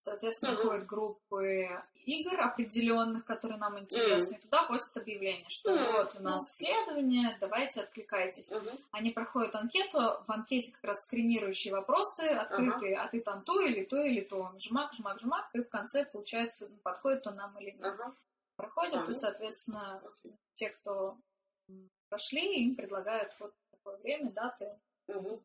Соответственно, 0.02 0.54
Мгм. 0.54 0.64
выходят 0.64 0.88
группы 0.88 1.70
игр 2.06 2.42
определенных, 2.42 3.24
которые 3.24 3.60
нам 3.60 3.78
интересны. 3.78 4.34
И 4.36 4.40
туда 4.40 4.64
постят 4.64 5.04
объявление, 5.04 5.46
что 5.48 5.72
Мгм. 5.76 5.92
вот 5.92 6.16
у 6.20 6.24
нас 6.24 6.42
исследование, 6.54 7.38
давайте 7.40 7.82
откликайтесь. 7.82 8.50
Мгм. 8.50 8.80
Они 8.90 9.12
проходят 9.12 9.54
анкету, 9.54 10.00
в 10.00 10.32
анкете 10.32 10.74
как 10.74 10.84
раз 10.86 11.06
скринирующие 11.06 11.72
вопросы 11.72 12.22
открытые, 12.22 12.98
а 12.98 13.08
ты 13.10 13.22
там 13.22 13.44
то 13.44 13.62
или 13.62 13.84
то 13.86 14.02
или 14.02 14.22
то. 14.22 14.52
Жмак, 14.58 14.92
жмак, 14.96 15.20
жмак, 15.20 15.50
и 15.54 15.62
в 15.62 15.70
конце, 15.70 16.04
получается, 16.04 16.68
подходит 16.82 17.22
то 17.22 17.30
нам 17.30 17.56
или 17.60 17.70
нет. 17.70 17.86
Ага. 17.94 18.12
Проходят, 18.56 19.02
А, 19.02 19.04
и, 19.04 19.10
ну. 19.10 19.14
соответственно, 19.14 20.02
Окей. 20.04 20.36
те, 20.56 20.70
кто 20.72 21.16
прошли, 22.10 22.64
им 22.64 22.76
предлагают 22.76 23.36
вот 23.38 23.54
такое 23.70 23.98
время, 23.98 24.32
даты. 24.32 24.80
Мгм. 25.08 25.40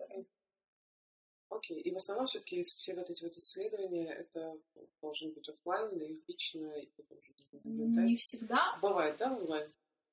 Окей. 1.49 1.81
И 1.81 1.91
в 1.91 1.97
основном 1.97 2.27
все-таки 2.27 2.63
все 2.63 2.95
вот 2.95 3.09
эти 3.09 3.25
вот 3.25 3.37
исследования, 3.37 4.13
это 4.13 4.57
должны 5.01 5.31
быть 5.31 5.49
офлайн 5.49 5.91
или 5.91 6.23
лично, 6.27 6.67
и 6.79 6.89
уже 7.11 7.33
да? 7.65 8.03
Не 8.03 8.17
всегда. 8.17 8.77
Бывает, 8.83 9.17
да, 9.19 9.33
онлайн? 9.33 9.69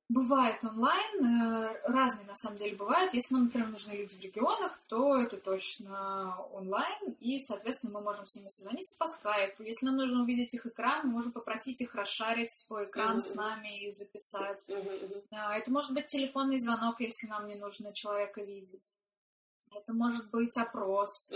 Бывает 0.10 0.64
онлайн, 0.64 1.26
э, 1.26 1.82
разные 1.86 2.28
на 2.28 2.36
самом 2.36 2.58
деле 2.58 2.76
бывают. 2.76 3.14
Если 3.14 3.34
нам, 3.34 3.46
например, 3.46 3.70
нужны 3.70 3.94
люди 3.94 4.14
в 4.14 4.22
регионах, 4.22 4.80
то 4.88 5.16
это 5.18 5.38
точно 5.38 6.40
онлайн, 6.52 7.16
и, 7.20 7.40
соответственно, 7.40 7.94
мы 7.94 8.02
можем 8.02 8.28
с 8.28 8.36
ними 8.36 8.50
созвониться 8.50 8.98
по 8.98 9.08
скайпу. 9.08 9.64
Если 9.64 9.86
нам 9.86 9.96
нужно 9.96 10.22
увидеть 10.22 10.54
их 10.54 10.66
экран, 10.68 11.08
мы 11.08 11.14
можем 11.14 11.32
попросить 11.32 11.82
их 11.82 11.96
расшарить 11.96 12.52
свой 12.52 12.86
экран 12.86 13.14
Мгм. 13.16 13.20
с 13.22 13.34
нами 13.34 13.86
и 13.88 13.92
записать. 13.92 14.68
А, 15.32 15.58
Это 15.58 15.72
может 15.72 15.94
быть 15.94 16.06
телефонный 16.08 16.60
звонок, 16.60 17.00
если 17.00 17.28
нам 17.28 17.48
не 17.48 17.56
нужно 17.56 17.94
человека 17.94 18.44
видеть. 18.44 18.94
Это 19.76 19.94
может 19.94 20.30
быть 20.30 20.58
опрос. 20.58 21.32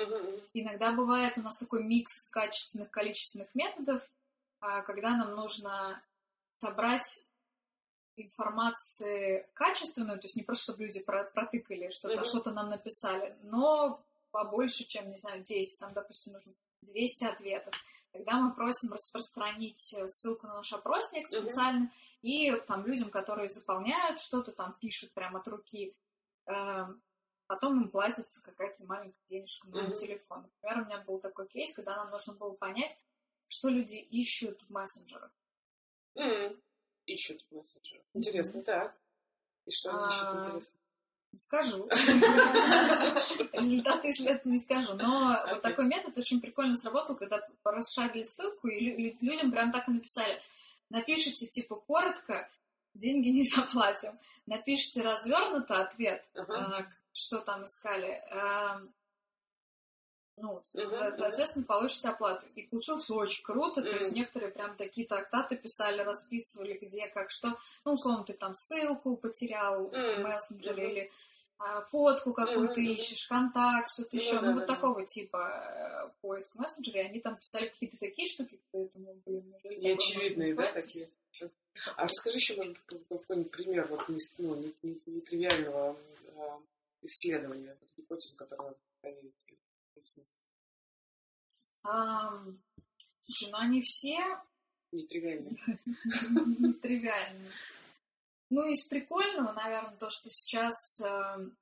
Иногда 0.54 0.92
бывает 0.92 1.38
у 1.38 1.42
нас 1.42 1.58
такой 1.58 1.84
микс 1.84 2.30
качественных, 2.30 2.90
количественных 2.92 3.54
методов, 3.56 4.02
а, 4.60 4.82
когда 4.82 5.16
нам 5.16 5.36
нужно 5.36 6.02
собрать 6.50 7.24
информации 8.16 9.48
качественную, 9.54 10.20
то 10.20 10.26
есть 10.26 10.36
не 10.36 10.44
просто, 10.44 10.64
чтобы 10.64 10.86
люди 10.86 11.00
про- 11.02 11.26
протыкали 11.26 11.90
что-то, 11.90 12.14
а 12.22 12.26
что-то 12.26 12.52
нам 12.52 12.70
написали, 12.70 13.38
но 13.44 14.02
побольше, 14.32 14.86
чем, 14.86 15.10
не 15.10 15.18
знаю, 15.18 15.44
10, 15.44 15.80
там, 15.80 15.94
допустим, 15.94 16.34
нужно 16.34 16.54
200 16.82 17.26
ответов. 17.26 17.74
Тогда 18.12 18.34
мы 18.40 18.54
просим 18.54 18.92
распространить 18.94 19.94
э, 19.94 20.08
ссылку 20.08 20.48
на 20.48 20.56
наш 20.56 20.74
опросник 20.74 21.28
специально, 21.28 21.92
и 22.24 22.52
там 22.68 22.86
людям, 22.88 23.10
которые 23.12 23.50
заполняют 23.50 24.20
что-то, 24.20 24.52
там 24.52 24.76
пишут 24.80 25.12
прямо 25.14 25.40
от 25.40 25.48
руки, 25.48 25.94
эм, 26.46 27.02
потом 27.48 27.82
им 27.82 27.90
платится 27.90 28.42
какая-то 28.44 28.84
маленькая 28.86 29.18
денежка 29.28 29.68
на 29.70 29.84
Мгм. 29.84 29.94
телефон. 29.94 30.44
Например, 30.62 30.82
у 30.84 30.86
меня 30.86 30.98
был 31.00 31.20
такой 31.20 31.48
кейс, 31.48 31.74
когда 31.74 31.96
нам 31.96 32.12
нужно 32.12 32.34
было 32.34 32.52
понять, 32.54 32.96
что 33.48 33.70
люди 33.70 33.96
ищут 33.96 34.62
в 34.64 34.70
мессенджерах. 34.70 35.32
М, 36.16 36.62
Ищут 37.06 37.42
в 37.50 37.56
мессенджерах. 37.56 38.04
Интересно, 38.14 38.62
так. 38.64 38.94
И 39.66 39.72
что 39.72 39.90
они 39.92 40.08
ищут, 40.10 40.24
А, 40.28 40.40
интересно? 40.46 40.80
Не 41.32 41.40
скажу. 41.40 41.88
Результаты 43.54 44.12
исследования 44.12 44.54
не 44.54 44.60
скажу. 44.60 44.94
Но 44.96 45.44
вот 45.50 45.62
такой 45.62 45.86
метод 45.86 46.18
очень 46.18 46.42
прикольно 46.42 46.76
сработал, 46.76 47.16
когда 47.16 47.46
расшарили 47.64 48.24
ссылку, 48.24 48.68
и 48.68 48.80
лю- 48.80 48.98
лю- 48.98 49.18
людям 49.22 49.52
прям 49.52 49.72
так 49.72 49.88
и 49.88 49.92
написали. 49.92 50.42
Напишите, 50.90 51.48
типа, 51.48 51.76
коротко, 51.76 52.50
деньги 52.94 53.30
не 53.30 53.44
заплатим. 53.44 54.18
Напишите 54.46 55.02
развернуто 55.02 55.82
ответ, 55.82 56.26
Ага. 56.34 56.90
Что 57.18 57.40
там 57.40 57.66
искали. 57.66 58.22
Эм, 58.32 58.94
Ну, 60.40 60.62
соответственно, 60.66 61.66
получите 61.66 62.10
оплату. 62.10 62.46
И 62.56 62.62
получилось 62.68 63.10
очень 63.10 63.44
круто. 63.44 63.82
То 63.82 63.96
есть 63.96 64.12
некоторые 64.12 64.52
прям 64.52 64.76
такие 64.76 65.08
трактаты 65.08 65.56
писали, 65.58 66.02
расписывали, 66.04 66.78
где, 66.78 67.08
как, 67.08 67.32
что. 67.32 67.58
Ну, 67.86 67.94
условно, 67.94 68.24
ты 68.24 68.34
там 68.34 68.54
ссылку 68.54 69.18
потерял 69.18 69.88
в 69.88 69.92
Мгм, 69.92 70.22
мессенджере 70.22 70.92
или 70.92 71.12
а, 71.58 71.82
фотку 71.86 72.34
какую-то 72.34 72.80
ищешь, 72.82 73.28
контакт, 73.28 73.88
что-то 73.92 74.16
Ну 74.18 74.22
еще. 74.22 74.42
Ну, 74.42 74.54
вот 74.54 74.68
такого 74.68 75.04
типа 75.04 75.50
э, 75.50 76.10
поиск 76.22 76.54
в 76.54 76.60
мессенджере. 76.60 77.02
Они 77.02 77.20
там 77.20 77.36
писали 77.38 77.70
какие-то 77.70 77.98
такие 77.98 78.28
штуки, 78.28 78.60
думаю, 78.72 79.20
блин, 79.26 79.44
неужели 79.50 79.74
такое 79.74 79.80
Неочевидные, 79.80 80.54
да, 80.54 80.72
такие? 80.72 81.08
А 81.96 82.04
расскажи 82.06 82.38
еще, 82.38 82.56
может 82.58 82.74
быть, 82.74 83.08
какой-нибудь 83.10 83.52
пример 83.52 83.88
вот, 83.88 84.08
не, 84.10 84.18
ну, 84.38 84.56
не, 84.56 84.74
не- 84.84 85.02
нетривиального 85.08 85.96
а, 86.38 86.60
исследования, 87.02 87.78
вот, 87.80 87.92
гипотезу, 87.96 88.36
которую 88.36 88.78
проверите. 89.02 89.58
Ам, 91.84 92.62
Слушай, 93.20 93.52
ну 93.52 93.58
они 93.58 93.82
все 93.82 94.18
Нетривиальные. 94.92 95.58
тривиальные. 96.82 97.52
Ну, 98.50 98.70
из 98.70 98.88
прикольного, 98.88 99.52
наверное, 99.52 99.98
то, 99.98 100.10
что 100.10 100.30
сейчас 100.30 101.02
эм, 101.02 101.58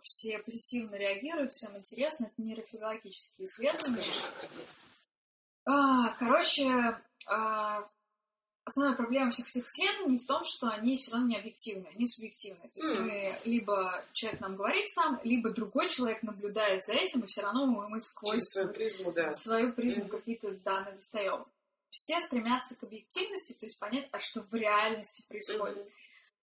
все 0.00 0.38
позитивно 0.38 0.94
реагируют, 0.94 1.52
всем 1.52 1.76
интересно, 1.76 2.26
это 2.26 2.40
нейрофизиологические 2.40 3.44
исследования. 3.44 3.98
Расскажи, 3.98 4.12
что 4.12 4.28
это 4.28 4.40
такое. 4.40 4.66
А, 5.64 6.14
короче, 6.18 7.02
а, 7.26 7.90
основная 8.64 8.96
проблема 8.96 9.30
всех 9.30 9.48
этих 9.48 9.66
исследований 9.66 10.18
в 10.18 10.26
том, 10.26 10.42
что 10.44 10.68
они 10.68 10.96
все 10.96 11.12
равно 11.12 11.28
не 11.28 11.36
объективны, 11.38 11.88
они 11.94 12.06
субъективны. 12.06 12.68
То 12.68 12.80
есть 12.80 12.90
М. 12.94 13.06
мы 13.06 13.34
либо 13.44 14.04
человек 14.12 14.40
нам 14.40 14.56
говорит 14.56 14.88
сам, 14.88 15.20
либо 15.24 15.50
другой 15.50 15.88
человек 15.88 16.22
наблюдает 16.22 16.84
за 16.84 16.94
этим, 16.94 17.20
и 17.20 17.26
все 17.26 17.42
равно 17.42 17.66
мы, 17.66 17.88
мы 17.88 18.00
сквозь 18.00 18.32
Через 18.32 18.48
свою 18.50 18.68
призму, 18.68 19.12
да. 19.12 19.34
свою 19.34 19.72
призму 19.72 20.04
Мгм. 20.04 20.10
какие-то 20.10 20.50
данные 20.58 20.94
достаем. 20.94 21.44
Все 21.90 22.20
стремятся 22.20 22.76
к 22.76 22.84
объективности, 22.84 23.58
то 23.58 23.66
есть 23.66 23.78
понять, 23.78 24.08
а 24.12 24.18
что 24.20 24.40
в 24.42 24.54
реальности 24.54 25.26
происходит. 25.28 25.76
Мгм. 25.76 25.86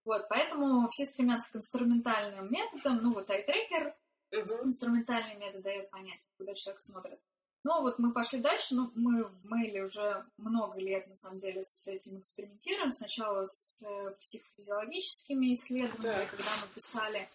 Вот, 0.05 0.27
поэтому 0.29 0.87
все 0.89 1.05
стремятся 1.05 1.53
к 1.53 1.55
инструментальным 1.57 2.51
методам. 2.51 2.99
Ну, 3.01 3.13
вот 3.13 3.29
айтрекер, 3.29 3.95
Мгм. 4.31 4.67
инструментальный 4.67 5.35
метод 5.35 5.61
дает 5.63 5.89
понять, 5.89 6.23
куда 6.37 6.53
человек 6.53 6.79
смотрит. 6.81 7.19
Но 7.63 7.81
вот 7.81 7.99
мы 7.99 8.13
пошли 8.13 8.39
дальше, 8.39 8.75
ну, 8.75 8.91
мы 8.95 9.25
в 9.25 9.45
мейле 9.45 9.83
уже 9.83 10.25
много 10.37 10.79
лет, 10.79 11.07
на 11.07 11.15
самом 11.15 11.39
деле, 11.39 11.61
с 11.61 11.87
этим 11.87 12.19
экспериментируем. 12.19 12.91
Сначала 12.93 13.45
с 13.45 13.83
э, 13.83 14.11
психофизиологическими 14.19 15.53
исследованиями, 15.53 16.19
Так. 16.25 16.29
когда 16.29 16.49
мы 16.61 16.67
писали 16.73 17.27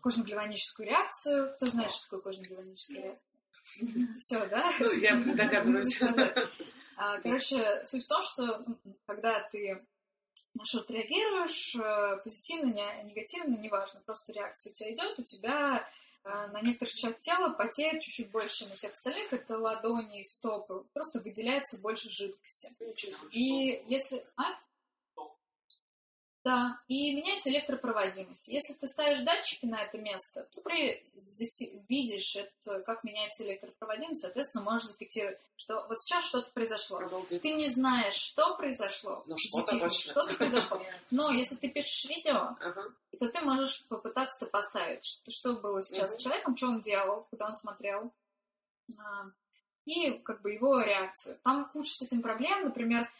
кожно-гальваническую 0.00 0.88
реакцию. 0.88 1.52
Кто 1.54 1.68
знает, 1.68 1.92
что 1.92 2.04
такое 2.04 2.20
кожно-гальваническая 2.20 3.02
реакция? 3.02 3.40
Все, 4.16 4.46
да? 4.46 4.70
Ну, 4.80 4.92
я 4.92 5.14
догадываюсь. 5.16 6.00
А, 7.00 7.20
Короче, 7.20 7.80
суть 7.84 8.06
в 8.06 8.08
том, 8.08 8.24
что 8.24 8.58
ну, 8.66 8.76
когда 9.06 9.40
ты 9.52 9.86
на 10.54 10.64
что-то 10.64 10.92
реагируешь, 10.94 11.76
э, 11.76 12.16
позитивно, 12.24 12.72
не- 12.72 13.04
негативно, 13.04 13.56
неважно, 13.56 14.00
просто 14.04 14.32
реакция 14.32 14.72
у 14.72 14.74
тебя 14.74 14.92
идет, 14.92 15.16
у 15.16 15.22
тебя 15.22 15.88
на 16.52 16.60
некоторых 16.60 16.94
частях 16.94 17.20
тела 17.20 17.50
потеет 17.50 18.02
чуть-чуть 18.02 18.30
больше, 18.30 18.60
чем 18.60 18.68
на 18.68 18.74
всех 18.74 18.92
остальных, 18.92 19.32
это 19.32 19.58
ладони 19.58 20.20
и 20.20 20.24
стопы, 20.24 20.84
просто 20.92 21.20
выделяется 21.20 21.78
больше 21.78 22.10
жидкости. 22.10 22.72
И 23.32 23.82
если... 23.86 24.24
А? 24.36 24.44
Да, 26.48 26.80
и 26.88 27.14
меняется 27.14 27.50
электропроводимость. 27.50 28.48
Если 28.48 28.72
ты 28.72 28.88
ставишь 28.88 29.20
датчики 29.20 29.66
на 29.66 29.82
это 29.82 29.98
место, 29.98 30.48
то 30.50 30.62
ты 30.62 31.02
заси- 31.04 31.82
видишь, 31.90 32.36
это, 32.36 32.80
как 32.80 33.04
меняется 33.04 33.44
электропроводимость, 33.44 34.22
соответственно, 34.22 34.64
можешь 34.64 34.88
зафиксировать, 34.88 35.38
что 35.58 35.84
вот 35.88 36.00
сейчас 36.00 36.24
что-то 36.24 36.50
произошло. 36.52 37.00
Обалдеть. 37.00 37.42
Ты 37.42 37.52
не 37.52 37.68
знаешь, 37.68 38.14
что 38.14 38.56
произошло, 38.56 39.22
Но 39.26 39.36
что-то 39.36 39.64
позитивно, 39.66 39.88
точно. 39.90 40.10
что-то 40.12 40.34
произошло. 40.36 40.82
Но 41.10 41.30
если 41.32 41.56
ты 41.56 41.68
пишешь 41.68 42.06
видео, 42.08 42.56
Ага. 42.60 42.84
то 43.18 43.28
ты 43.28 43.40
можешь 43.42 43.84
попытаться 43.86 44.46
сопоставить, 44.46 45.04
что, 45.04 45.30
что 45.30 45.52
было 45.52 45.82
сейчас 45.82 46.12
Мгм. 46.12 46.18
с 46.18 46.22
человеком, 46.22 46.56
что 46.56 46.66
он 46.68 46.80
делал, 46.80 47.26
куда 47.28 47.48
он 47.48 47.54
смотрел, 47.54 48.10
а, 48.98 49.26
и 49.84 50.12
как 50.20 50.40
бы 50.40 50.52
его 50.52 50.80
реакцию. 50.80 51.38
Там 51.44 51.68
куча 51.68 51.92
с 51.92 52.00
этим 52.02 52.22
проблем, 52.22 52.64
например, 52.64 53.10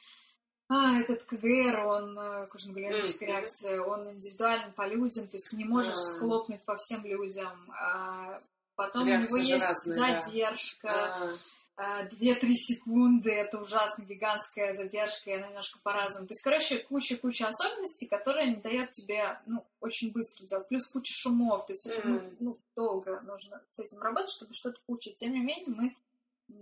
а, 0.69 1.01
этот 1.01 1.23
КГР, 1.25 1.79
он, 1.81 2.19
э, 2.19 2.47
кожно-галлерическая 2.49 3.29
Мгм. 3.29 3.39
реакция, 3.39 3.81
он 3.83 4.11
индивидуален 4.11 4.73
по 4.73 4.87
людям, 4.87 5.27
то 5.29 5.37
есть 5.37 5.51
ты 5.51 5.57
не 5.57 5.65
можешь 5.65 5.93
А. 5.93 5.97
схлопнуть 5.97 6.63
по 6.63 6.77
всем 6.77 7.05
людям. 7.05 7.71
А, 7.73 8.41
Потом 8.77 9.09
Реакции 9.09 9.35
у 9.35 9.39
него 9.39 9.49
есть 9.55 9.69
разные, 9.69 9.99
да. 9.99 10.23
задержка, 10.23 10.91
А, 10.91 11.33
а, 11.77 12.03
2-3 12.05 12.55
секунды, 12.55 13.33
это 13.33 13.61
ужасно 13.61 14.05
гигантская 14.05 14.73
задержка, 14.73 15.31
и 15.31 15.35
она 15.35 15.49
немножко 15.49 15.81
по-разному. 15.83 16.29
То 16.29 16.33
есть, 16.33 16.43
короче, 16.45 16.79
куча-куча 16.79 17.49
особенностей, 17.49 18.07
которые 18.07 18.51
не 18.55 18.61
дает 18.61 18.93
тебе, 18.93 19.41
ну, 19.47 19.65
очень 19.81 20.13
быстро 20.13 20.45
делать. 20.47 20.69
Плюс 20.69 20.87
куча 20.89 21.13
шумов, 21.13 21.67
то 21.67 21.73
есть 21.73 21.89
это, 21.89 22.07
ну, 22.07 22.23
ну, 22.39 22.59
долго 22.77 23.21
нужно 23.23 23.61
с 23.69 23.81
этим 23.81 24.01
работать, 24.01 24.31
чтобы 24.31 24.55
что-то 24.55 24.79
получить. 24.87 25.17
Тем 25.17 25.33
не 25.33 25.41
менее, 25.41 25.67
мы 25.67 25.97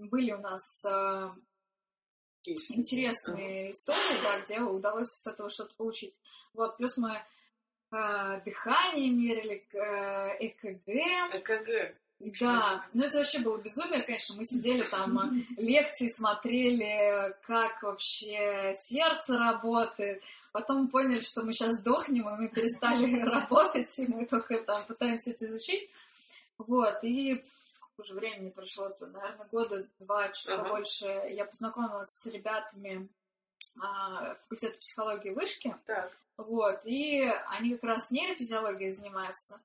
были 0.08 0.32
у 0.32 0.38
нас 0.38 0.86
есть. 2.46 2.70
интересные 2.70 3.72
истории, 3.72 4.22
да, 4.22 4.40
где 4.40 4.60
удалось 4.60 5.08
с 5.10 5.26
этого 5.26 5.50
что-то 5.50 5.74
получить. 5.74 6.14
Вот, 6.54 6.76
плюс 6.76 6.96
мы 6.96 7.20
а, 7.90 8.40
дыхание 8.40 9.10
мерили, 9.10 9.64
к- 9.70 9.74
э, 9.76 10.36
ЭКГ, 10.40 10.88
ЭКГ. 11.34 11.94
Да, 12.40 12.84
ну 12.94 13.04
это 13.04 13.18
вообще 13.18 13.40
было 13.40 13.58
безумие, 13.58 14.02
конечно. 14.02 14.36
Мы 14.36 14.44
сидели 14.46 14.82
там, 14.82 15.18
а, 15.18 15.30
лекции 15.60 16.08
смотрели, 16.08 17.34
как 17.42 17.82
вообще 17.82 18.74
сердце 18.76 19.38
работает. 19.38 20.22
Потом 20.52 20.84
мы 20.84 20.88
поняли, 20.88 21.20
что 21.20 21.42
мы 21.42 21.52
сейчас 21.52 21.76
сдохнем, 21.76 22.28
и 22.28 22.40
мы 22.40 22.48
перестали 22.48 23.20
работать, 23.30 23.98
и 23.98 24.08
мы 24.08 24.24
только 24.24 24.58
там 24.58 24.82
пытаемся 24.84 25.30
это 25.32 25.44
изучить. 25.46 25.90
Вот, 26.58 27.04
и 27.04 27.44
уже 27.98 28.14
времени 28.14 28.50
прошло, 28.50 28.88
то, 28.90 29.06
наверное, 29.06 29.46
года 29.46 29.86
два, 29.98 30.28
чуть 30.28 30.48
Ага. 30.50 30.64
побольше, 30.64 31.06
я 31.30 31.44
познакомилась 31.44 32.08
с 32.10 32.26
ребятами 32.26 33.08
а, 33.82 34.34
факультета 34.36 34.78
психологии 34.78 35.30
вышки. 35.30 35.74
Так. 35.86 36.12
Вот, 36.36 36.80
и 36.84 37.22
они 37.48 37.74
как 37.74 37.84
раз 37.84 38.10
нейрофизиологией 38.10 38.90
занимаются. 38.90 39.60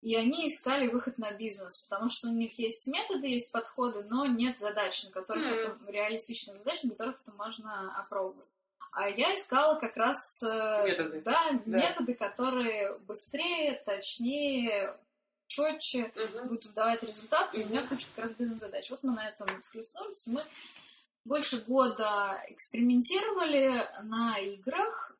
И 0.00 0.14
они 0.16 0.46
искали 0.46 0.86
выход 0.88 1.16
на 1.18 1.32
бизнес, 1.32 1.80
потому 1.88 2.08
что 2.10 2.28
у 2.28 2.32
них 2.32 2.58
есть 2.58 2.86
методы, 2.88 3.26
есть 3.28 3.50
подходы, 3.52 4.04
но 4.04 4.26
нет 4.26 4.58
задач, 4.58 5.02
на 5.04 5.10
которых 5.10 5.44
Мгм. 5.46 5.54
это 5.54 5.78
реалистичных 5.90 6.58
задач, 6.58 6.82
на 6.84 6.90
которых 6.90 7.20
это 7.22 7.32
можно 7.32 7.98
опробовать. 7.98 8.50
А 8.92 9.08
я 9.08 9.34
искала 9.34 9.76
как 9.80 9.96
раз 9.96 10.40
э, 10.44 10.84
Методы. 10.86 11.20
Да, 11.22 11.50
Да. 11.64 11.78
методы, 11.78 12.14
которые 12.14 12.96
быстрее, 12.98 13.82
точнее, 13.86 14.96
четче 15.54 16.12
Мгм. 16.16 16.48
будут 16.48 16.66
выдавать 16.66 17.02
результат, 17.02 17.54
и 17.54 17.62
у 17.62 17.68
меня 17.68 17.82
куча 17.86 18.06
как 18.14 18.24
раз 18.24 18.32
бизнес-задач. 18.32 18.90
Вот 18.90 19.02
мы 19.02 19.12
на 19.12 19.28
этом 19.28 19.46
схлестнулись, 19.62 20.26
мы 20.26 20.42
больше 21.24 21.64
года 21.64 22.42
экспериментировали 22.48 23.88
на 24.02 24.38
играх, 24.38 25.16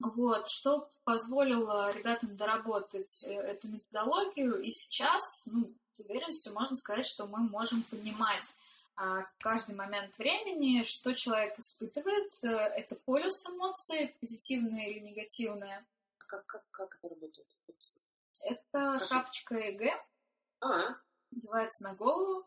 вот, 0.00 0.48
что 0.48 0.90
позволило 1.04 1.92
ребятам 1.96 2.36
доработать 2.36 3.24
э, 3.24 3.32
эту 3.32 3.68
методологию, 3.68 4.60
и 4.60 4.70
сейчас, 4.70 5.46
ну, 5.46 5.72
с 5.92 6.00
уверенностью 6.00 6.52
можно 6.52 6.76
сказать, 6.76 7.06
что 7.06 7.26
мы 7.26 7.38
можем 7.38 7.82
понимать 7.84 8.54
а, 8.96 9.24
каждый 9.38 9.74
момент 9.76 10.18
времени, 10.18 10.82
что 10.84 11.14
человек 11.14 11.58
испытывает. 11.58 12.32
Э, 12.42 12.48
Это 12.80 12.96
полюс 12.96 13.48
эмоций, 13.48 14.14
позитивные 14.20 14.90
или 14.90 15.00
негативные. 15.10 15.86
А 16.18 16.24
Как, 16.24 16.46
как, 16.46 16.64
как 16.70 16.96
это 16.96 17.14
работает? 17.14 17.46
Это 18.42 18.98
шапочка 18.98 19.54
ЭГ, 19.56 19.82
А, 20.60 20.96
надевается 21.30 21.84
на 21.84 21.94
голову. 21.94 22.46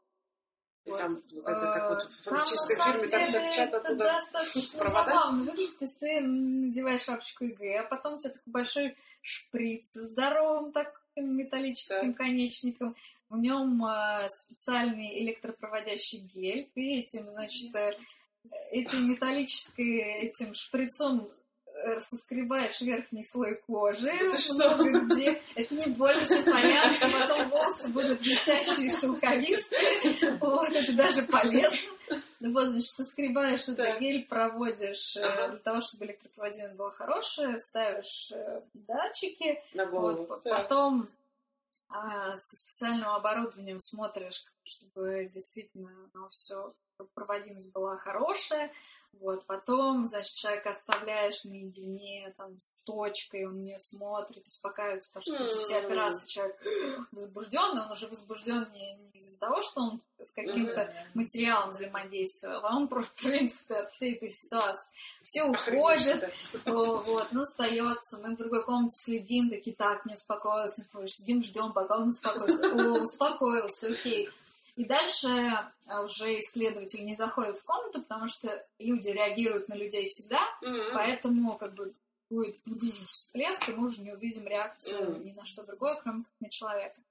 и 0.86 0.90
Вот. 0.90 1.00
там 1.00 1.18
это 1.18 1.74
как 1.74 1.90
вот 1.90 2.04
в 2.04 2.24
там, 2.24 2.38
так 2.38 3.10
деле, 3.10 3.32
торчат 3.32 3.74
оттуда. 3.74 4.06
достаточно 4.06 4.80
провода? 4.80 5.06
забавно 5.12 5.44
выглядит. 5.44 5.78
То 5.80 5.86
есть 5.86 6.00
ты 6.00 6.22
надеваешь 6.22 7.02
шапочку 7.04 7.44
ИГ, 7.46 7.62
а 7.80 7.84
потом 7.84 8.14
у 8.16 8.18
тебя 8.18 8.34
такой 8.34 8.52
большой 8.52 8.98
шприц 9.22 9.86
с 9.92 10.12
здоровым 10.12 10.72
таким 10.72 11.36
металлическим 11.36 12.14
конечником. 12.14 12.96
В 13.30 13.38
нем 13.38 13.84
э, 13.86 14.30
специальный 14.30 15.20
электропроводящий 15.24 16.20
гель. 16.20 16.70
Ты 16.74 17.00
этим, 17.00 17.30
значит, 17.30 17.76
э, 17.76 17.92
этой 18.72 19.02
металлической 19.02 20.00
этим 20.00 20.54
шприцом 20.56 21.30
соскребаешь 22.00 22.82
верхний 22.82 23.24
слой 23.24 23.62
кожи. 23.68 24.12
Ты 24.32 24.38
что? 24.38 24.76
где. 25.06 25.42
Это 25.56 25.74
не 25.76 25.86
больно, 25.88 26.20
все 26.22 26.44
понятно. 26.44 27.08
Потом 27.20 27.50
волосы 27.50 27.90
будут 27.90 28.20
блестящие, 28.20 28.90
шелковистые. 28.90 30.38
Вот, 30.40 30.70
это 30.70 30.94
даже 30.94 31.24
полезно. 31.24 31.78
Ну 32.40 32.52
вот, 32.52 32.68
значит, 32.68 32.90
соскребаешь 32.90 33.68
этот 33.68 34.00
гель, 34.00 34.26
проводишь 34.28 35.18
э, 35.18 35.22
Ага. 35.24 35.48
для 35.50 35.60
того, 35.60 35.82
чтобы 35.82 36.06
электропроводимость 36.06 36.76
была 36.76 36.92
хорошая, 36.92 37.58
ставишь 37.58 38.32
э, 38.32 38.62
датчики, 38.74 39.62
На 39.74 39.86
голову. 39.88 40.26
вот, 40.26 40.44
потом 40.44 41.10
а, 41.90 42.36
со 42.36 42.58
специальным 42.58 43.10
оборудованием 43.10 43.80
смотришь, 43.80 44.46
чтобы 44.64 45.30
действительно 45.34 45.92
все 46.32 46.74
проводимость 47.14 47.72
была 47.72 47.98
хорошая. 47.98 48.72
Вот, 49.20 49.46
потом, 49.46 50.06
значит, 50.06 50.34
человека 50.36 50.72
оставляешь 50.72 51.44
наедине 51.46 52.34
там, 52.38 52.60
с 52.60 52.82
точкой, 52.84 53.46
он 53.46 53.58
на 53.58 53.64
нее 53.64 53.80
смотрит, 53.80 54.46
успокаивается, 54.46 55.10
потому 55.12 55.38
что 55.38 55.46
эти 55.46 55.58
все 55.58 55.78
операции 55.78 56.30
человек 56.30 56.58
возбужденный, 57.12 57.84
он 57.84 57.92
уже 57.92 58.08
возбужден 58.08 58.70
не, 58.72 58.96
не 58.96 59.12
из-за 59.18 59.40
того, 59.40 59.62
что 59.62 59.82
он 59.82 60.02
с 60.24 60.32
каким-то 60.34 60.94
материалом 61.14 61.70
взаимодействовал, 61.72 62.66
а 62.66 62.76
он, 62.76 62.88
просто, 62.88 63.12
в 63.16 63.24
принципе, 63.24 63.76
от 63.76 63.90
всей 63.90 64.14
этой 64.14 64.30
ситуации. 64.30 64.94
Все 65.24 65.44
уходят, 65.44 66.32
Вот, 66.66 67.28
он 67.32 67.40
остается, 67.40 68.22
мы 68.22 68.36
в 68.36 68.38
другой 68.38 68.64
комнате 68.64 68.96
следим, 68.96 69.50
такие, 69.50 69.76
так, 69.76 70.06
не 70.06 70.16
успокоился, 70.16 70.82
не 70.82 70.86
успокоился. 70.86 71.18
сидим, 71.18 71.44
ждем, 71.44 71.74
пока 71.74 71.98
он 71.98 72.10
успокоится. 72.10 72.68
О, 72.68 73.02
успокоился, 73.02 73.88
окей. 73.88 74.30
И 74.78 74.86
дальше 74.86 75.28
а, 75.88 76.02
уже 76.04 76.40
исследователи 76.40 77.02
не 77.02 77.16
заходят 77.16 77.58
в 77.58 77.64
комнату, 77.64 78.04
потому 78.04 78.28
что 78.28 78.64
люди 78.78 79.10
реагируют 79.10 79.70
на 79.70 79.74
людей 79.74 80.08
всегда, 80.08 80.40
Мгм. 80.62 80.94
поэтому 80.94 81.58
как 81.58 81.74
бы 81.74 81.96
будет 82.30 82.58
всплеск, 83.12 83.68
и 83.70 83.74
мы 83.74 83.88
уже 83.88 84.02
не 84.02 84.12
увидим 84.14 84.46
реакцию 84.48 85.16
Мгм. 85.16 85.26
ни 85.26 85.32
на 85.32 85.46
что 85.46 85.64
другое, 85.64 85.96
кроме 85.96 86.24
как 86.24 86.34
на 86.40 86.50
человека. 86.50 87.02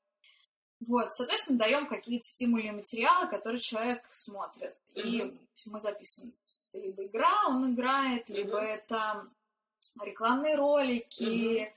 Вот, 0.87 1.13
соответственно, 1.13 1.59
даем 1.59 1.89
какие-то 1.89 2.23
стимули 2.25 2.69
и 2.69 2.71
материалы, 2.71 3.27
которые 3.29 3.61
человек 3.61 4.07
смотрит. 4.11 4.77
И 4.95 5.23
Мгм. 5.23 5.39
мы 5.67 5.81
записываем, 5.81 6.35
это 6.73 6.79
либо 6.85 7.05
игра, 7.05 7.49
он 7.49 7.75
играет, 7.75 8.29
либо 8.29 8.59
Мгм. 8.59 8.67
это 8.67 9.27
рекламные 10.05 10.55
ролики, 10.55 11.75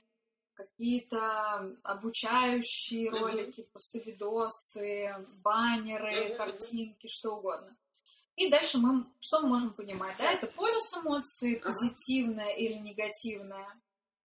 какие-то 0.64 1.76
обучающие 1.82 3.10
ролики, 3.10 3.62
просто 3.72 3.98
видосы, 3.98 5.14
баннеры, 5.42 6.34
картинки, 6.36 7.08
что 7.08 7.36
угодно. 7.36 7.76
И 8.36 8.48
дальше 8.50 8.78
мы 8.78 9.06
что 9.20 9.40
мы 9.40 9.48
можем 9.48 9.72
понимать? 9.72 10.14
Да, 10.18 10.32
это 10.32 10.46
полюс 10.46 10.96
эмоций, 10.96 11.54
Ага. 11.56 11.64
позитивное 11.66 12.50
или 12.54 12.74
негативное. 12.74 13.68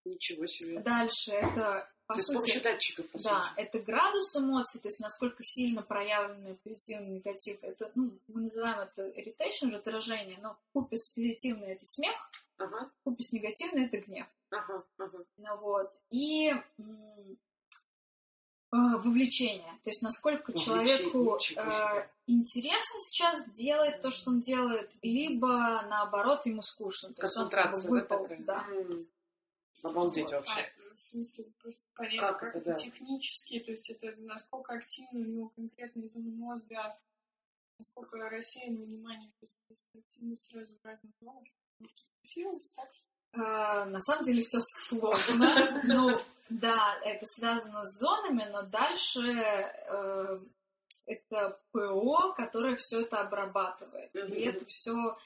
Ничего 0.05 0.47
себе. 0.47 0.81
Дальше 0.81 1.33
это, 1.33 1.91
по 2.07 2.15
То 2.15 2.21
с 2.21 2.27
сути, 2.27 2.37
помощью 2.37 2.63
датчиков, 2.63 3.11
по 3.11 3.19
да, 3.23 3.43
сути. 3.43 3.53
это 3.57 3.79
градус 3.81 4.37
эмоций, 4.37 4.81
то 4.81 4.89
есть 4.89 5.01
насколько 5.01 5.43
сильно 5.43 5.83
проявлены 5.83 6.57
позитивный 6.63 7.17
негатив. 7.17 7.59
Это, 7.63 7.91
ну, 7.95 8.13
мы 8.29 8.43
называем 8.43 8.81
это 8.81 9.09
irritation, 9.09 9.71
же 9.71 9.77
отражение, 9.79 10.39
но 10.43 10.55
в 10.55 10.73
купе 10.73 10.97
с 10.97 11.11
позитивным 11.11 11.71
это 11.71 11.85
смех, 11.87 12.15
Ага, 12.59 12.91
в 13.01 13.03
купе 13.05 13.23
с 13.25 13.33
негативным 13.33 13.85
это 13.87 14.01
гнев. 14.01 14.27
Ага, 14.57 14.85
ага. 14.99 15.25
Ну 15.37 15.57
Вот. 15.59 16.01
И 16.11 16.51
э, 16.51 16.63
вовлечение. 18.71 19.73
То 19.83 19.91
есть 19.91 20.03
насколько 20.03 20.51
Вовлечение, 20.53 20.87
человеку 20.87 21.39
э, 21.57 22.09
интересно 22.27 23.01
сейчас 23.01 23.51
делать 23.53 24.01
то, 24.01 24.11
что 24.11 24.31
он 24.31 24.41
делает, 24.41 24.91
либо 25.03 25.49
наоборот 25.89 26.47
ему 26.47 26.63
скучно. 26.63 27.13
То 27.15 27.27
есть 27.27 27.37
он 27.39 27.49
как 27.51 27.67
бы 27.67 27.73
Концентрация, 27.73 27.89
да, 27.89 27.91
выпал, 27.91 28.23
такая? 28.25 28.45
да. 28.45 28.67
М. 28.71 29.09
Обалдеть 29.83 30.25
Вот. 30.25 30.33
вообще. 30.33 30.61
А, 30.61 30.95
в 30.95 31.01
смысле, 31.01 31.45
просто 31.61 31.83
понять, 31.95 32.21
Как 32.21 32.41
как, 32.41 32.57
это, 32.57 32.71
да. 32.71 32.75
технически, 32.75 33.61
то 33.61 33.71
есть 33.73 33.91
это 33.91 34.15
насколько 34.21 34.73
активно 34.75 35.21
у 35.21 35.25
него 35.25 35.49
конкретные 35.51 36.09
зоны 36.09 36.31
мозга, 36.31 36.99
насколько 37.79 38.17
рассеяно 38.17 38.83
внимание, 38.85 39.29
то 39.31 39.37
есть 39.43 39.59
активно 39.95 40.37
сразу 40.37 40.73
в 40.81 40.85
разных 40.87 41.13
зонах, 41.21 41.45
может 41.81 41.97
сфокусироваться 41.99 42.75
так, 42.77 42.93
что 42.93 43.05
На 43.37 44.01
самом 44.01 44.25
деле 44.25 44.43
все 44.43 44.59
сложно. 44.61 45.83
Ну, 45.85 46.19
да, 46.51 46.99
это 47.05 47.27
связано 47.27 47.85
с 47.85 47.99
зонами, 47.99 48.45
но 48.53 48.63
дальше 48.63 49.21
э, 49.23 50.41
это 51.07 51.59
ПО, 51.73 52.33
которое 52.37 52.77
все 52.77 53.01
это 53.03 53.21
обрабатывает. 53.21 54.15
Мгм. 54.15 54.33
И 54.33 54.41
это 54.43 54.65
все 54.67 55.17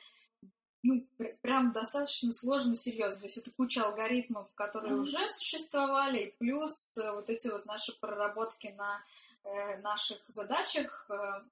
ну, 0.84 1.06
пр- 1.18 1.36
прям 1.42 1.72
достаточно 1.72 2.32
сложно, 2.32 2.74
серьезно. 2.76 3.20
То 3.20 3.26
есть 3.26 3.38
это 3.38 3.50
куча 3.50 3.84
алгоритмов, 3.84 4.52
которые 4.54 4.92
Мгм. 4.92 5.02
уже 5.02 5.26
существовали, 5.26 6.18
и 6.18 6.36
плюс 6.38 6.98
э, 6.98 7.11
вот 7.12 7.28
эти 7.30 7.48
вот 7.48 7.66
наши 7.66 7.98
проработки 7.98 8.68
на 8.68 9.02
э, 9.44 9.78
наших 9.78 10.18
задачах, 10.28 11.06
э, 11.11 11.42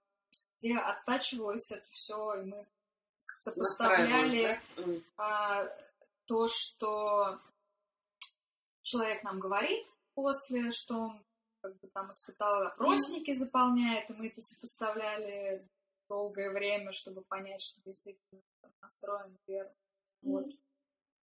где 0.58 0.78
оттачивалось 0.78 1.70
это 1.72 1.88
все, 1.90 2.34
и 2.34 2.44
мы 2.44 2.66
сопоставляли 3.18 4.60
да? 4.76 4.82
М. 4.82 5.02
то, 6.26 6.48
что 6.48 7.38
человек 8.82 9.22
нам 9.22 9.40
говорит 9.40 9.86
после, 10.14 10.70
что 10.72 10.94
он 10.94 11.26
как 11.60 11.78
бы 11.80 11.88
там 11.88 12.10
испытал 12.10 12.62
опросники, 12.62 13.32
заполняет, 13.32 14.10
и 14.10 14.14
мы 14.14 14.28
это 14.28 14.40
сопоставляли 14.40 15.66
долгое 16.08 16.50
время, 16.50 16.92
чтобы 16.92 17.22
понять, 17.22 17.60
что 17.60 17.80
действительно 17.82 18.42
настроен 18.80 19.36
верно. 19.46 19.74
Вот. 20.22 20.46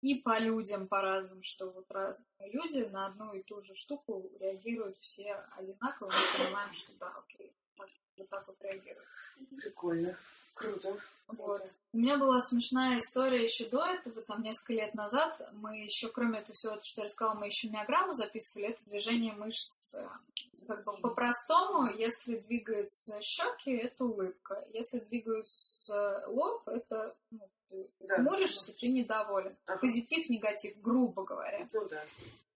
И 0.02 0.16
по 0.22 0.38
людям 0.38 0.88
по-разному, 0.88 1.42
что 1.42 1.72
вот 1.72 1.90
разные 1.90 2.52
люди 2.52 2.80
на 2.92 3.08
одну 3.08 3.34
и 3.34 3.42
ту 3.42 3.62
же 3.62 3.74
штуку 3.74 4.30
реагируют 4.40 4.98
все 4.98 5.34
одинаково, 5.58 6.12
мы 6.12 6.38
понимаем, 6.38 6.74
что 6.74 6.94
да, 7.00 7.10
окей, 7.18 7.52
так, 7.76 7.90
вот 8.18 8.30
так 8.30 8.48
вот 8.48 8.62
реагируют. 8.62 9.08
Прикольно. 9.58 10.16
Круто. 10.58 10.96
Вот. 11.28 11.74
У 11.94 11.98
меня 11.98 12.18
была 12.18 12.40
смешная 12.40 12.98
история 13.00 13.44
еще 13.44 13.66
до 13.66 13.86
этого, 13.86 14.22
там 14.22 14.42
несколько 14.44 14.74
лет 14.74 14.94
назад. 14.96 15.40
Мы 15.54 15.80
еще, 15.84 16.08
кроме 16.10 16.40
этого 16.40 16.54
всего, 16.54 16.80
что 16.82 17.02
я 17.02 17.06
рассказала, 17.06 17.36
мы 17.38 17.48
еще 17.48 17.70
миограмму 17.70 18.14
записывали. 18.14 18.70
Это 18.70 18.86
движение 18.86 19.34
мышц. 19.34 19.96
э, 19.96 20.08
Как 20.68 20.84
бы 20.86 20.98
по-простому, 21.00 21.90
если 21.94 22.38
двигаются 22.38 23.20
щеки, 23.22 23.72
это 23.72 24.06
улыбка. 24.06 24.66
Если 24.74 25.00
двигаются 25.00 26.24
лоб, 26.28 26.68
это 26.70 27.14
ну, 27.32 27.42
ты 27.70 27.90
Да. 28.00 28.16
хмуришься, 28.16 28.74
ты 28.74 28.88
недоволен. 28.88 29.56
Ага. 29.66 29.80
Позитив, 29.80 30.30
негатив, 30.30 30.80
грубо 30.82 31.24
говоря. 31.26 31.68
Ну 31.74 31.88
да. 31.90 32.04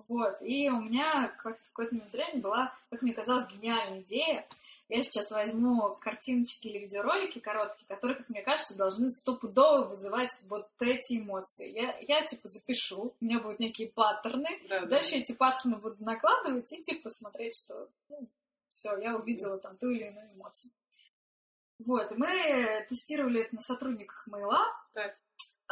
Вот. 0.07 0.41
И 0.41 0.69
у 0.69 0.79
меня 0.81 1.27
как-то 1.43 1.63
в 1.63 1.69
какой-то 1.73 1.95
момент 1.95 2.13
времени 2.13 2.41
была, 2.41 2.73
как 2.89 3.01
мне 3.01 3.13
казалось, 3.13 3.47
гениальная 3.49 3.99
идея. 4.01 4.47
Я 4.91 5.03
сейчас 5.03 5.31
возьму 5.31 5.95
картиночки 6.01 6.67
или 6.67 6.79
видеоролики 6.79 7.39
короткие, 7.39 7.87
которые, 7.87 8.17
как 8.17 8.27
мне 8.27 8.41
кажется, 8.41 8.77
должны 8.77 9.09
стопудово 9.09 9.87
вызывать 9.87 10.43
вот 10.49 10.67
эти 10.81 11.21
эмоции. 11.21 11.71
Я, 11.71 11.97
я 12.01 12.25
типа 12.25 12.49
запишу, 12.49 13.15
у 13.21 13.25
меня 13.25 13.39
будут 13.39 13.59
некие 13.59 13.87
паттерны, 13.87 14.49
Да, 14.67 14.81
да. 14.81 14.85
дальше 14.87 15.15
эти 15.15 15.31
паттерны 15.31 15.77
буду 15.77 15.95
накладывать 16.03 16.73
и 16.73 16.81
типа 16.81 17.09
смотреть, 17.09 17.55
что 17.55 17.87
все, 18.67 18.97
я 18.97 19.15
увидела 19.15 19.57
там 19.59 19.77
ту 19.77 19.89
или 19.91 20.07
иную 20.07 20.33
эмоцию. 20.33 20.73
Вот, 21.79 22.11
и 22.11 22.15
мы 22.15 22.85
тестировали 22.89 23.43
это 23.43 23.55
на 23.55 23.61
сотрудниках 23.61 24.27
Мейла, 24.27 24.67
Так. 24.93 25.15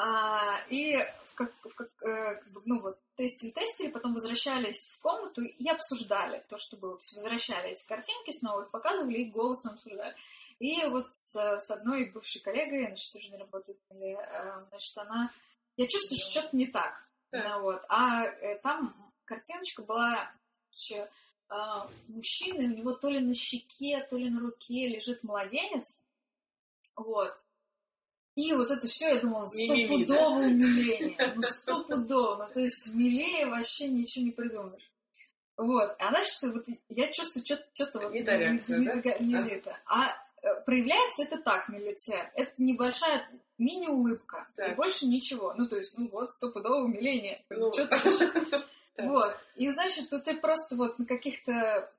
А, 0.02 0.62
и 0.70 0.96
в 1.26 1.36
как, 1.36 1.52
в 1.66 1.76
как, 1.76 1.90
э, 2.04 2.36
как 2.36 2.52
бы, 2.52 2.62
ну 2.64 2.80
вот, 2.82 2.98
тестили, 3.16 3.52
тестили, 3.52 3.92
потом 3.92 4.14
возвращались 4.14 4.96
в 4.96 5.02
комнату 5.02 5.42
и 5.42 5.68
обсуждали 5.68 6.42
то, 6.48 6.58
что 6.58 6.78
было. 6.78 6.96
То 6.96 7.02
есть 7.02 7.16
возвращали 7.16 7.72
эти 7.72 7.86
картинки, 7.86 8.32
снова 8.32 8.62
их 8.62 8.72
показывали 8.72 9.18
и 9.18 9.30
голосом 9.30 9.74
обсуждали. 9.74 10.16
И 10.60 10.86
вот 10.86 11.14
с, 11.14 11.36
с 11.36 11.70
одной 11.70 12.12
бывшей 12.12 12.42
коллегой, 12.42 12.86
она 12.86 12.96
сейчас 12.96 13.16
уже 13.16 13.30
не 13.32 13.38
работает, 13.38 13.78
э, 13.90 14.66
значит, 14.70 14.98
она... 14.98 15.30
Я 15.76 15.86
чувствую, 15.88 16.18
что 16.18 16.32
что-то 16.32 16.56
не 16.56 16.68
так. 16.68 17.10
Так. 17.30 17.46
Ну, 17.46 17.62
вот. 17.64 17.82
А 17.90 18.24
э, 18.24 18.58
там 18.60 18.96
картиночка 19.26 19.82
была 19.82 20.32
а, 21.50 21.90
мужчины, 22.08 22.74
у 22.74 22.78
него 22.78 22.94
то 22.94 23.10
ли 23.10 23.20
на 23.20 23.36
щеке, 23.36 24.02
то 24.10 24.16
ли 24.16 24.30
на 24.30 24.40
руке 24.40 24.88
лежит 24.88 25.24
младенец. 25.24 26.06
Вот. 26.96 27.38
И 28.36 28.54
вот 28.54 28.72
это 28.72 28.88
все, 28.88 29.16
я 29.16 29.22
думала, 29.22 29.46
стопудово 29.46 30.40
умиление. 30.40 31.18
Ну, 31.36 31.42
стопудово. 31.42 32.50
То 32.54 32.62
есть 32.62 32.94
милее 32.94 33.48
вообще 33.48 33.88
ничего 33.88 34.26
не 34.26 34.32
придумаешь. 34.32 34.92
Вот. 35.58 35.94
А 36.00 36.12
дальше 36.12 36.50
вот 36.52 36.66
я 36.88 37.12
чувствую, 37.12 37.46
что-то 37.74 38.00
вот... 38.00 38.14
Не 38.14 38.24
та 38.24 38.38
реакция, 38.38 38.80
не, 38.80 38.86
да? 38.86 39.18
не- 39.20 39.44
не 39.44 39.50
это. 39.50 39.78
А 39.86 40.16
э, 40.42 40.62
проявляется 40.66 41.24
это 41.24 41.38
так 41.38 41.68
на 41.68 41.78
лице. 41.78 42.32
Это 42.34 42.52
небольшая 42.58 43.30
мини-улыбка. 43.58 44.48
И 44.66 44.74
больше 44.76 45.06
ничего. 45.06 45.54
Ну, 45.56 45.68
то 45.68 45.76
есть, 45.76 45.98
ну 45.98 46.08
вот, 46.10 46.32
стопудово 46.32 46.86
умиление. 46.86 47.44
Ну. 47.50 47.74
Чё 47.74 47.88
ты 47.88 47.98
вот. 49.04 49.36
И 49.56 49.70
значит, 49.70 50.10
ты 50.10 50.38
просто 50.38 50.78
вот 50.78 50.98
на 50.98 51.06
каких-то 51.06 51.92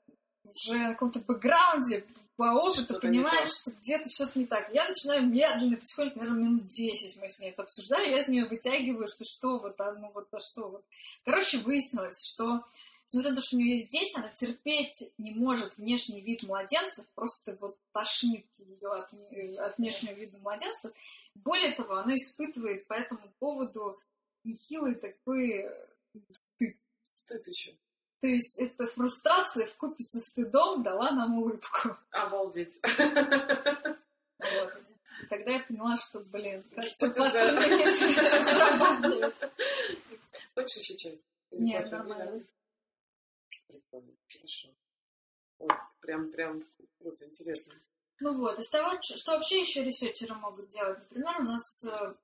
уже 0.44 0.78
на 0.78 0.92
каком-то 0.92 1.20
бэкграунде 1.20 2.04
по 2.40 2.54
опыту 2.54 2.94
не 2.94 3.00
понимаешь, 3.00 3.48
что 3.48 3.70
где-то 3.70 4.08
что-то 4.08 4.38
не 4.38 4.46
так. 4.46 4.72
Я 4.72 4.88
начинаю 4.88 5.26
медленно, 5.26 5.76
потихоньку, 5.76 6.20
наверное, 6.20 6.44
минут 6.44 6.66
10 6.68 7.18
мы 7.18 7.28
с 7.28 7.38
ней 7.38 7.50
это 7.50 7.64
обсуждали, 7.64 8.08
я 8.08 8.18
из 8.18 8.28
нее 8.28 8.46
вытягиваю, 8.46 9.06
что 9.08 9.26
что 9.26 9.58
вот, 9.58 9.78
а 9.78 9.92
ну 9.92 10.10
вот, 10.14 10.28
а 10.32 10.38
что 10.38 10.70
вот. 10.70 10.84
Короче, 11.22 11.58
выяснилось, 11.58 12.26
что 12.26 12.64
несмотря 13.04 13.30
на 13.30 13.36
то, 13.36 13.42
что 13.42 13.56
у 13.56 13.58
нее 13.58 13.72
есть 13.72 13.88
здесь, 13.88 14.16
она 14.16 14.30
терпеть 14.30 15.12
не 15.18 15.32
может 15.32 15.76
внешний 15.76 16.22
вид 16.22 16.42
младенцев, 16.44 17.06
просто 17.14 17.58
вот 17.60 17.76
тошнит 17.92 18.46
ее 18.58 18.90
от, 18.90 19.12
ми- 19.12 19.58
от 19.58 19.76
внешнего 19.76 20.14
вида 20.14 20.38
младенцев. 20.38 20.94
Более 21.34 21.72
того, 21.72 21.96
она 21.96 22.14
испытывает 22.14 22.86
по 22.86 22.94
этому 22.94 23.30
поводу 23.38 24.00
нехилый 24.44 24.94
такой 24.94 25.66
э, 25.66 25.88
стыд. 26.32 26.78
Стыд 27.02 27.46
еще. 27.48 27.76
То 28.20 28.26
есть 28.26 28.60
эта 28.60 28.86
фрустрация 28.86 29.66
в 29.66 29.74
купе 29.76 30.02
со 30.02 30.20
стыдом 30.20 30.82
дала 30.82 31.10
нам 31.10 31.38
улыбку. 31.38 31.96
Обалдеть. 32.10 32.78
Вот. 34.38 34.82
И 35.22 35.26
тогда 35.26 35.50
я 35.52 35.60
поняла, 35.60 35.96
что, 35.98 36.20
блин, 36.20 36.62
кажется, 36.74 37.06
если 37.06 38.12
срабатывает. 38.54 39.34
Хочешь 40.54 40.78
еще 40.78 40.96
чай? 40.96 41.20
Нет, 41.50 41.90
нормально. 41.90 42.42
Прикольно, 43.66 44.12
хорошо. 44.32 44.68
Ой, 45.58 45.68
прям, 46.00 46.30
прям 46.30 46.62
круто, 46.98 47.26
интересно. 47.26 47.74
Ну 48.20 48.34
вот, 48.34 48.58
из 48.58 48.70
того, 48.70 48.98
что 49.02 49.32
вообще 49.32 49.60
еще 49.60 49.84
ресерчеры 49.84 50.34
могут 50.34 50.68
делать. 50.68 50.98
Например, 50.98 51.40
у 51.40 51.44
нас 51.44 51.84
э, 51.84 52.14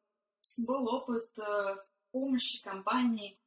был 0.58 0.88
опыт 0.88 1.38
э, 1.38 1.76
помощи 2.10 2.62
компании 2.62 3.38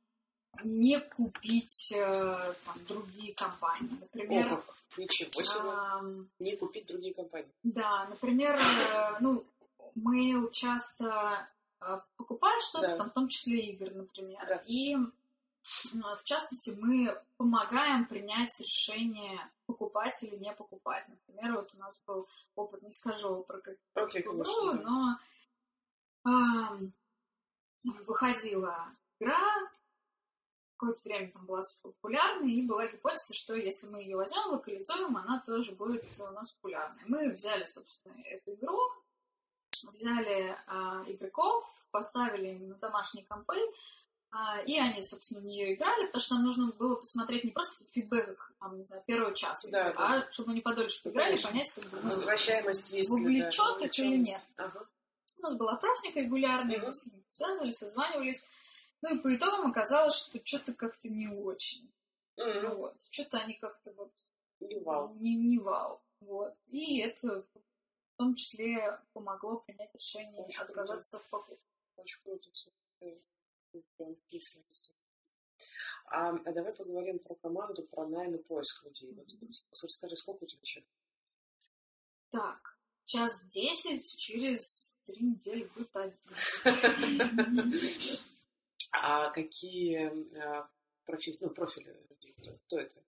не 0.63 0.99
купить 0.99 1.91
э, 1.95 2.53
там, 2.65 2.75
другие 2.87 3.33
компании. 3.33 3.89
О, 3.91 3.97
Например, 4.01 4.49
как, 4.49 4.63
ничего 4.97 5.43
себе. 5.43 5.61
ам, 5.69 6.29
Не 6.39 6.55
купить 6.55 6.87
другие 6.87 7.13
компании. 7.13 7.51
Да, 7.63 8.07
например, 8.09 8.55
э, 8.59 9.17
ну, 9.19 9.45
Mail 9.95 10.49
часто 10.51 11.47
э, 11.81 11.99
покупает 12.17 12.61
что-то, 12.61 12.87
Да. 12.89 12.97
там, 12.97 13.09
в 13.09 13.13
том 13.13 13.27
числе 13.29 13.59
игры, 13.71 13.91
например. 13.93 14.45
Да. 14.47 14.55
И 14.65 14.95
э, 14.95 14.97
в 15.93 16.23
частности 16.23 16.71
мы 16.79 17.21
помогаем 17.37 18.05
принять 18.05 18.59
решение 18.61 19.39
покупать 19.65 20.21
или 20.23 20.35
не 20.37 20.53
покупать. 20.53 21.07
Например, 21.07 21.55
вот 21.55 21.73
у 21.75 21.77
нас 21.77 22.01
был 22.07 22.27
опыт, 22.55 22.81
не 22.81 22.91
скажу 22.91 23.43
про 23.43 23.57
какую 23.57 23.77
Окей, 23.93 24.21
игру, 24.21 24.43
да. 24.43 24.73
но 24.83 25.17
ам, 26.23 26.93
выходила 28.05 28.87
игра, 29.19 29.39
какое-то 30.79 31.01
время 31.03 31.31
там 31.31 31.45
была 31.45 31.61
популярной, 31.81 32.51
и 32.53 32.65
была 32.65 32.87
гипотеза, 32.87 33.33
что 33.33 33.53
если 33.55 33.87
мы 33.87 34.01
ее 34.01 34.15
возьмем, 34.15 34.47
локализуем, 34.51 35.15
она 35.17 35.41
тоже 35.45 35.73
будет 35.73 36.05
у 36.19 36.31
нас 36.31 36.51
популярной. 36.53 37.03
Мы 37.05 37.29
взяли, 37.29 37.65
собственно, 37.65 38.15
эту 38.23 38.53
игру, 38.53 38.79
взяли 39.91 40.57
а, 40.67 41.03
игроков, 41.07 41.63
поставили 41.91 42.47
им 42.55 42.69
на 42.69 42.75
домашние 42.75 43.25
компы, 43.25 43.57
а, 44.31 44.61
и 44.61 44.77
они, 44.77 45.01
собственно, 45.03 45.41
в 45.41 45.45
нее 45.45 45.73
играли, 45.73 46.05
потому 46.05 46.21
что 46.21 46.35
нам 46.35 46.43
нужно 46.45 46.71
было 46.71 46.95
посмотреть 46.95 47.43
не 47.43 47.51
просто 47.51 47.83
фидбэк, 47.91 48.53
там, 48.59 48.77
не 48.77 48.83
знаю, 48.83 49.03
первого 49.05 49.35
часа, 49.35 49.71
Да, 49.71 49.89
игры, 49.89 49.97
да. 49.97 50.27
а 50.27 50.31
чтобы 50.31 50.51
они 50.51 50.61
подольше 50.61 51.03
поиграли, 51.03 51.29
Конечно. 51.35 51.49
понять, 51.49 51.71
как 51.73 51.83
бы, 51.85 51.97
ну, 52.03 52.09
Возвращаемость 52.09 52.91
есть. 52.91 53.19
ли, 53.19 53.41
да, 53.41 53.49
их 53.49 53.99
или 53.99 54.17
нет? 54.17 54.45
Ага. 54.55 54.87
у 55.39 55.41
нас 55.41 55.57
был 55.57 55.67
опросник 55.69 56.15
регулярный, 56.15 56.79
мы 56.79 56.93
с 56.93 57.05
ними 57.05 57.23
связывались, 57.27 57.77
созванивались. 57.77 58.45
Ну 59.01 59.15
и 59.15 59.19
по 59.21 59.35
итогам 59.35 59.69
оказалось, 59.71 60.15
что 60.15 60.39
что-то 60.43 60.73
как-то 60.73 61.09
не 61.09 61.27
очень. 61.27 61.91
М, 62.37 62.75
вот, 62.77 63.01
что-то 63.11 63.39
они 63.39 63.53
как-то 63.55 63.93
вот 63.93 64.11
Не 64.59 64.79
вау. 64.79 65.15
не, 65.15 65.35
не 65.35 65.59
вау. 65.59 66.01
Вот. 66.21 66.55
И 66.69 66.99
это 66.99 67.41
в 67.43 68.17
том 68.17 68.35
числе 68.35 68.99
помогло 69.13 69.57
принять 69.57 69.93
решение 69.93 70.43
Очень 70.43 70.57
круто. 70.57 70.71
отказаться 70.81 71.19
в 71.19 71.29
покупке. 71.29 71.63
Очень 71.95 72.21
круто. 72.23 72.49
Э. 73.01 73.15
А, 76.11 76.29
а 76.29 76.51
давай 76.53 76.73
поговорим 76.73 77.19
про 77.19 77.35
команду, 77.35 77.83
про 77.83 78.07
найм 78.07 78.35
и 78.35 78.43
поиск 78.43 78.83
людей. 78.83 79.13
Вот, 79.13 79.27
расскажи, 79.83 80.15
сколько 80.17 80.43
у 80.43 80.47
тебя 80.47 80.61
человек? 80.63 80.89
Так, 82.31 82.77
сейчас 83.05 83.45
десять, 83.49 84.17
через 84.17 84.95
три 85.05 85.23
недели 85.23 85.69
будет 85.75 85.95
один. 85.95 86.17
А 88.91 89.29
какие 89.31 90.11
а, 90.37 90.69
профи- 91.05 91.35
ну, 91.41 91.49
профили 91.49 91.91
людей? 92.09 92.33
Кто, 92.33 92.57
кто 92.65 92.79
это? 92.79 93.03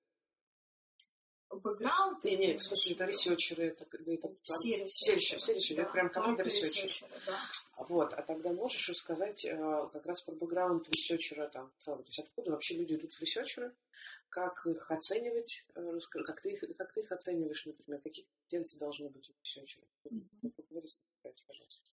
Бэкграунд? 1.50 2.24
Не, 2.24 2.38
не, 2.38 2.56
в 2.58 2.64
смысле, 2.64 2.96
это 2.96 3.06
researcher 3.06 3.56
ы, 3.56 3.66
это, 3.68 3.86
да, 4.00 4.14
это 4.14 4.34
Все 4.42 4.78
researcher 4.78 4.86
ы. 4.86 4.88
все 4.88 5.16
researcher 5.16 5.38
ы, 5.40 5.46
researcher 5.46 5.76
ы. 5.76 5.82
Это 5.82 5.92
прям 5.92 6.10
команда 6.10 6.44
researcher 6.44 6.95
ов. 6.95 7.10
да. 7.26 7.38
Вот, 7.78 8.14
а 8.14 8.22
тогда 8.22 8.54
можешь 8.54 8.88
рассказать 8.90 9.44
э, 9.46 9.90
как 9.92 10.06
раз 10.06 10.22
про 10.22 10.34
бэкграунд 10.34 10.88
researcher 10.88 11.42
а 11.42 11.48
там 11.48 11.72
в 11.78 11.82
целом. 11.82 12.04
То 12.04 12.10
есть 12.10 12.20
откуда 12.20 12.52
вообще 12.52 12.76
люди 12.76 12.94
идут 12.94 13.14
в 13.14 13.20
researcher 13.22 13.67
ы, 13.67 13.76
как 14.30 14.66
их 14.66 14.90
оценивать, 14.92 15.66
э, 15.76 16.00
как 16.26 16.42
ты 16.42 16.52
их, 16.52 16.64
как 16.78 16.94
ты 16.94 17.02
их 17.02 17.12
оцениваешь, 17.12 17.66
например, 17.66 18.00
какие 18.02 18.26
компетенции 18.26 18.78
должны 18.78 19.10
быть 19.10 19.30
у 19.30 19.34
researcher 19.44 19.79
а. 19.79 19.86
Ну, 20.42 20.52
поговори 20.52 20.88
пожалуйста. 21.48 21.84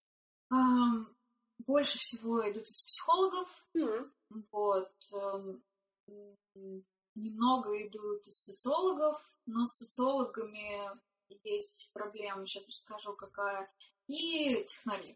Больше 1.68 1.98
всего 1.98 2.50
идут 2.50 2.62
из 2.64 2.82
психологов, 2.84 3.66
Мгм. 3.74 4.12
Вот. 4.50 4.90
эм, 5.12 5.62
Немного 7.14 7.86
идут 7.86 8.26
из 8.26 8.36
социологов, 8.42 9.20
но 9.44 9.66
с 9.66 9.76
социологами 9.84 10.98
есть 11.44 11.90
проблема, 11.92 12.46
сейчас 12.46 12.68
расскажу, 12.70 13.14
какая. 13.16 13.70
И 14.06 14.48
технари. 14.64 15.14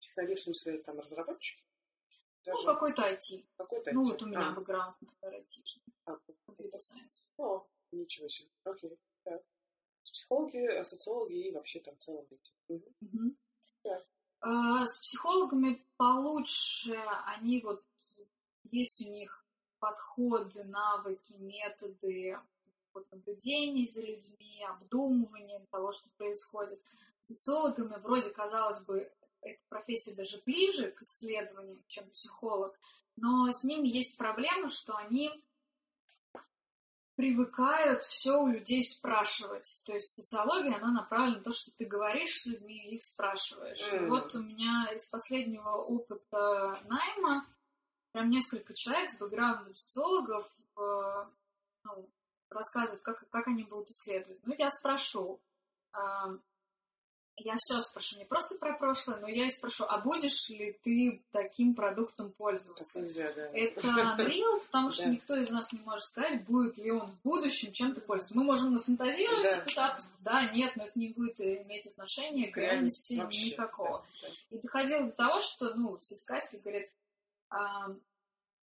Технари, 0.00 0.34
в 0.34 0.40
смысле, 0.40 0.78
там 0.78 0.98
разработчики? 0.98 1.62
Ну, 2.46 2.52
Даже 2.52 2.66
какой-то 2.66 3.02
IT. 3.02 3.46
какой-то 3.56 3.92
Ну, 3.92 4.02
IT. 4.02 4.06
вот 4.10 4.22
у 4.22 4.26
меня 4.26 4.48
А, 4.48 4.52
бэкграунд, 4.52 4.96
например, 5.00 5.40
IT. 5.42 5.80
а, 6.06 6.12
Computer 6.48 6.76
Science. 6.78 7.28
О, 7.36 7.64
ничего 7.92 8.28
себе. 8.28 8.50
Окей. 8.64 8.98
Так. 9.22 9.42
Психологи, 10.02 10.58
э, 10.58 10.82
социологи 10.82 11.48
и 11.48 11.52
вообще 11.52 11.78
там 11.80 11.94
в 11.94 11.98
целом 11.98 12.26
IT. 12.30 12.52
Мгм. 12.68 12.94
Мгм. 13.00 13.38
Да. 13.84 14.04
А, 14.46 14.86
С 14.86 14.98
психологами 15.00 15.82
получше, 15.96 17.02
они 17.24 17.62
вот 17.62 17.82
есть 18.70 19.00
у 19.06 19.10
них 19.10 19.42
подходы, 19.78 20.64
навыки, 20.64 21.32
методы 21.38 22.38
вот, 22.92 23.10
наблюдений 23.10 23.86
за 23.86 24.02
людьми, 24.02 24.62
обдумывания 24.68 25.64
того, 25.70 25.92
что 25.92 26.10
происходит. 26.18 26.78
Социологами 27.22 27.98
вроде, 28.02 28.28
казалось 28.30 28.80
бы, 28.80 29.10
эта 29.40 29.60
профессия 29.70 30.14
даже 30.14 30.42
ближе 30.44 30.90
к 30.90 31.00
исследованию, 31.00 31.82
чем 31.86 32.10
психолог, 32.10 32.78
но 33.16 33.50
с 33.50 33.64
ними 33.64 33.88
есть 33.88 34.18
проблема, 34.18 34.68
что 34.68 34.94
они 34.96 35.30
привыкают 37.16 38.02
все 38.02 38.40
у 38.42 38.48
людей 38.48 38.82
спрашивать. 38.82 39.82
То 39.86 39.94
есть 39.94 40.08
социология, 40.08 40.76
она 40.76 40.92
направлена 40.92 41.38
на 41.38 41.42
то, 41.44 41.52
что 41.52 41.70
ты 41.76 41.84
говоришь 41.84 42.40
с 42.40 42.46
людьми 42.46 42.76
и 42.76 42.96
их 42.96 43.02
спрашиваешь. 43.04 43.88
И 43.92 43.96
Мгм. 43.96 44.08
вот 44.10 44.34
у 44.34 44.42
меня 44.42 44.88
из 44.94 45.08
последнего 45.08 45.70
опыта 45.76 46.78
найма 46.88 47.46
прям 48.12 48.30
несколько 48.30 48.74
человек 48.74 49.10
с 49.10 49.18
бэкграундом 49.18 49.74
социологов 49.74 50.50
э, 50.76 51.24
ну, 51.84 52.08
рассказывают, 52.50 53.02
как, 53.02 53.28
как 53.30 53.46
они 53.48 53.64
будут 53.64 53.90
исследовать. 53.90 54.38
Ну, 54.44 54.54
я 54.58 54.70
спрошу. 54.70 55.40
а, 55.92 56.36
я 57.36 57.56
все 57.58 57.80
спрошу, 57.80 58.16
не 58.18 58.24
просто 58.24 58.56
про 58.58 58.76
прошлое, 58.78 59.18
но 59.18 59.28
я 59.28 59.46
и 59.46 59.50
спрошу, 59.50 59.84
а 59.88 59.98
будешь 59.98 60.48
ли 60.50 60.72
ты 60.82 61.20
таким 61.32 61.74
продуктом 61.74 62.28
Так 62.28 62.36
пользоваться? 62.36 63.00
нельзя, 63.00 63.32
да. 63.32 63.46
Это 63.52 63.80
Unreal, 64.18 64.60
потому 64.66 64.90
что 64.90 65.04
Да. 65.06 65.10
никто 65.10 65.36
из 65.36 65.50
нас 65.50 65.72
не 65.72 65.80
может 65.80 66.04
сказать, 66.04 66.44
будет 66.44 66.78
ли 66.78 66.92
он 66.92 67.06
в 67.08 67.22
будущем 67.22 67.72
чем-то 67.72 68.00
пользоваться. 68.02 68.36
Мы 68.36 68.44
можем 68.44 68.74
нафантазировать 68.74 69.42
Да. 69.42 69.56
это 69.58 69.70
запросто, 69.74 70.14
да, 70.24 70.50
нет, 70.52 70.76
но 70.76 70.84
это 70.84 70.98
не 70.98 71.08
будет 71.08 71.40
иметь 71.40 71.86
отношения 71.88 72.48
к 72.52 72.56
реальности 72.56 73.16
Вообще, 73.16 73.50
никакого. 73.50 74.04
да, 74.22 74.28
да. 74.28 74.34
И 74.56 74.60
доходило 74.60 75.02
до 75.04 75.12
того, 75.12 75.40
что, 75.40 75.74
ну, 75.74 75.98
соискатель 76.00 76.60
говорит, 76.60 76.88
а, 77.50 77.88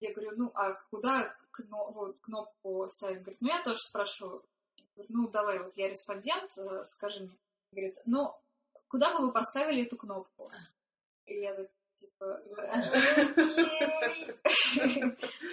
я 0.00 0.12
говорю, 0.12 0.32
ну, 0.36 0.50
а 0.54 0.72
куда 0.90 1.34
кнопку 2.22 2.88
ставить? 2.90 3.20
Говорит, 3.22 3.40
ну, 3.40 3.48
я 3.48 3.62
тоже 3.62 3.78
спрошу. 3.78 4.42
Я 4.76 4.84
говорю, 5.04 5.12
ну, 5.22 5.28
давай, 5.28 5.58
вот 5.58 5.76
я 5.76 5.88
респондент, 5.88 6.56
э, 6.58 6.84
скажи 6.84 7.20
мне. 7.20 7.36
Говорит, 7.72 7.96
ну, 8.06 8.34
куда 8.88 9.18
бы 9.18 9.26
вы 9.26 9.32
поставили 9.32 9.84
эту 9.84 9.96
кнопку? 9.96 10.50
И 11.26 11.40
я 11.40 11.54
так, 11.54 11.68
типа. 11.94 12.42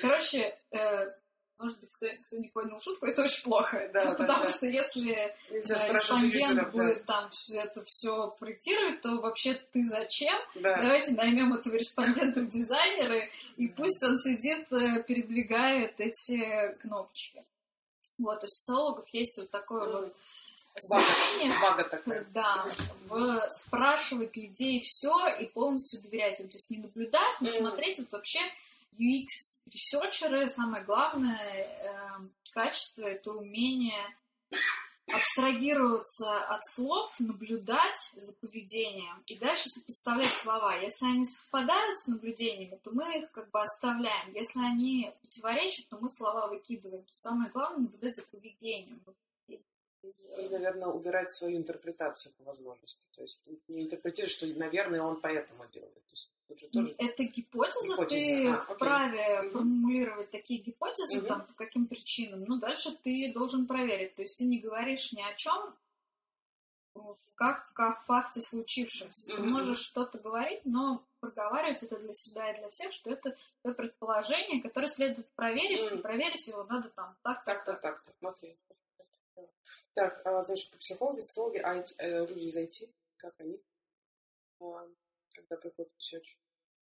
Короче, 0.01 0.57
э, 0.71 1.13
может 1.57 1.79
быть, 1.79 1.93
кто, 1.93 2.05
кто 2.25 2.37
не 2.37 2.49
понял 2.49 2.79
шутку, 2.81 3.05
это 3.05 3.23
очень 3.23 3.43
плохо. 3.43 3.89
Да, 3.93 4.03
да, 4.03 4.11
Потому 4.11 4.43
да. 4.43 4.49
что 4.49 4.67
если 4.67 5.33
да, 5.49 5.87
респондент 5.87 6.59
да. 6.59 6.65
будет 6.65 7.05
там 7.05 7.29
всё 7.29 7.61
это 7.61 7.83
все 7.85 8.31
проектировать, 8.39 9.01
то 9.01 9.15
вообще 9.17 9.53
ты 9.71 9.83
зачем? 9.83 10.35
Да. 10.55 10.81
Давайте 10.81 11.13
наймем 11.15 11.53
этого 11.53 11.75
респондента 11.75 12.41
в 12.41 12.49
дизайнеры, 12.49 13.29
и 13.57 13.67
пусть 13.67 14.03
он 14.03 14.17
сидит, 14.17 14.71
э, 14.71 15.03
передвигает 15.03 15.99
эти 15.99 16.75
кнопочки. 16.81 17.43
Вот, 18.17 18.43
у 18.43 18.47
социологов 18.47 19.07
есть 19.09 19.39
вот 19.39 19.49
такое 19.49 19.85
Мгм. 19.85 19.91
вот 19.93 20.15
смещение, 20.77 21.53
Бага 21.61 21.83
такая. 21.83 22.25
да, 22.33 22.65
в 23.07 23.41
спрашивать 23.49 24.35
людей 24.37 24.81
все 24.81 25.13
и 25.39 25.45
полностью 25.45 26.01
доверять 26.01 26.39
им. 26.39 26.49
То 26.49 26.55
есть 26.55 26.69
не 26.69 26.77
наблюдать, 26.77 27.41
не 27.41 27.49
смотреть. 27.49 27.99
Вот 27.99 28.11
вообще 28.11 28.39
UX-ресерчеры, 28.99 30.47
самое 30.47 30.83
главное 30.83 31.39
э, 31.39 31.93
качество— 32.53 33.03
это 33.05 33.31
умение 33.31 34.15
абстрагироваться 35.07 36.39
от 36.45 36.65
слов, 36.65 37.13
наблюдать 37.19 38.13
за 38.15 38.35
поведением 38.37 39.21
и 39.27 39.35
дальше 39.35 39.65
сопоставлять 39.65 40.31
слова. 40.31 40.75
Если 40.77 41.05
они 41.05 41.25
совпадают 41.25 41.99
с 41.99 42.07
наблюдениями, 42.07 42.79
то 42.83 42.91
мы 42.91 43.19
их 43.19 43.31
как 43.31 43.49
бы 43.51 43.61
оставляем. 43.61 44.33
Если 44.33 44.59
они 44.59 45.13
противоречат, 45.21 45.87
то 45.89 45.97
мы 45.97 46.09
слова 46.09 46.47
выкидываем. 46.47 47.03
То 47.03 47.13
самое 47.13 47.51
главное— 47.51 47.79
наблюдать 47.81 48.15
за 48.15 48.25
поведением. 48.27 49.01
И, 49.05 49.22
наверное, 50.49 50.87
убирать 50.87 51.31
свою 51.31 51.57
интерпретацию 51.57 52.33
по 52.37 52.43
возможности. 52.43 53.07
То 53.11 53.21
есть 53.21 53.41
ты 53.41 53.59
не 53.67 53.83
интерпретируешь, 53.83 54.33
что, 54.33 54.45
наверное, 54.47 55.01
он 55.01 55.19
поэтому 55.19 55.65
делает. 55.67 56.05
То 56.05 56.13
есть 56.13 56.31
тут 56.47 56.59
же 56.59 56.69
тоже... 56.69 56.95
Это 56.97 57.23
гипотеза, 57.23 57.93
Гипотеза, 57.93 58.25
ты 58.25 58.49
а, 58.49 58.55
окей. 58.55 58.75
вправе 58.75 59.39
Мгм. 59.39 59.49
формулировать 59.49 60.29
такие 60.31 60.61
гипотезы, 60.61 61.19
Мгм. 61.19 61.27
там, 61.27 61.45
по 61.47 61.53
каким 61.53 61.87
причинам, 61.87 62.43
но 62.43 62.57
дальше 62.59 62.95
ты 63.01 63.31
должен 63.33 63.67
проверить. 63.67 64.15
То 64.15 64.21
есть 64.21 64.37
ты 64.37 64.45
не 64.45 64.59
говоришь 64.59 65.11
ни 65.13 65.21
о 65.21 65.33
чем, 65.35 65.75
как 67.35 67.71
о 67.79 67.93
факте 67.93 68.41
случившемся. 68.41 69.35
Ты 69.35 69.41
Мгм. 69.41 69.51
можешь 69.51 69.79
что-то 69.79 70.19
говорить, 70.19 70.61
но 70.63 71.03
проговаривать 71.19 71.83
это 71.83 71.99
для 71.99 72.13
себя 72.13 72.51
и 72.51 72.57
для 72.57 72.69
всех, 72.69 72.91
что 72.91 73.11
это 73.11 73.35
твое 73.61 73.75
предположение, 73.75 74.61
которое 74.61 74.87
следует 74.87 75.27
проверить, 75.31 75.85
и 75.85 75.93
Мгм. 75.93 76.01
проверить 76.01 76.47
его 76.47 76.63
надо 76.65 76.89
там 76.89 77.15
так, 77.23 77.43
так, 77.43 77.63
Так-то, 77.65 77.81
так-то. 77.81 78.27
Окей. 78.27 78.57
Так, 79.93 80.21
а, 80.25 80.43
значит, 80.43 80.69
психологи, 80.77 81.21
социологи, 81.21 81.57
а 81.57 81.75
эти, 81.75 81.95
э, 81.99 82.25
люди 82.25 82.45
из 82.45 82.57
IT, 82.57 82.89
как 83.17 83.33
они, 83.39 83.61
а, 84.59 84.87
когда 85.35 85.55
приходят 85.57 85.91
в 85.93 85.97
research? 85.97 86.37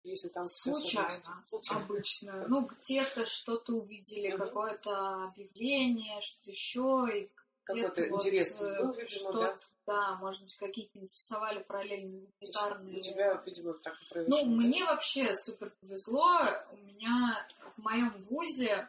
Если 0.03 0.29
там 0.29 0.45
Случайно. 0.45 1.43
Случайно. 1.47 1.85
обычно. 1.85 2.47
Ну, 2.49 2.67
где-то 2.67 3.27
что-то 3.27 3.73
увидели, 3.73 4.29
Мгм. 4.33 4.39
какое-то 4.39 5.25
объявление, 5.25 6.21
что 6.21 6.51
еще, 6.51 7.09
и 7.13 7.31
Какой-то 7.65 8.07
вот, 8.11 8.21
интерес 8.23 8.63
э, 8.63 8.79
был, 8.81 8.93
видимо, 8.93 9.33
да? 9.33 9.59
Да, 9.87 10.15
может 10.17 10.43
быть, 10.45 10.57
какие-то 10.57 10.99
интересовали 10.99 11.61
параллельно 11.65 12.27
есть 12.41 12.53
гуманитарные. 12.55 12.97
У 12.99 13.01
тебя, 13.01 13.43
видимо, 13.45 13.75
так 13.75 13.95
и 13.95 14.05
Ну, 14.05 14.09
произошло. 14.11 14.45
да? 14.45 14.51
мне 14.53 14.85
вообще 14.85 15.35
супер 15.35 15.71
повезло. 15.81 16.39
У 16.73 16.77
меня 16.77 17.49
в 17.77 17.79
моем 17.79 18.25
вузе 18.31 18.89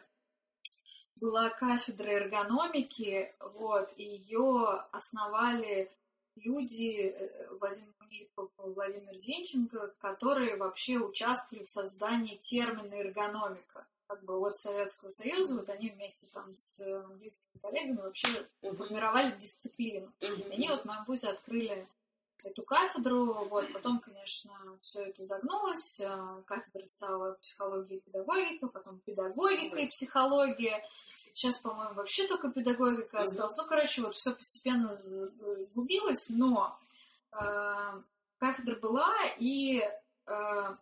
была 1.20 1.50
кафедра 1.50 2.10
эргономики, 2.10 3.34
вот, 3.40 3.92
и 3.96 4.02
ее 4.02 4.84
основали 4.92 5.90
люди, 6.36 7.14
э, 7.16 7.48
Владимир 7.58 7.94
Мильков 8.10 8.50
Владимир 8.56 9.16
Зинченко, 9.16 9.94
которые 9.98 10.56
вообще 10.56 10.98
участвовали 10.98 11.64
в 11.64 11.70
создании 11.70 12.36
термина 12.36 12.94
эргономика. 12.94 13.86
Как 14.06 14.24
бы 14.24 14.38
от 14.38 14.56
Советского 14.56 15.10
Союза, 15.10 15.54
вот 15.56 15.68
они 15.68 15.90
вместе 15.90 16.28
там 16.32 16.44
с 16.46 16.80
э, 16.80 17.04
английскими 17.04 17.60
коллегами 17.60 18.00
вообще 18.00 18.46
формировали 18.62 19.36
дисциплину. 19.36 20.12
И 20.20 20.26
они 20.50 20.68
вот 20.68 20.82
в 20.82 20.84
моем 20.86 21.04
вузе 21.04 21.28
открыли 21.28 21.86
эту 22.44 22.62
кафедру, 22.62 23.46
вот, 23.48 23.72
потом, 23.72 24.00
конечно, 24.00 24.52
все 24.80 25.02
это 25.02 25.26
загнулось, 25.26 26.00
а, 26.00 26.42
кафедра 26.46 26.86
стала 26.86 27.32
психология 27.34 27.96
и 27.96 28.00
педагогика, 28.00 28.68
потом 28.68 29.00
педагогика 29.00 29.76
и 29.76 29.88
психология, 29.88 30.84
сейчас, 31.14 31.60
по-моему, 31.60 31.94
вообще 31.94 32.26
только 32.26 32.50
педагогика 32.50 33.22
осталась, 33.22 33.56
ну, 33.56 33.66
короче, 33.66 34.02
вот 34.02 34.14
все 34.14 34.32
постепенно 34.32 34.94
сгубилось, 34.94 36.30
но 36.30 36.78
э, 37.32 38.02
кафедра 38.38 38.76
была, 38.76 39.14
и 39.38 39.78
э, 39.80 40.76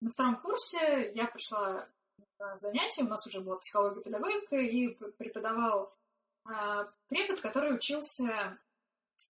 на 0.00 0.10
втором 0.10 0.36
курсе 0.40 1.12
я 1.14 1.26
пришла 1.26 1.86
на 2.38 2.56
занятие, 2.56 3.04
у 3.04 3.08
нас 3.08 3.26
уже 3.26 3.40
была 3.40 3.56
психология 3.56 4.00
и 4.00 4.04
педагогика, 4.04 4.56
и 4.56 4.88
преподавал 5.18 5.92
э, 6.48 6.86
препод, 7.08 7.40
который 7.40 7.74
учился 7.74 8.58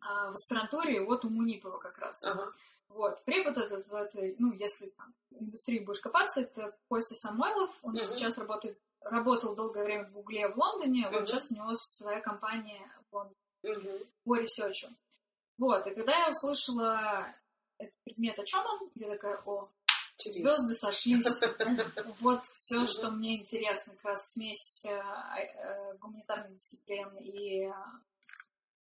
в 0.01 0.35
аспирантуре 0.35 1.05
вот 1.05 1.25
у 1.25 1.31
Мунипова 1.31 1.79
как 1.79 1.99
раз. 1.99 2.25
Ага. 2.25 2.51
Вот. 2.89 3.23
Препод 3.25 3.59
этот, 3.59 3.87
это, 3.93 4.35
ну, 4.39 4.53
если 4.53 4.87
там 4.91 5.15
в 5.31 5.43
индустрии 5.43 5.79
будешь 5.81 6.01
копаться, 6.01 6.41
это 6.41 6.77
Костя 6.89 7.15
Самойлов. 7.15 7.71
Он 7.83 7.93
Мгм. 7.93 8.03
сейчас 8.03 8.39
работает, 8.39 8.79
работал 9.03 9.55
долгое 9.55 9.85
время 9.85 10.05
в 10.07 10.13
Гугле 10.13 10.49
в 10.49 10.57
Лондоне. 10.59 11.07
Мгм. 11.07 11.19
Вот 11.19 11.29
сейчас 11.29 11.51
у 11.51 11.55
него 11.57 11.73
своя 11.77 12.21
компания 12.21 12.91
в 13.11 13.15
Лондоне 13.15 13.37
Мгм. 13.63 13.99
по 14.25 14.37
research 14.37 14.78
у. 14.78 14.89
Вот. 15.59 15.87
И 15.87 15.95
когда 15.95 16.17
я 16.17 16.31
услышала 16.31 17.27
этот 17.79 17.95
предмет, 18.05 18.39
о 18.39 18.45
чем 18.45 18.65
он, 18.65 18.91
я 18.95 19.09
такая, 19.11 19.39
о, 19.45 19.69
звезды 20.17 20.75
сошлись. 20.75 21.27
Вот 22.21 22.45
все, 22.45 22.87
что 22.87 23.11
мне 23.11 23.37
интересно, 23.39 23.95
как 23.97 24.05
раз 24.13 24.31
смесь 24.33 24.87
э, 24.87 24.91
э, 24.97 25.95
гуманитарных 25.99 26.55
дисциплин 26.57 27.17
и 27.19 27.71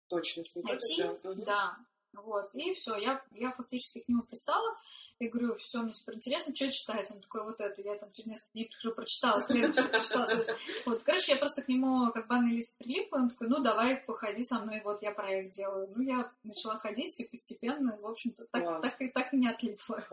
Точность, 0.08 0.56
не 0.56 0.62
IT, 0.64 1.44
да. 1.44 1.78
Вот, 2.14 2.54
и 2.56 2.74
все, 2.74 2.96
я, 2.96 3.24
я 3.32 3.52
фактически 3.52 4.00
к 4.00 4.08
нему 4.08 4.24
пристала, 4.24 4.76
и 5.20 5.28
говорю, 5.28 5.56
все, 5.56 5.82
мне 5.82 5.94
супер 5.94 6.16
интересно, 6.16 6.56
что 6.56 6.72
читать? 6.72 7.12
Он 7.12 7.22
такой, 7.22 7.44
вот 7.44 7.62
это, 7.62 7.82
я 7.82 7.96
там 7.96 8.12
через 8.12 8.28
несколько 8.28 8.52
дней 8.54 8.68
прихожу, 8.68 8.96
прочитала, 8.96 9.42
следующее, 9.42 9.86
прочитала, 9.86 10.26
следующее. 10.26 10.56
Вот, 10.86 11.04
короче, 11.04 11.34
я 11.34 11.38
просто 11.38 11.64
к 11.64 11.68
нему 11.68 12.12
как 12.12 12.28
банный 12.28 12.56
лист 12.56 12.76
прилипла, 12.78 13.18
он 13.18 13.30
такой, 13.30 13.50
ну, 13.50 13.60
давай, 13.62 13.98
походи 13.98 14.44
со 14.44 14.60
мной, 14.60 14.82
вот 14.84 15.02
я 15.02 15.12
проект 15.12 15.54
делаю. 15.54 15.92
Ну, 15.96 16.02
я 16.02 16.32
начала 16.44 16.78
ходить, 16.78 17.20
и 17.20 17.28
постепенно, 17.28 17.98
в 17.98 18.06
общем-то, 18.06 18.46
так, 18.52 18.64
Класс. 18.64 18.82
так, 18.82 19.02
и, 19.02 19.08
так 19.10 19.34
и 19.34 19.38
не 19.38 19.50
отлипла. 19.50 20.04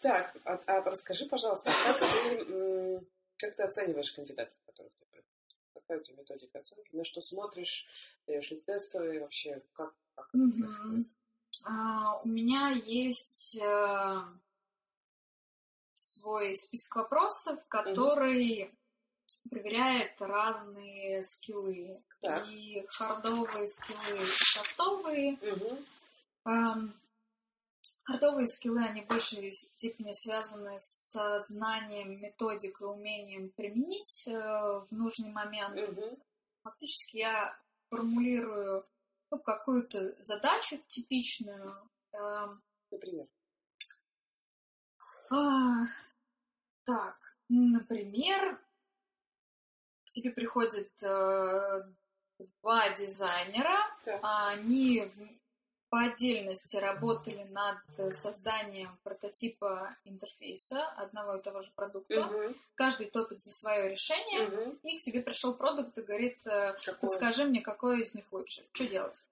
Так, 0.00 0.36
а, 0.44 0.60
а 0.66 0.80
расскажи, 0.82 1.26
пожалуйста, 1.26 1.70
как 1.84 2.00
ты, 2.00 3.00
как 3.38 3.56
ты 3.56 3.62
оцениваешь 3.62 4.12
кандидатов, 4.12 4.56
которых 4.66 4.92
ты? 4.94 5.04
Какая 5.86 6.00
у 6.00 6.02
тебя 6.02 6.16
методика 6.16 6.58
оценки? 6.58 6.88
На 6.96 7.04
что 7.04 7.20
смотришь? 7.20 7.86
Даешь 8.26 8.50
ли 8.50 8.60
тестовые 8.60 9.20
вообще? 9.20 9.62
Как, 9.72 9.94
как 10.16 10.28
это 10.30 10.38
Мгм. 10.38 10.58
происходит? 10.58 11.06
А, 11.64 12.20
у 12.22 12.28
меня 12.28 12.70
есть 12.70 13.56
э, 13.62 14.20
свой 15.92 16.56
список 16.56 16.96
вопросов, 16.96 17.64
который 17.68 18.68
проверяет 19.48 20.20
разные 20.20 21.22
скиллы. 21.22 22.02
Так. 22.20 22.48
И 22.48 22.84
хардовые 22.88 23.68
скиллы, 23.68 24.18
и 24.18 24.26
софтовые. 24.26 25.38
Мгм. 25.40 25.86
Ам, 26.44 26.94
Хардовые 28.06 28.46
скиллы, 28.46 28.84
они 28.84 29.02
в 29.02 29.08
большей 29.08 29.52
степени 29.52 30.12
связаны 30.12 30.78
с 30.78 31.38
знанием, 31.40 32.20
методик 32.20 32.80
и 32.80 32.84
умением 32.84 33.50
применить 33.50 34.28
э, 34.28 34.30
в 34.32 34.86
нужный 34.92 35.32
момент. 35.32 35.76
Мгм. 35.88 36.16
Фактически 36.62 37.16
я 37.16 37.60
формулирую 37.90 38.86
ну, 39.32 39.38
какую-то 39.40 40.22
задачу 40.22 40.78
типичную. 40.86 41.90
эм, 42.12 42.62
Например. 42.92 43.26
а, 45.30 45.86
так, 46.84 47.18
например, 47.48 48.56
к 50.04 50.10
тебе 50.12 50.30
приходит 50.30 50.92
э, 51.02 51.82
два 52.62 52.88
дизайнера, 52.90 53.78
Так. 54.04 54.20
они 54.22 55.10
по 55.88 56.00
отдельности 56.00 56.76
работали 56.76 57.44
над 57.44 57.78
созданием 58.14 58.98
прототипа 59.04 59.96
интерфейса 60.04 60.84
одного 60.96 61.36
и 61.36 61.42
того 61.42 61.62
же 61.62 61.70
продукта. 61.74 62.24
Мгм. 62.24 62.54
Каждый 62.74 63.06
топит 63.10 63.40
за 63.40 63.52
свое 63.52 63.88
решение, 63.88 64.46
Мгм. 64.48 64.78
и 64.82 64.98
к 64.98 65.00
тебе 65.00 65.22
пришел 65.22 65.54
продукт 65.54 65.96
и 65.98 66.02
говорит, 66.02 66.44
э, 66.46 66.74
Какое? 66.84 66.94
подскажи 67.00 67.44
мне, 67.44 67.60
какой 67.60 68.00
из 68.00 68.14
них 68.14 68.24
лучше, 68.32 68.64
что 68.72 68.86
делать. 68.86 69.22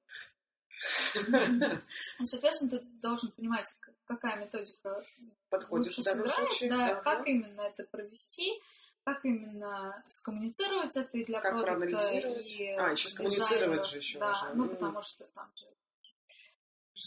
Ну, 2.19 2.25
соответственно, 2.27 2.71
ты 2.73 2.81
должен 3.01 3.31
понимать, 3.33 3.67
какая 4.07 4.37
методика 4.37 5.03
Подходит 5.51 5.87
лучше 5.87 6.03
сыграет, 6.03 6.31
случае. 6.31 6.71
да, 6.71 6.91
Ага. 6.91 7.01
как 7.03 7.27
именно 7.27 7.61
это 7.63 7.85
провести, 7.85 8.61
как 9.05 9.25
именно 9.25 10.03
скоммуницировать 10.09 10.97
это 10.97 11.17
и 11.19 11.25
для 11.25 11.41
Как 11.41 11.53
продукта, 11.61 12.11
и 12.11 12.73
А, 12.77 12.91
еще 12.91 13.09
скоммуницировать 13.09 13.87
же 13.87 13.99
еще 13.99 14.19
Да, 14.19 14.27
важно. 14.33 14.55
ну 14.55 14.69
потому 14.69 15.01
что 15.03 15.25
там 15.35 15.51
же 15.57 15.67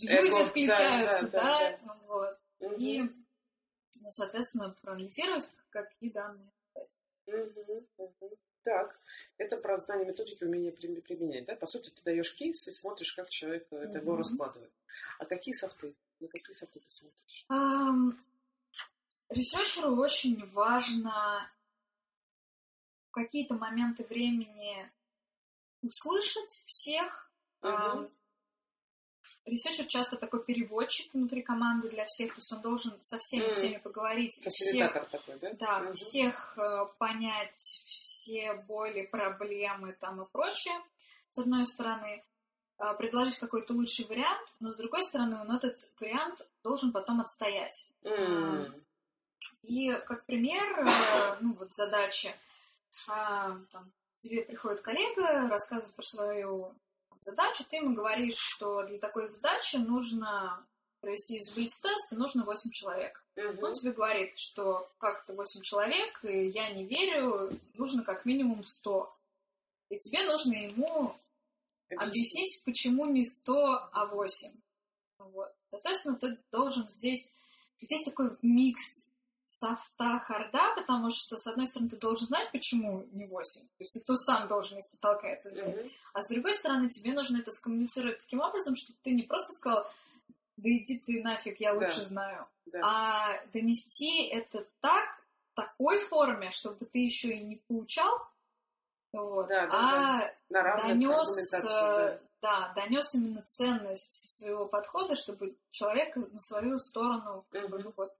люди 0.02 0.44
включаются, 0.50 1.28
да, 1.30 1.60
да, 1.60 1.78
да, 1.84 1.94
вот. 2.08 2.38
И, 2.78 3.02
ну, 4.00 4.12
соответственно, 4.12 4.76
проанализировать, 4.82 5.52
какие 5.70 6.10
данные 6.10 6.52
дать. 6.76 7.00
Так, 8.64 9.00
это 9.38 9.56
про 9.58 9.78
знание 9.78 10.06
методики, 10.06 10.44
умение 10.44 10.72
при- 10.74 11.00
применять. 11.00 11.46
Да? 11.46 11.56
По 11.56 11.66
сути, 11.68 11.90
ты 11.90 12.02
даешь 12.04 12.34
кейс 12.36 12.68
и 12.68 12.72
смотришь, 12.72 13.14
как 13.14 13.30
человек 13.30 13.66
э, 13.72 13.78
это 13.78 14.00
его 14.00 14.18
раскладывает. 14.18 14.72
А 15.20 15.26
какие 15.26 15.54
софты? 15.54 15.96
На 16.20 16.28
какие 16.28 16.54
софты 16.54 16.82
ты 16.82 16.92
смотришь? 16.92 17.46
Ресерчеру 19.30 19.96
очень 19.96 20.46
важно 20.48 21.50
в 23.08 23.12
какие-то 23.12 23.54
моменты 23.56 24.04
времени 24.04 24.90
услышать 25.82 26.50
всех. 26.66 27.32
Мгм. 27.62 28.12
Ресерчер 29.48 29.86
часто 29.86 30.18
такой 30.18 30.44
переводчик 30.44 31.14
внутри 31.14 31.42
команды 31.42 31.90
для 31.90 32.06
всех, 32.06 32.34
то 32.34 32.40
есть 32.40 32.52
он 32.52 32.62
должен 32.62 32.98
со 33.02 33.18
всеми 33.18 33.44
Мгм. 33.46 33.52
всеми 33.54 33.78
поговорить, 33.78 34.34
всех, 34.34 35.10
такой, 35.10 35.40
да? 35.40 35.54
да, 35.54 35.80
Мгм. 35.80 35.94
всех 35.94 36.58
э, 36.58 36.86
понять, 36.98 37.56
все 37.56 38.54
боли, 38.68 39.06
проблемы 39.06 39.94
там 39.94 40.22
и 40.22 40.30
прочее. 40.30 40.76
С 41.30 41.40
одной 41.40 41.66
стороны, 41.66 42.26
э, 42.80 42.94
предложить 42.98 43.40
какой-то 43.40 43.74
лучший 43.74 44.06
вариант, 44.08 44.50
но 44.60 44.74
с 44.74 44.76
другой 44.76 45.04
стороны, 45.04 45.40
он 45.40 45.50
этот 45.50 45.92
вариант 46.02 46.46
должен 46.62 46.92
потом 46.92 47.22
отстоять. 47.22 47.90
М. 48.04 48.86
И 49.62 49.94
как 49.94 50.26
пример, 50.26 50.86
э, 50.86 51.38
ну 51.40 51.54
вот 51.54 51.74
задачи, 51.74 52.36
а, 53.08 53.58
там, 53.72 53.94
тебе 54.18 54.44
приходит 54.44 54.82
коллега, 54.82 55.48
рассказывает 55.48 55.96
про 55.96 56.04
свою 56.04 56.76
задачу, 57.22 57.64
ты 57.64 57.78
ему 57.78 57.94
говоришь, 57.94 58.38
что 58.38 58.84
для 58.84 59.00
такой 59.00 59.28
задачи 59.28 59.78
нужно 59.78 60.66
провести 61.00 61.38
юзабилити-тест, 61.38 62.14
и 62.14 62.16
нужно 62.16 62.44
8 62.44 62.72
человек. 62.72 63.24
Мгм. 63.36 63.64
Он 63.64 63.74
тебе 63.74 63.92
говорит, 63.92 64.38
что 64.38 64.90
как-то 64.98 65.34
8 65.34 65.62
человек, 65.62 66.24
и 66.24 66.48
я 66.48 66.70
не 66.70 66.86
верю, 66.86 67.52
нужно 67.74 68.04
как 68.04 68.26
минимум 68.26 68.64
100. 68.64 69.16
И 69.90 69.98
тебе 69.98 70.26
нужно 70.26 70.54
ему 70.54 71.16
объяснить, 71.96 72.62
почему 72.66 73.06
не 73.06 73.24
100, 73.24 73.90
а 73.92 74.06
8. 74.08 74.52
Вот. 75.20 75.54
Соответственно, 75.60 76.18
ты 76.18 76.38
должен 76.52 76.88
здесь... 76.88 77.34
Здесь 77.80 78.06
такой 78.06 78.36
микс 78.42 79.07
софта, 79.50 80.20
харда, 80.20 80.74
потому 80.76 81.10
что, 81.10 81.38
с 81.38 81.48
одной 81.48 81.68
стороны, 81.68 81.90
ты 81.90 81.98
должен 81.98 82.28
знать, 82.28 82.52
почему 82.52 83.08
не 83.14 83.26
8. 83.26 83.62
То 83.62 83.68
есть 83.80 84.06
ты 84.06 84.18
сам 84.18 84.48
должен 84.50 84.78
из 84.78 84.90
потолка 84.92 85.28
это 85.30 85.50
взять. 85.50 85.76
Мгм. 85.76 85.90
А 86.14 86.22
с 86.22 86.28
другой 86.30 86.54
стороны, 86.54 86.90
тебе 86.90 87.14
нужно 87.14 87.38
это 87.38 87.52
скоммуницировать 87.52 88.20
таким 88.20 88.42
образом, 88.42 88.76
что 88.76 88.92
ты 89.02 89.16
не 89.16 89.24
просто 89.24 89.54
сказал, 89.54 89.88
да 90.58 90.70
иди 90.70 91.00
ты 91.00 91.24
нафиг, 91.24 91.62
я 91.62 91.74
Да. 91.74 91.80
лучше 91.80 92.02
знаю. 92.04 92.46
Да. 92.66 92.82
А 92.84 93.46
донести 93.54 94.28
это 94.28 94.66
так, 94.82 95.24
в 95.54 95.56
такой 95.56 96.00
форме, 96.00 96.52
чтобы 96.52 96.86
ты 96.86 97.00
еще 97.00 97.30
и 97.30 97.44
не 97.44 97.56
поучал, 97.56 98.20
вот, 99.14 99.48
Да, 99.48 99.68
да, 99.68 99.72
а 99.72 100.34
равных 100.54 100.88
донес, 100.88 101.30
аргументацию, 101.30 102.20
да. 102.42 102.74
да, 102.74 102.74
донес 102.76 103.16
именно 103.16 103.42
ценность 103.44 104.38
своего 104.38 104.66
подхода, 104.66 105.16
чтобы 105.16 105.56
человек 105.70 106.18
на 106.18 106.38
свою 106.40 106.78
сторону 106.80 107.46
как 107.50 107.70
бы, 107.70 107.78
Мгм. 107.78 107.86
ну, 107.86 107.94
вот, 107.96 108.14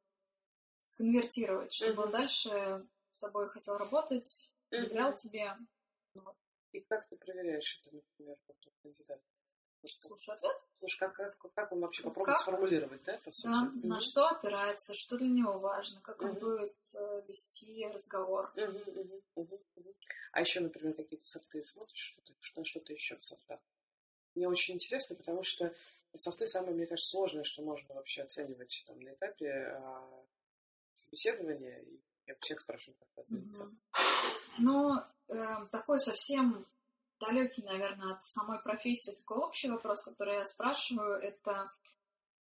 сконвертировать, 0.78 1.74
чтобы 1.74 2.04
он 2.04 2.12
дальше 2.12 2.86
с 3.12 3.20
тобой 3.20 3.50
хотел 3.50 3.78
работать, 3.78 4.52
доверял 4.72 5.14
тебе. 5.16 5.54
И 6.72 6.82
как 6.82 7.08
ты 7.08 7.16
проверяешь 7.16 7.82
это, 7.82 7.96
например, 7.96 8.38
как 8.46 8.56
тот 8.60 8.74
кандидат? 8.82 9.22
Вот, 9.82 9.92
Слушай, 10.00 10.36
ответ. 10.36 10.58
Слушай, 10.74 11.00
как, 11.00 11.16
как, 11.16 11.54
как 11.54 11.72
он 11.72 11.82
вообще 11.82 12.04
попробует 12.04 12.38
Как? 12.38 12.42
сформулировать, 12.42 13.04
да, 13.04 13.18
по 13.24 13.32
сути? 13.32 13.48
Да, 13.48 13.62
Мгм. 13.62 13.88
на 13.88 14.00
что 14.00 14.28
опирается, 14.28 14.94
что 14.96 15.18
для 15.18 15.30
него 15.30 15.60
важно, 15.60 16.02
как 16.02 16.22
он 16.22 16.32
Мгм. 16.32 16.40
будет 16.40 16.76
э, 16.96 17.22
вести 17.28 17.88
разговор. 17.88 18.52
Мгм, 18.56 18.74
мгм, 18.74 19.22
мгм, 19.36 19.60
мгм. 19.76 19.94
А 20.32 20.42
еще, 20.42 20.60
например, 20.60 20.94
какие-то 20.94 21.26
софты 21.26 21.64
смотришь, 21.64 22.00
что-то, 22.00 22.34
что, 22.40 22.64
что-то 22.64 22.94
еще 22.94 23.16
в 23.18 23.24
софтах? 23.24 23.60
Мне 24.36 24.48
очень 24.48 24.76
интересно, 24.76 25.16
потому 25.16 25.42
что 25.44 25.74
софты 26.16 26.48
самое, 26.48 26.74
мне 26.74 26.86
кажется, 26.86 27.10
сложное, 27.10 27.44
что 27.44 27.62
можно 27.64 27.96
вообще 27.96 28.24
оценивать 28.24 28.84
там, 28.88 29.00
на 29.00 29.14
этапе 29.14 29.50
а, 29.52 30.26
собеседования. 30.98 31.80
И 31.80 32.02
я 32.26 32.36
всех 32.42 32.60
спрашиваю, 32.60 32.98
как 33.00 33.24
оценить. 33.24 33.60
Мгм. 33.60 33.80
Ну, 34.60 35.00
э, 35.30 35.66
такой 35.72 36.00
совсем 36.00 36.66
далекий, 37.20 37.64
наверное, 37.64 38.14
от 38.14 38.24
самой 38.24 38.60
профессии 38.60 39.12
такой 39.12 39.38
общий 39.38 39.70
вопрос, 39.70 40.04
который 40.04 40.36
я 40.36 40.46
спрашиваю, 40.46 41.20
это 41.20 41.72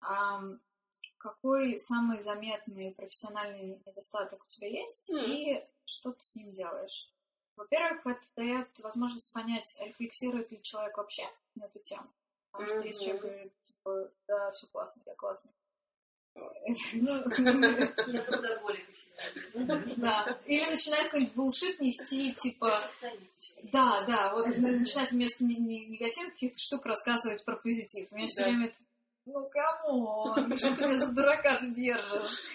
ам, 0.00 0.60
какой 1.18 1.78
самый 1.78 2.18
заметный 2.18 2.94
профессиональный 2.94 3.82
недостаток 3.84 4.44
у 4.44 4.48
тебя 4.48 4.68
есть 4.68 5.12
Мгм. 5.12 5.24
и 5.24 5.68
что 5.84 6.12
ты 6.12 6.20
с 6.20 6.36
ним 6.36 6.52
делаешь? 6.52 7.12
Во-первых, 7.56 8.06
это 8.06 8.26
дает 8.36 8.78
возможность 8.80 9.32
понять, 9.32 9.78
рефлексирует 9.80 10.50
ли 10.52 10.62
человек 10.62 10.96
вообще 10.96 11.28
на 11.54 11.64
эту 11.64 11.78
тему. 11.78 12.12
Потому 12.50 12.68
что 12.68 12.86
если 12.86 13.04
человек 13.04 13.22
говорит, 13.22 13.62
типа, 13.62 14.10
да, 14.26 14.50
все 14.50 14.66
классно, 14.66 15.02
я 15.06 15.14
классный. 15.14 15.52
Я 16.66 18.22
трудоголик 18.22 18.84
еще. 18.88 19.92
Да. 19.96 20.38
Или 20.46 20.70
начинает 20.70 21.06
какой-нибудь 21.06 21.34
булшит 21.34 21.80
нести, 21.80 22.32
типа. 22.34 22.78
Да, 23.72 24.02
да, 24.06 24.32
вот 24.34 24.46
начинать 24.58 25.12
вместо 25.12 25.44
не- 25.44 25.56
не- 25.56 25.86
негативных 25.86 26.34
каких-то 26.34 26.58
штук 26.58 26.86
рассказывать 26.86 27.44
про 27.44 27.56
позитив. 27.56 28.08
У 28.10 28.16
меня 28.16 28.26
все 28.28 28.44
время 28.44 28.66
это, 28.66 28.78
ну 29.24 29.48
come 29.48 30.11
on, 30.11 30.58
что 30.58 30.76
ты 30.76 30.86
меня 30.86 30.98
за 30.98 31.12
дурака 31.12 31.56
ты 31.58 31.70
держишь? 31.70 32.50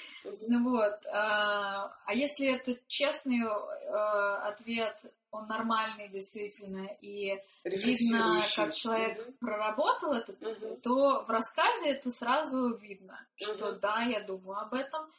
Ну 0.47 0.69
вот, 0.69 1.05
а, 1.11 1.91
а 2.05 2.13
если 2.13 2.47
это 2.47 2.79
честный 2.88 3.41
э, 3.43 4.36
ответ, 4.43 4.95
он 5.32 5.47
нормальный 5.47 6.09
действительно, 6.09 6.88
и 6.99 7.41
видно, 7.63 8.41
как 8.55 8.73
человек 8.73 9.38
проработал 9.39 10.13
это, 10.13 10.34
Мгм. 10.34 10.82
то 10.82 11.23
в 11.23 11.29
рассказе 11.29 11.89
это 11.89 12.11
сразу 12.11 12.73
видно, 12.75 13.19
что 13.36 13.71
Мгм. 13.71 13.79
да, 13.79 14.01
я 14.01 14.21
думаю 14.21 14.59
об 14.59 14.73
этом, 14.73 15.09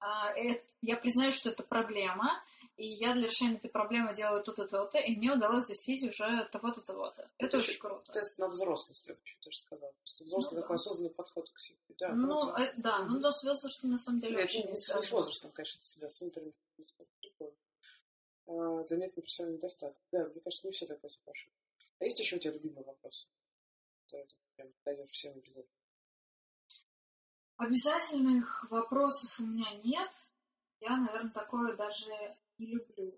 а, 0.00 0.32
я 0.80 0.96
признаю, 0.96 1.32
что 1.32 1.50
это 1.50 1.62
проблема, 1.62 2.42
и 2.76 2.86
я 2.86 3.12
для 3.12 3.26
решения 3.26 3.56
этой 3.56 3.68
проблемы 3.68 4.14
делаю 4.14 4.42
то-то, 4.42 4.66
то-то, 4.66 4.98
и 4.98 5.16
мне 5.16 5.32
удалось 5.32 5.66
достичь 5.66 6.02
уже 6.04 6.48
того-то, 6.52 6.80
того-то. 6.80 7.22
Это, 7.38 7.46
Это 7.46 7.58
очень 7.58 7.80
круто. 7.80 8.12
Тест 8.12 8.38
на 8.38 8.46
взрослость, 8.48 9.08
я 9.08 9.14
бы 9.14 9.20
еще 9.24 9.36
даже 9.44 9.58
сказала. 9.58 9.92
Взрослый 10.04 10.56
Ну 10.56 10.62
такой 10.62 10.76
да. 10.76 10.80
осознанный 10.80 11.10
подход 11.10 11.50
к 11.50 11.58
себе. 11.58 11.78
Да, 11.98 12.12
Ну, 12.14 12.40
круто. 12.42 12.62
э, 12.62 12.72
да, 12.76 12.98
ну 13.00 13.14
Мгм. 13.14 13.20
да, 13.22 13.30
что 13.32 13.88
на 13.88 13.98
самом 13.98 14.20
деле 14.20 14.34
Нет, 14.34 14.42
вообще 14.42 14.62
не, 14.62 14.68
не 14.70 14.76
с, 14.76 15.12
возрастом, 15.12 15.50
конечно, 15.50 15.82
себя, 15.82 16.08
с 16.08 16.20
внутренним. 16.20 16.54
А, 18.48 18.82
заметный 18.84 19.22
профессиональный 19.22 19.58
недостаток. 19.58 19.96
Да, 20.10 20.24
мне 20.24 20.40
кажется, 20.40 20.66
не 20.66 20.72
все 20.72 20.86
такое 20.86 21.10
спрашивают. 21.10 21.54
А 21.98 22.04
есть 22.04 22.18
еще 22.18 22.36
у 22.36 22.38
тебя 22.38 22.54
любимый 22.54 22.82
вопрос? 22.82 23.28
Который 24.06 24.26
ты 24.26 24.34
прям 24.56 24.68
даешь 24.84 25.10
всем 25.10 25.34
обязательно? 25.34 25.74
Обязательных 27.58 28.70
вопросов 28.70 29.40
у 29.40 29.42
меня 29.42 29.68
нет. 29.84 30.10
Я, 30.80 30.96
наверное, 30.96 31.30
такое 31.32 31.76
даже 31.76 32.06
не 32.56 32.66
люблю. 32.66 33.14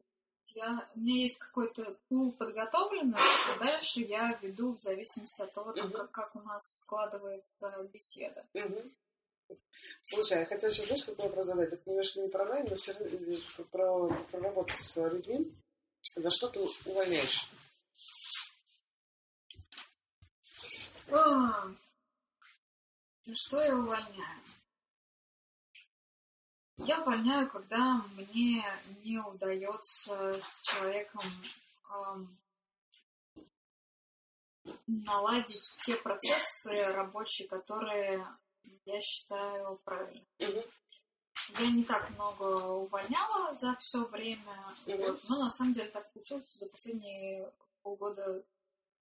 Я, 0.47 0.91
у 0.97 0.99
меня 0.99 1.23
есть 1.23 1.39
какой-то 1.39 1.97
пул 2.09 2.33
подготовленности, 2.33 3.55
а 3.55 3.59
дальше 3.61 4.01
я 4.01 4.37
веду 4.43 4.73
в 4.73 4.81
зависимости 4.81 5.43
от 5.43 5.53
того, 5.53 5.73
там, 5.73 5.89
Мгм. 5.89 5.97
как, 5.97 6.11
как 6.11 6.37
у 6.37 6.41
нас 6.41 6.81
складывается 6.81 7.89
беседа. 7.93 8.45
Мгм. 8.55 8.91
Слушай, 10.03 10.41
я 10.41 10.47
хотела 10.47 10.73
сейчас, 10.73 10.87
знаешь, 10.87 11.05
какой 11.05 11.27
вопрос 11.27 11.47
задать? 11.47 11.73
Это 11.73 11.91
немножко 11.91 12.21
не 12.21 12.29
про 12.29 12.45
найм, 12.47 12.67
но 12.69 12.77
все 12.77 12.93
равно 12.93 13.09
э, 13.09 13.65
про, 13.71 14.09
про 14.09 14.41
работу 14.41 14.75
с 14.77 15.09
людьми. 15.11 15.55
За 16.17 16.31
что 16.31 16.49
ты 16.49 16.61
увольняешь? 16.87 17.49
А, 21.13 21.69
За 23.23 23.37
что 23.37 23.61
я 23.63 23.77
увольняю? 23.77 24.41
Я 26.79 27.01
увольняю, 27.03 27.49
когда 27.49 28.03
мне 28.17 28.65
не 29.05 29.19
удается 29.19 30.33
с 30.33 30.63
человеком 30.63 31.23
ам, 31.91 32.29
наладить 34.87 35.63
те 35.81 35.97
процессы 35.97 36.93
рабочие, 36.93 37.47
которые 37.49 38.27
я 38.85 39.01
считаю 39.01 39.77
правильными. 39.85 40.27
Мгм. 40.39 40.63
Я 41.59 41.71
не 41.71 41.85
так 41.85 42.11
много 42.11 42.45
увольняла 42.75 43.53
за 43.55 43.75
все 43.77 44.05
время, 44.05 44.57
Мгм. 44.87 44.99
вот, 44.99 45.21
но 45.29 45.45
на 45.45 45.51
самом 45.51 45.73
деле 45.73 45.89
так 45.91 46.13
получилось, 46.13 46.49
что 46.49 46.59
за 46.61 46.67
последние 46.67 47.53
полгода 47.83 48.45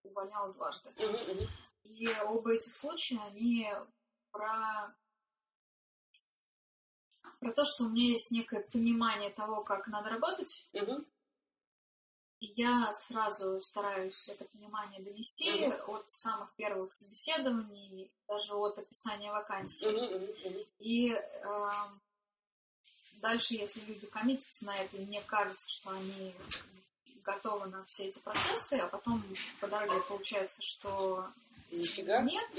увольняла 0.03 0.53
дважды. 0.53 0.89
Мгм, 0.97 1.14
мгм. 1.14 1.47
И 1.84 2.07
оба 2.26 2.53
этих 2.53 2.74
случая, 2.76 3.20
они 3.28 3.70
про, 4.32 4.95
про 7.39 7.51
то, 7.51 7.66
что 7.66 7.86
у 7.86 7.89
меня 7.89 8.05
есть 8.10 8.32
некое 8.32 8.62
понимание 8.62 9.30
того, 9.30 9.64
как 9.64 9.88
надо 9.88 10.10
работать, 10.10 10.68
Мгм. 10.74 11.05
Я 12.41 12.93
сразу 12.93 13.59
стараюсь 13.61 14.29
это 14.29 14.45
понимание 14.45 15.01
донести 15.01 15.49
Мгм. 15.51 15.73
от 15.87 16.09
самых 16.09 16.51
первых 16.53 16.93
собеседований, 16.93 18.09
даже 18.27 18.53
от 18.53 18.77
описания 18.77 19.31
вакансии. 19.31 19.87
Мгм, 19.87 20.23
мгм. 20.45 20.65
И 20.79 21.09
эм, 21.11 22.01
дальше, 23.21 23.55
если 23.55 23.81
люди 23.81 24.07
коммитятся 24.07 24.65
на 24.65 24.75
это, 24.77 24.97
мне 24.97 25.21
кажется, 25.21 25.69
что 25.69 25.89
они 25.89 26.33
готовы 27.23 27.67
на 27.67 27.83
все 27.85 28.05
эти 28.07 28.19
процессы, 28.19 28.75
а 28.75 28.87
потом 28.87 29.23
по 29.59 29.67
дороге 29.67 30.01
получается, 30.07 30.61
что 30.63 31.27
Нифига. 31.71 32.21
нет, 32.21 32.49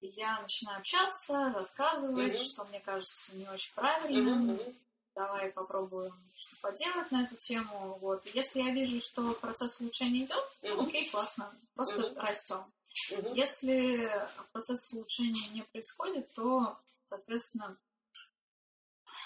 и 0.00 0.06
я 0.08 0.40
начинаю 0.40 0.78
общаться, 0.78 1.52
рассказывать, 1.54 2.34
Мгм. 2.34 2.42
что 2.42 2.64
мне 2.64 2.80
кажется 2.80 3.34
не 3.36 3.48
очень 3.48 3.72
правильным. 3.74 4.44
мгм, 4.46 4.52
мгм. 4.54 4.74
Давай 5.18 5.50
попробуем 5.50 6.12
что 6.36 6.54
поделать 6.62 7.10
на 7.10 7.24
эту 7.24 7.34
тему. 7.34 7.98
Вот. 8.00 8.24
Если 8.34 8.62
я 8.62 8.70
вижу, 8.70 9.00
что 9.00 9.34
процесс 9.34 9.80
улучшения 9.80 10.22
идет, 10.24 10.44
ну, 10.62 10.86
окей, 10.86 11.10
классно, 11.10 11.52
просто 11.74 12.02
Мгм. 12.02 12.18
растем. 12.20 12.72
Мгм. 13.10 13.34
Если 13.34 14.08
процесс 14.52 14.92
улучшения 14.92 15.48
не 15.54 15.62
происходит, 15.62 16.32
то, 16.34 16.78
соответственно, 17.08 17.76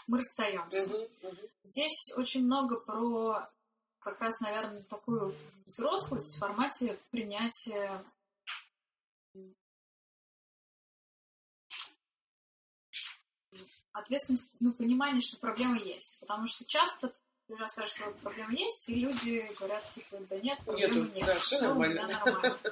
мы 0.07 0.16
расстаемся. 0.16 0.88
Мгм, 0.88 1.09
мгм. 1.24 1.38
Здесь 1.62 2.12
очень 2.16 2.47
много 2.47 2.80
про 2.80 3.51
как 3.99 4.18
раз, 4.22 4.40
наверное, 4.40 4.82
такую 4.84 5.36
взрослость 5.66 6.36
в 6.36 6.38
формате 6.38 6.99
принятия 7.11 8.03
ответственность, 13.93 14.55
ну, 14.61 14.72
понимание, 14.72 15.20
что 15.20 15.38
проблема 15.38 15.78
есть. 15.78 16.20
Потому 16.20 16.47
что 16.47 16.64
часто 16.64 17.12
ты 17.49 17.57
расскажешь, 17.57 17.97
что 17.97 18.05
вот 18.07 18.18
проблема 18.20 18.53
есть, 18.55 18.88
и 18.88 18.95
люди 18.95 19.51
говорят, 19.59 19.88
типа, 19.90 20.18
да 20.30 20.38
нет, 20.38 20.59
проблемы 20.64 20.95
Нету, 21.07 21.16
нет. 21.16 21.26
да, 21.26 21.34
всё 21.34 21.61
нормально. 21.61 22.07
да, 22.07 22.18
нормально. 22.24 22.57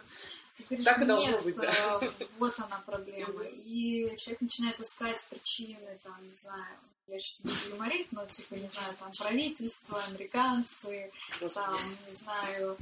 Ты 0.60 0.64
говоришь, 0.64 0.84
Так 0.84 0.98
и 1.02 1.04
должно 1.06 1.32
«Нет, 1.32 1.42
быть, 1.44 1.56
да». 1.56 1.98
э, 2.02 2.10
Вот 2.38 2.58
она 2.60 2.82
проблема. 2.84 3.44
И 3.44 4.14
человек 4.18 4.42
начинает 4.42 4.78
искать 4.78 5.26
причины, 5.30 5.98
там, 6.02 6.16
не 6.28 6.36
знаю, 6.36 6.76
я 7.06 7.18
сейчас 7.18 7.44
не 7.44 7.50
буду 7.50 7.68
юморить, 7.70 8.12
но, 8.12 8.26
типа, 8.26 8.54
не 8.54 8.68
знаю, 8.68 8.94
там, 8.98 9.10
правительство, 9.18 10.02
американцы, 10.04 11.10
Господи. 11.40 11.54
там, 11.54 11.78
не 12.10 12.14
знаю, 12.14 12.76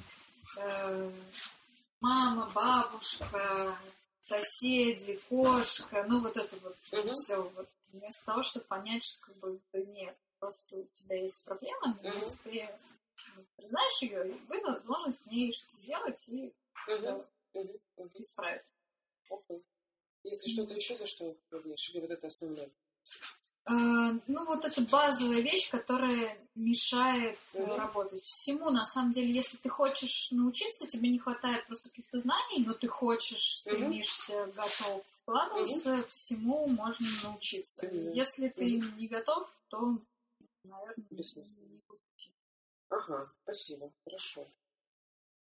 э, 0.56 1.10
мама, 2.00 2.50
бабушка, 2.52 3.78
соседи, 4.20 5.18
кошка, 5.28 6.04
ну 6.08 6.20
вот 6.20 6.36
это 6.36 6.56
вот 6.62 6.76
все. 7.14 7.42
Вот, 7.56 7.68
вместо 7.92 8.26
того, 8.26 8.42
чтобы 8.42 8.66
понять, 8.66 9.04
что 9.04 9.26
как 9.26 9.36
бы 9.38 9.60
да 9.72 9.80
нет, 9.80 10.16
просто 10.38 10.78
у 10.78 10.86
тебя 10.86 11.20
есть 11.20 11.44
проблема, 11.44 11.98
но 12.02 12.08
Мгм. 12.08 12.18
если 12.18 12.36
ты 12.38 12.68
признаешь 13.56 14.02
ее, 14.02 14.24
вы 14.48 14.60
должны 14.62 15.12
с 15.12 15.26
ней 15.26 15.52
что-то 15.52 15.76
сделать 15.76 16.28
и 16.28 16.54
э, 16.88 17.22
мгм, 17.54 17.80
мгм. 17.96 18.10
исправить. 18.14 18.62
Окей. 19.30 19.64
Если 20.24 20.48
что-то 20.48 20.74
еще, 20.74 20.96
за 20.96 21.06
что? 21.06 21.36
Или 21.50 22.00
вот 22.00 22.10
это 22.10 22.26
основное? 22.26 22.70
Э, 23.68 24.18
Ну, 24.26 24.44
вот 24.46 24.64
это 24.64 24.80
базовая 24.82 25.40
вещь, 25.40 25.70
которая 25.70 26.36
мешает 26.54 27.38
Мгм. 27.54 27.76
работать. 27.76 28.20
Всему, 28.22 28.70
на 28.70 28.84
самом 28.84 29.12
деле, 29.12 29.32
если 29.32 29.58
ты 29.58 29.68
хочешь 29.68 30.30
научиться, 30.32 30.86
тебе 30.86 31.08
не 31.10 31.18
хватает 31.18 31.66
просто 31.66 31.90
каких-то 31.90 32.18
знаний, 32.18 32.64
но 32.66 32.72
ты 32.72 32.88
хочешь, 32.88 33.42
стремишься, 33.60 34.46
готов 34.56 35.04
вкладываться, 35.06 36.02
всему 36.08 36.66
можно 36.68 37.06
научиться. 37.24 37.86
Мгм. 37.86 38.12
Если 38.12 38.48
ты 38.48 38.80
не 38.96 39.06
готов, 39.08 39.54
то, 39.68 39.98
наверное, 40.64 41.04
Бессмысленно. 41.10 41.68
не 41.68 41.80
учиться. 41.88 42.32
Ага, 42.88 43.30
спасибо, 43.42 43.92
хорошо. 44.04 44.46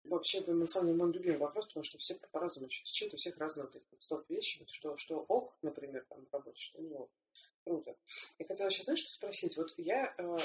Вообще, 0.10 0.40
это 0.40 0.54
на 0.54 0.68
самом 0.68 0.88
деле 0.88 0.98
мой 1.04 1.12
любимый 1.14 1.38
вопрос, 1.38 1.66
потому 1.68 1.84
что 1.84 1.98
все 1.98 2.16
по-разному. 2.32 2.68
Чуть 2.70 3.14
у 3.14 3.18
всех 3.18 3.38
разные 3.38 3.68
вот 3.68 3.82
стоп 4.00 4.30
вещи, 4.30 4.64
что, 4.68 4.96
что 4.98 5.20
ок, 5.28 5.54
например, 5.62 6.06
там 6.10 6.26
в 6.26 6.34
работе, 6.34 6.60
что 6.60 6.82
не 6.82 6.96
ок. 6.96 7.10
Круто. 7.64 7.96
Я 8.40 8.46
хотела 8.46 8.68
еще, 8.68 8.84
знаешь, 8.84 9.00
что 9.00 9.12
спросить? 9.12 9.58
Вот 9.58 9.74
я 9.78 10.14
э, 10.18 10.38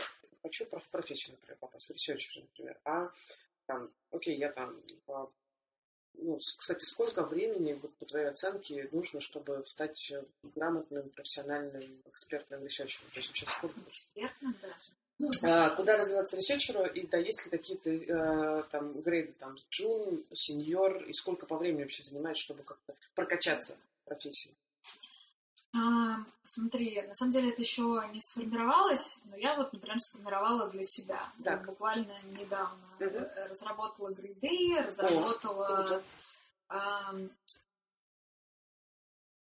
хочу 0.43 0.67
в 0.67 0.89
профессию, 0.91 1.37
например, 1.37 1.57
попасть, 1.61 1.89
в 1.89 1.93
research, 1.93 2.41
например. 2.41 2.79
А 2.85 3.11
там, 3.67 3.91
окей, 4.11 4.37
я 4.37 4.51
там, 4.53 4.77
по- 5.07 5.33
ну, 6.15 6.39
с- 6.41 6.55
кстати, 6.55 6.85
сколько 6.85 7.23
времени, 7.25 7.75
вот, 7.81 7.95
по 7.95 8.05
твоей 8.07 8.27
оценке, 8.27 8.89
нужно, 8.93 9.21
чтобы 9.21 9.63
стать 9.67 10.11
э, 10.11 10.25
грамотным, 10.43 11.09
профессиональным, 11.11 12.03
экспертным 12.07 12.65
researcher 12.65 12.99
ом? 12.99 13.09
То 13.13 13.21
есть 13.21 13.29
вообще 13.29 13.47
сколько? 13.47 13.81
Экспертно 13.87 14.55
даже. 14.61 14.75
А, 15.43 15.71
куда 15.71 15.97
развиваться 15.97 16.37
ресерчеру, 16.37 16.85
и 16.85 17.07
да, 17.07 17.19
есть 17.19 17.45
ли 17.45 17.51
какие-то 17.51 17.91
э, 17.91 18.63
там 18.71 19.01
грейды, 19.01 19.33
там, 19.39 19.57
джун, 19.71 20.25
senior, 20.33 21.03
и 21.05 21.13
сколько 21.13 21.47
по 21.47 21.57
времени 21.57 21.83
вообще 21.83 22.03
занимает, 22.03 22.37
чтобы 22.37 22.63
как-то 22.63 22.95
прокачаться 23.15 23.77
в 24.03 24.09
профессии? 24.09 24.51
А, 25.75 26.19
смотри, 26.43 27.01
на 27.03 27.15
самом 27.15 27.33
деле 27.33 27.51
это 27.51 27.63
еще 27.63 28.03
не 28.13 28.21
сформировалось, 28.21 29.21
но 29.25 29.37
я 29.37 29.55
вот, 29.57 29.73
например, 29.73 29.99
сформировала 30.01 30.69
для 30.69 30.85
себя. 30.85 31.21
Так. 31.45 31.61
Я 31.61 31.67
буквально 31.67 32.13
недавно 32.39 32.83
э, 32.99 33.49
разработала 33.49 34.11
грейды, 34.11 34.83
разработала 34.83 36.03
круто. 36.69 37.31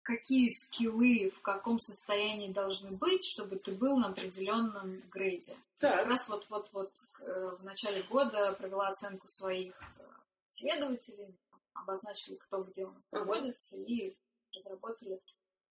Какие 0.03 0.47
скиллы 0.47 1.29
в 1.29 1.41
каком 1.41 1.79
состоянии 1.79 2.51
должны 2.51 2.91
быть, 2.91 3.23
чтобы 3.25 3.57
ты 3.57 3.71
был 3.71 3.97
на 3.97 4.07
определенном 4.07 5.01
грейде. 5.11 5.55
Как 5.79 5.95
Так. 5.95 6.07
раз 6.07 6.29
вот, 6.29 6.45
вот, 6.49 6.69
вот 6.73 6.91
э, 7.21 7.55
в 7.59 7.63
начале 7.63 8.01
года 8.03 8.53
провела 8.53 8.87
оценку 8.87 9.27
своих 9.27 9.73
э, 9.99 10.03
исследователей, 10.47 11.37
обозначили, 11.73 12.35
кто 12.35 12.63
где 12.63 12.85
у 12.85 12.91
нас 12.91 13.11
находится, 13.11 13.77
и 13.77 14.15
разработали 14.55 15.21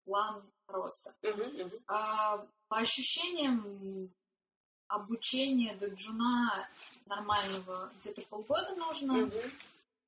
план 0.06 0.44
роста. 0.68 1.14
Мгм, 1.22 1.42
мгм. 1.42 1.72
А, 1.88 2.46
по 2.68 2.78
ощущениям, 2.78 4.14
обучение 4.88 5.76
до 5.76 5.88
джуна 5.88 6.70
нормального 7.06 7.92
где-то 8.00 8.22
полгода 8.24 8.76
нужно, 8.76 9.14
Мгм. 9.14 9.32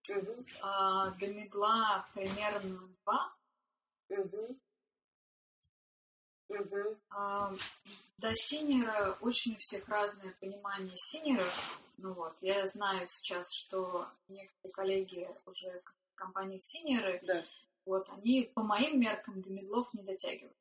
Мгм. 0.09 0.45
а, 0.61 1.11
до 1.11 1.27
медла 1.27 2.07
примерно 2.13 2.79
два, 3.03 3.33
Мгм. 4.09 4.59
а, 7.11 7.53
до 8.17 8.33
senior 8.33 9.04
а 9.04 9.15
очень 9.21 9.53
у 9.53 9.57
всех 9.57 9.87
разное 9.87 10.33
понимание 10.39 10.97
senior 10.97 11.33
а. 11.33 11.45
Ну 11.97 12.13
вот, 12.13 12.35
я 12.41 12.65
знаю 12.65 13.05
сейчас, 13.07 13.51
что 13.53 14.07
некоторые 14.27 14.73
коллеги 14.73 15.29
уже 15.45 15.81
в 16.11 16.15
компаниях 16.15 16.63
senior 16.63 17.05
ы, 17.05 17.19
Да. 17.23 17.43
вот, 17.85 18.09
они 18.09 18.51
по 18.55 18.63
моим 18.63 18.99
меркам 18.99 19.41
до 19.41 19.51
middle 19.51 19.83
ов 19.83 19.93
не 19.93 20.03
дотягивают. 20.03 20.55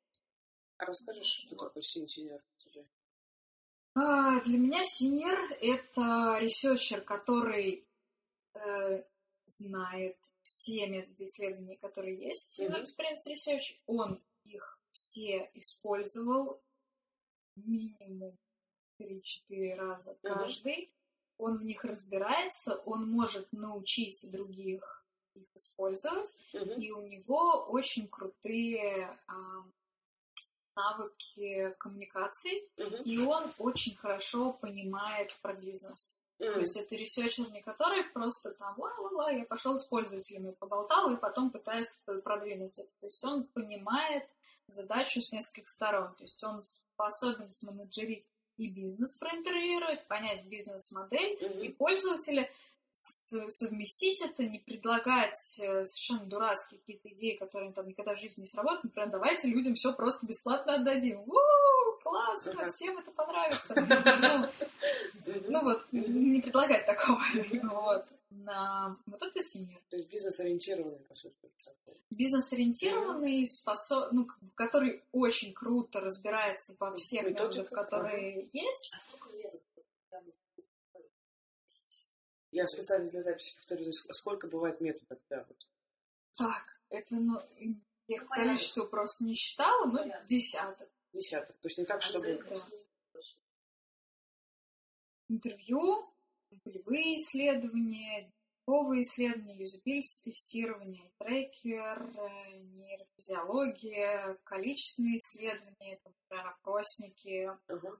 А 0.77 0.85
расскажешь, 0.85 1.25
что 1.25 1.49
такое 1.49 1.81
тебе? 1.81 2.85
А, 3.95 4.39
Для 4.41 4.57
меня 4.59 4.83
senior— 4.83 5.39
это 5.61 6.37
ресерчер, 6.39 7.01
который 7.01 7.83
э, 8.53 9.03
знает 9.47 10.17
все 10.49 10.87
методы 10.87 11.25
исследований, 11.25 11.77
которые 11.77 12.17
есть. 12.17 12.59
User 12.59 12.81
Experience 12.81 13.31
Research. 13.31 13.79
Он 13.85 14.19
их 14.43 14.79
все 14.91 15.47
использовал 15.53 16.59
минимум 17.55 18.35
3-4 18.99 19.75
раза 19.75 20.17
Мгм. 20.23 20.33
каждый. 20.33 20.91
Он 21.37 21.59
в 21.59 21.63
них 21.63 21.85
разбирается, 21.85 22.77
он 22.85 23.09
может 23.11 23.53
научить 23.53 24.29
других 24.31 25.05
их 25.35 25.45
использовать, 25.55 26.39
Мгм. 26.53 26.81
и 26.81 26.91
у 26.91 27.03
него 27.03 27.65
очень 27.69 28.07
крутые 28.07 29.07
а, 29.27 29.63
навыки 30.75 31.75
коммуникаций, 31.77 32.67
Мгм. 32.77 33.03
и 33.03 33.19
он 33.19 33.43
очень 33.59 33.95
хорошо 33.95 34.53
понимает 34.53 35.37
про 35.43 35.53
бизнес. 35.53 36.25
То 36.39 36.51
Мгм. 36.51 36.59
есть 36.61 36.77
это 36.77 36.95
ресерчер, 36.95 37.51
не 37.51 37.61
который 37.61 38.03
просто 38.11 38.51
там 38.53 38.73
ла-ла-ла, 38.79 39.29
я 39.31 39.43
пошел 39.45 39.77
с 39.77 39.85
пользователями 39.85 40.51
поболтал, 40.51 41.11
и 41.13 41.17
потом 41.17 41.51
пытается 41.51 42.01
продвинуть 42.23 42.79
это. 42.79 42.91
То 42.99 43.07
есть 43.07 43.23
он 43.25 43.43
понимает 43.47 44.23
задачу 44.67 45.21
с 45.21 45.33
нескольких 45.33 45.69
сторон. 45.69 46.15
То 46.15 46.23
есть 46.23 46.41
он 46.43 46.63
способен 46.63 47.49
сменеджерить 47.49 48.25
и 48.57 48.67
бизнес 48.69 49.17
проинтервьюировать, 49.17 50.07
понять 50.07 50.45
бизнес-модель, 50.45 51.37
Мгм. 51.41 51.59
и 51.61 51.69
пользователя 51.69 52.49
совместить 52.91 54.21
это, 54.23 54.43
не 54.43 54.59
предлагать 54.59 55.59
э, 55.61 55.83
совершенно 55.85 56.25
дурацкие 56.25 56.79
какие-то 56.79 57.09
идеи, 57.09 57.35
которые 57.35 57.71
там 57.71 57.87
никогда 57.87 58.15
в 58.15 58.19
жизни 58.19 58.41
не 58.41 58.47
сработают. 58.47 58.85
Например, 58.85 59.09
давайте 59.11 59.47
людям 59.49 59.75
все 59.75 59.93
просто 59.93 60.25
бесплатно 60.25 60.75
отдадим. 60.75 61.19
У, 61.21 61.35
классно, 62.09 62.51
Ага. 62.51 62.67
всем 62.67 62.97
это 62.97 63.11
понравится. 63.11 63.75
Ну, 63.75 65.33
Мгм. 65.33 65.51
ну 65.51 65.63
вот, 65.63 65.85
не 65.91 66.41
предлагать 66.41 66.85
такого. 66.85 67.21
Вот. 67.63 68.05
На... 68.31 68.97
Вот 69.07 69.21
это 69.23 69.41
синьор. 69.41 69.81
То 69.89 69.97
есть 69.97 70.07
бизнес-ориентированный, 70.09 70.99
по 70.99 71.15
сути. 71.15 71.35
Бизнес-ориентированный, 72.11 73.47
способ... 73.47 74.11
ну, 74.11 74.27
который 74.55 75.03
очень 75.11 75.53
круто 75.53 75.99
разбирается 75.99 76.75
во 76.79 76.93
всех 76.95 77.25
методах, 77.27 77.69
которые 77.69 78.49
есть. 78.53 78.95
А 78.95 78.99
сколько 79.01 79.35
методов? 79.35 79.61
Я 82.51 82.67
специально 82.67 83.09
для 83.09 83.21
записи 83.21 83.55
повторю, 83.55 83.83
то 83.83 83.87
есть 83.89 84.15
сколько 84.15 84.47
бывает 84.47 84.81
методов, 84.81 85.19
да, 85.29 85.45
вот. 85.47 85.67
Так, 86.37 86.79
это, 86.89 87.15
ну, 87.15 87.39
я 88.07 88.21
Ну, 88.21 88.27
количество 88.27 88.85
просто 88.85 89.23
не 89.23 89.35
считала, 89.35 89.85
но 89.85 90.03
десяток. 90.25 90.89
Десяток. 91.13 91.57
То 91.59 91.67
есть 91.67 91.77
не 91.77 91.85
так, 91.85 92.01
чтобы... 92.01 92.39
Интервью, 95.27 96.11
полевые 96.63 97.15
исследования, 97.17 98.31
языковые 98.69 99.01
исследования, 99.03 99.57
юзабилити 99.57 100.23
тестирование, 100.23 101.11
трекер, 101.19 102.01
э, 102.17 102.59
нейрофизиология, 102.59 104.37
количественные 104.43 105.17
исследования, 105.17 105.93
это, 105.93 106.09
например, 106.09 106.47
опросники. 106.47 107.51
Ага. 107.67 107.99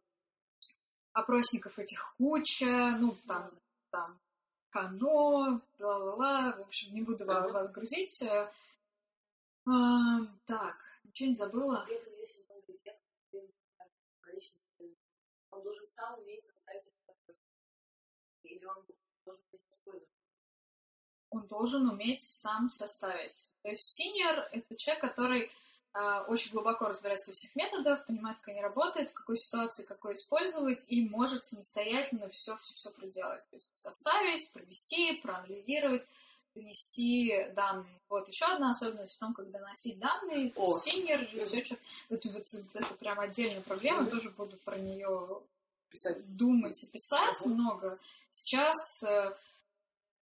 Опросников 1.14 1.78
этих 1.80 2.16
куча, 2.18 2.98
ну, 3.00 3.16
там, 3.28 3.52
там, 3.90 4.20
Кано, 4.70 5.62
ла-ла-ла, 5.80 6.54
в 6.58 6.62
общем, 6.62 6.94
не 6.94 7.02
буду 7.02 7.24
Ага. 7.30 7.52
вас 7.52 7.72
грузить. 7.72 8.24
А, 8.24 8.52
Так, 10.46 10.78
ничего 11.04 11.30
не 11.30 11.36
забыла? 11.36 11.84
При 11.86 11.96
этом, 11.96 12.14
если 12.18 12.42
он 12.48 12.60
говорит, 12.62 12.82
я 12.86 12.96
количество, 14.22 14.62
он 15.60 15.64
должен 15.64 15.88
сам 15.88 16.20
уметь 16.20 16.44
составить 16.44 16.88
этот 16.88 17.08
вопрос. 17.08 17.38
Или 18.44 18.66
он 18.66 18.86
должен 19.26 19.44
быть 19.52 19.62
использовать. 19.70 20.10
он 21.30 21.48
должен 21.48 21.90
уметь 21.90 22.22
сам 22.22 22.70
составить. 22.70 23.52
То 23.62 23.70
есть 23.70 23.84
senior— 23.84 24.48
это 24.52 24.76
человек, 24.76 25.02
который 25.02 25.52
а, 25.94 26.24
очень 26.24 26.52
глубоко 26.52 26.88
разбирается 26.88 27.32
во 27.32 27.34
всех 27.34 27.56
методах, 27.56 28.06
понимает, 28.06 28.38
как 28.40 28.50
они 28.50 28.62
работают, 28.62 29.10
в 29.10 29.14
какой 29.14 29.38
ситуации 29.38 29.86
какой 29.86 30.14
использовать, 30.14 30.90
и 30.90 31.08
может 31.08 31.46
самостоятельно 31.46 32.30
все-все-все 32.30 32.92
проделать. 32.92 33.48
То 33.50 33.58
есть 33.58 33.70
составить, 33.76 34.52
провести, 34.54 35.14
проанализировать, 35.22 36.08
донести 36.60 37.48
данные. 37.56 38.00
Вот 38.10 38.28
еще 38.28 38.46
одна 38.46 38.72
особенность 38.72 39.16
в 39.16 39.20
том, 39.20 39.34
как 39.34 39.50
доносить 39.52 40.00
данные. 40.00 40.52
О. 40.56 40.78
Senior 40.78 41.22
ресерчер, 41.34 41.78
это, 42.10 42.30
вот, 42.30 42.46
это 42.74 42.94
прям 42.96 43.20
отдельная 43.20 43.62
проблема, 43.62 44.02
Мгм. 44.02 44.10
тоже 44.12 44.30
буду 44.32 44.58
про 44.66 44.78
нее 44.78 45.42
Писать. 45.90 46.36
думать 46.36 46.84
и 46.84 46.88
писать 46.88 47.46
Мгм. 47.46 47.54
много. 47.54 48.00
Сейчас 48.32 49.04
э, 49.04 49.34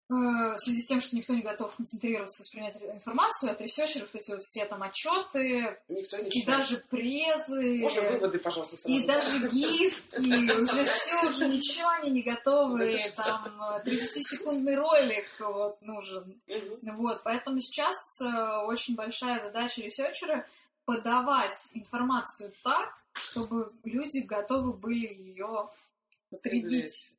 в 0.08 0.58
связи 0.58 0.80
с 0.80 0.86
тем, 0.86 1.00
что 1.02 1.16
никто 1.16 1.34
не 1.34 1.42
готов 1.42 1.74
концентрироваться, 1.76 2.42
воспринять 2.42 2.82
информацию, 2.82 3.52
от 3.52 3.60
ресерчеров 3.60 4.14
эти 4.14 4.30
вот 4.30 4.42
все 4.42 4.64
там 4.64 4.82
отчеты, 4.82 5.78
Никто 5.88 6.16
не 6.16 6.28
и 6.28 6.30
читает. 6.30 6.46
даже 6.60 6.78
презы, 6.88 7.78
Можно 7.80 8.02
выводы, 8.02 8.38
пожалуйста, 8.38 8.76
сразу? 8.78 8.98
и 8.98 9.06
даже 9.06 9.48
гифки, 9.50 10.60
уже 10.62 10.84
все, 10.84 11.28
уже 11.28 11.48
ничего 11.48 11.88
они 11.90 12.10
не 12.10 12.22
готовы, 12.22 12.92
Да 12.92 12.98
что? 12.98 13.22
там 13.22 13.62
э, 13.62 13.82
30-секундный 13.84 14.76
ролик 14.76 15.26
вот 15.40 15.82
нужен. 15.82 16.40
Вот, 16.82 17.22
поэтому 17.22 17.60
сейчас 17.60 18.20
э, 18.22 18.26
очень 18.66 18.94
большая 18.94 19.40
задача 19.40 19.82
ресерчера 19.82 20.46
подавать 20.86 21.68
информацию 21.74 22.50
так, 22.64 22.94
чтобы 23.12 23.72
люди 23.84 24.20
готовы 24.20 24.72
были 24.72 25.06
ее 25.06 25.68
потребить. 26.30 27.14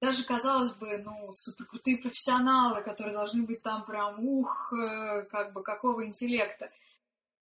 Даже, 0.00 0.24
казалось 0.24 0.72
бы, 0.72 0.98
ну, 0.98 1.32
суперкрутые 1.32 1.98
профессионалы, 1.98 2.82
которые 2.82 3.14
должны 3.14 3.44
быть 3.44 3.62
там 3.62 3.84
прям, 3.84 4.18
ух, 4.26 4.72
э, 4.72 5.22
как 5.30 5.52
бы, 5.52 5.62
какого 5.62 6.06
интеллекта. 6.06 6.70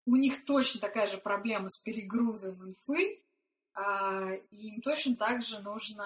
У 0.05 0.15
них 0.15 0.45
точно 0.45 0.79
такая 0.79 1.07
же 1.07 1.17
проблема 1.17 1.69
с 1.69 1.79
перегрузом 1.79 2.61
инфы, 2.67 3.21
а, 3.73 4.33
и 4.51 4.67
им 4.69 4.81
точно 4.81 5.15
так 5.15 5.43
же 5.43 5.59
нужно 5.59 6.05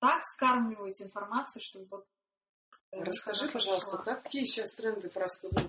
так 0.00 0.24
скармливать 0.24 1.00
информацию, 1.02 1.62
чтобы 1.62 1.86
вот... 1.90 2.06
э, 2.92 3.02
Расскажи, 3.02 3.48
пожалуйста, 3.48 3.98
какие 3.98 4.44
сейчас 4.44 4.74
тренды 4.74 5.08
про, 5.08 5.26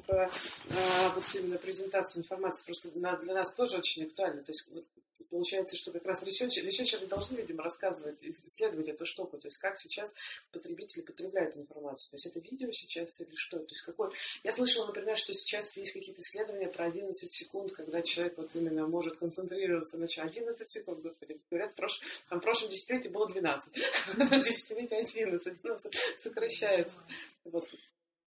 про 0.07 0.23
а, 0.25 1.09
вот 1.15 1.23
именно 1.35 1.57
презентацию 1.57 2.23
информации? 2.23 2.65
Просто 2.65 2.89
на- 2.99 3.17
для 3.17 3.33
нас 3.33 3.53
тоже 3.55 3.77
очень 3.77 4.05
актуально. 4.05 4.43
То 4.43 4.51
есть 4.51 4.69
вот, 4.71 4.85
получается, 5.29 5.77
что 5.77 5.91
как 5.91 6.05
раз 6.05 6.23
ресерчеры, 6.23 7.05
должны, 7.07 7.37
видимо, 7.37 7.63
рассказывать, 7.63 8.23
ис- 8.23 8.45
исследовать 8.45 8.87
эту 8.87 9.05
штуку. 9.05 9.37
То 9.37 9.47
есть 9.47 9.57
как 9.57 9.77
сейчас 9.79 10.13
потребители 10.51 11.01
потребляют 11.01 11.57
информацию. 11.57 12.11
То 12.11 12.15
есть 12.15 12.25
это 12.25 12.39
видео 12.39 12.71
сейчас 12.71 13.19
или 13.21 13.35
что? 13.35 13.59
То 13.59 13.69
есть 13.69 13.81
какой... 13.81 14.09
Я 14.43 14.51
слышала, 14.51 14.87
например, 14.87 15.17
что 15.17 15.33
сейчас 15.33 15.75
есть 15.77 15.93
какие-то 15.93 16.21
исследования 16.21 16.67
про 16.67 16.85
11 16.85 17.31
секунд, 17.31 17.71
когда 17.73 18.01
человек 18.01 18.37
вот 18.37 18.55
именно 18.55 18.87
может 18.87 19.17
концентрироваться 19.17 19.97
на 19.97 20.07
чем. 20.07 20.25
11 20.25 20.69
секунд, 20.69 21.01
господи, 21.01 21.39
говорят, 21.49 21.71
в, 21.71 21.75
прош... 21.75 22.01
там, 22.29 22.39
в 22.39 22.43
прошлом 22.43 22.69
десятилетии 22.69 23.09
было 23.09 23.27
12. 23.27 23.73
В 24.13 24.41
десятилетии 24.43 24.95
11, 24.95 25.57
ну, 25.63 25.79
со- 25.79 25.91
сокращается. 26.17 26.97
Вот. 27.45 27.67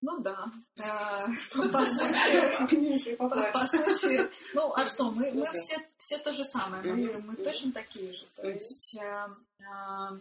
Ну 0.05 0.19
да. 0.19 0.51
Э, 0.77 1.25
По 1.71 1.83
сути, 1.87 3.15
По, 3.17 3.67
сути, 3.67 4.29
ну 4.53 4.71
а 4.75 4.85
что, 4.85 5.09
мы, 5.09 5.31
Ну 5.31 5.39
мы 5.41 5.53
все, 5.53 5.77
все 5.97 6.19
то 6.19 6.31
же 6.31 6.45
самое, 6.45 6.83
мы, 6.83 7.21
мы 7.21 7.35
точно 7.35 7.71
такие 7.71 8.13
же. 8.13 8.23
То 8.35 8.47
есть 8.47 8.95
э, 9.01 9.27
э, 9.59 10.17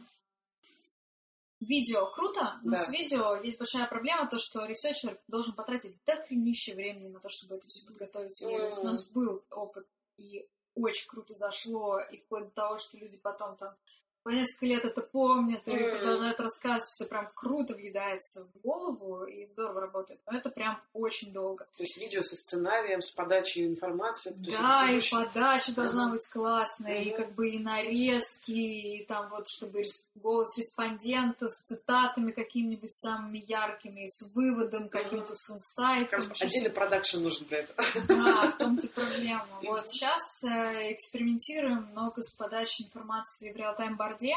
видео 1.61 2.07
круто, 2.13 2.59
но 2.63 2.71
Да. 2.71 2.77
с 2.79 2.89
видео 2.89 3.37
есть 3.37 3.59
большая 3.59 3.87
проблема, 3.87 4.27
то, 4.27 4.39
что 4.39 4.65
ресерчер 4.65 5.21
должен 5.29 5.55
потратить 5.55 6.03
дохренище 6.07 6.75
времени 6.75 7.09
на 7.09 7.21
то, 7.21 7.29
чтобы 7.29 7.57
это 7.57 7.69
все 7.69 7.85
подготовить. 7.87 8.41
У 8.43 8.85
нас 8.85 9.05
был 9.05 9.45
опыт, 9.51 9.87
и 10.17 10.49
очень 10.75 11.09
круто 11.11 11.35
зашло, 11.35 12.01
и 12.01 12.21
вплоть 12.21 12.47
до 12.47 12.51
того, 12.53 12.79
что 12.79 12.97
люди 12.97 13.19
потом 13.19 13.55
там 13.59 13.77
по 14.25 14.31
несколько 14.31 14.65
лет 14.67 14.85
это 14.87 15.03
помнят 15.03 15.69
и 15.69 15.77
продолжают 15.77 16.41
рассказывать, 16.41 16.95
что 16.97 17.05
прям 17.05 17.29
круто 17.35 17.75
въедается 17.75 18.45
в 18.45 18.63
голову 18.63 19.25
и 19.25 19.45
здорово 19.47 19.83
работает. 19.83 20.19
Но 20.27 20.39
это 20.39 20.49
прям 20.49 20.81
очень 20.95 21.31
долго. 21.31 21.67
То 21.77 21.83
есть 21.83 21.99
видео 21.99 22.23
со 22.23 22.35
сценарием, 22.35 23.03
с 23.03 23.11
подачей 23.13 23.67
информации. 23.67 24.35
Да, 24.37 24.91
и 24.91 25.01
подача 25.11 25.75
должна 25.75 26.05
Мгм. 26.05 26.13
быть 26.13 26.27
классная, 26.33 27.03
и 27.03 27.11
Мгм. 27.11 27.17
как 27.17 27.33
бы 27.33 27.51
и 27.51 27.59
нарезки, 27.59 28.51
и 28.51 29.05
там 29.05 29.29
вот, 29.29 29.47
чтобы 29.47 29.85
голос 30.15 30.57
респондента 30.57 31.49
с 31.51 31.59
цитатами 31.61 32.33
какими-нибудь 32.33 32.93
самыми 32.93 33.45
яркими, 33.47 34.05
и 34.05 34.09
с 34.09 34.23
выводом 34.35 34.89
каким-то, 34.89 35.35
с 35.35 35.51
инсайтом. 35.51 36.33
Отдельный 36.41 36.71
продакшн 36.71 37.21
нужен 37.21 37.47
для 37.47 37.59
этого. 37.59 37.83
Да, 38.09 38.51
в 38.55 38.57
том-то 38.57 38.87
и 38.87 38.89
проблема. 38.89 39.47
Вот 39.65 39.91
сейчас 39.91 40.45
э, 40.45 40.93
экспериментируем 40.93 41.89
много 41.93 42.23
с 42.23 42.33
подачей 42.33 42.87
информации 42.87 43.53
в 43.53 43.57
Realtime 44.19 44.27
Board 44.27 44.33
е. 44.33 44.35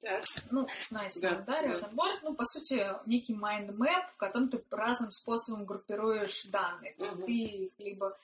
Так. 0.00 0.24
Ну, 0.50 0.68
знаете, 0.88 1.20
Да, 1.20 1.30
да, 1.30 1.40
да, 1.40 1.62
да. 1.62 1.66
Realtime 1.68 1.99
Board, 1.99 2.22
ну, 2.22 2.34
по 2.34 2.44
сути, 2.44 2.86
некий 3.06 3.34
mind 3.34 3.70
map, 3.70 4.06
в 4.12 4.16
котором 4.16 4.48
ты 4.48 4.62
разным 4.70 5.10
способом 5.10 5.64
группируешь 5.64 6.44
данные. 6.46 6.94
То 6.94 7.04
есть 7.04 7.16
Мгм. 7.16 7.24
ты 7.24 7.32
их 7.32 7.72
либо 7.78 8.16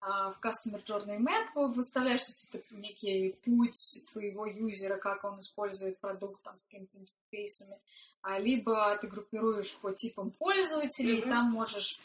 а, 0.00 0.32
в 0.32 0.38
Customer 0.40 0.84
Journey 0.84 1.18
Map 1.18 1.72
выставляешь, 1.72 2.20
то 2.20 2.30
есть 2.30 2.54
это 2.54 2.74
некий 2.76 3.34
путь 3.42 4.04
твоего 4.12 4.44
юзера, 4.44 4.98
как 4.98 5.24
он 5.24 5.40
использует 5.40 5.98
продукт 5.98 6.42
там, 6.42 6.58
с 6.58 6.62
какими-то 6.64 6.98
интерфейсами, 6.98 7.78
а 8.20 8.38
либо 8.38 8.98
ты 9.00 9.06
группируешь 9.06 9.74
по 9.76 9.92
типам 9.92 10.30
пользователей, 10.30 11.18
и 11.18 11.20
Мгм. 11.22 11.30
там 11.30 11.50
можешь 11.52 12.00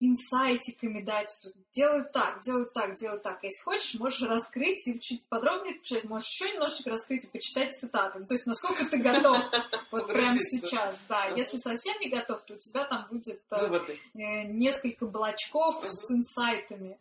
инсайтиками 0.00 1.02
дать, 1.02 1.28
тут 1.42 1.54
делают 1.72 2.10
так, 2.12 2.40
делают 2.40 2.72
так, 2.72 2.94
делают 2.94 3.22
так. 3.22 3.44
Если 3.44 3.62
хочешь, 3.62 4.00
можешь 4.00 4.22
раскрыть 4.22 4.88
и 4.88 4.98
чуть 4.98 5.22
подробнее 5.26 5.74
почитать, 5.74 6.04
можешь 6.04 6.28
еще 6.28 6.52
немножечко 6.52 6.90
раскрыть 6.90 7.24
и 7.24 7.28
почитать 7.28 7.74
цитаты. 7.74 8.18
Ну, 8.18 8.26
то 8.26 8.34
есть, 8.34 8.46
насколько 8.46 8.86
ты 8.86 8.96
готов 8.96 9.38
вот 9.90 10.08
прямо 10.08 10.38
сейчас, 10.38 11.04
да. 11.06 11.26
Если 11.26 11.58
совсем 11.58 12.00
не 12.00 12.08
готов, 12.08 12.42
то 12.42 12.54
у 12.54 12.56
тебя 12.56 12.84
там 12.86 13.06
будет 13.10 13.42
э, 13.50 13.80
э, 14.14 14.44
несколько 14.44 15.06
блочков 15.06 15.84
с 15.86 16.10
инсайтами. 16.10 16.96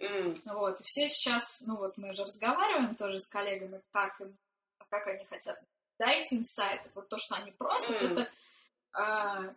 Вот, 0.46 0.80
все 0.82 1.08
сейчас, 1.08 1.64
ну 1.66 1.78
вот 1.78 1.98
мы 1.98 2.14
же 2.14 2.24
разговариваем 2.24 2.96
тоже 2.96 3.20
с 3.20 3.28
коллегами, 3.28 3.82
как 3.92 4.20
им, 4.20 4.38
как 4.90 5.08
они 5.08 5.24
хотят. 5.26 5.58
Дайте 5.98 6.38
инсайты. 6.38 6.90
Вот 6.96 7.08
то, 7.08 7.18
что 7.18 7.36
они 7.36 7.52
просят, 7.52 8.02
это 8.02 8.30
а, 8.94 9.54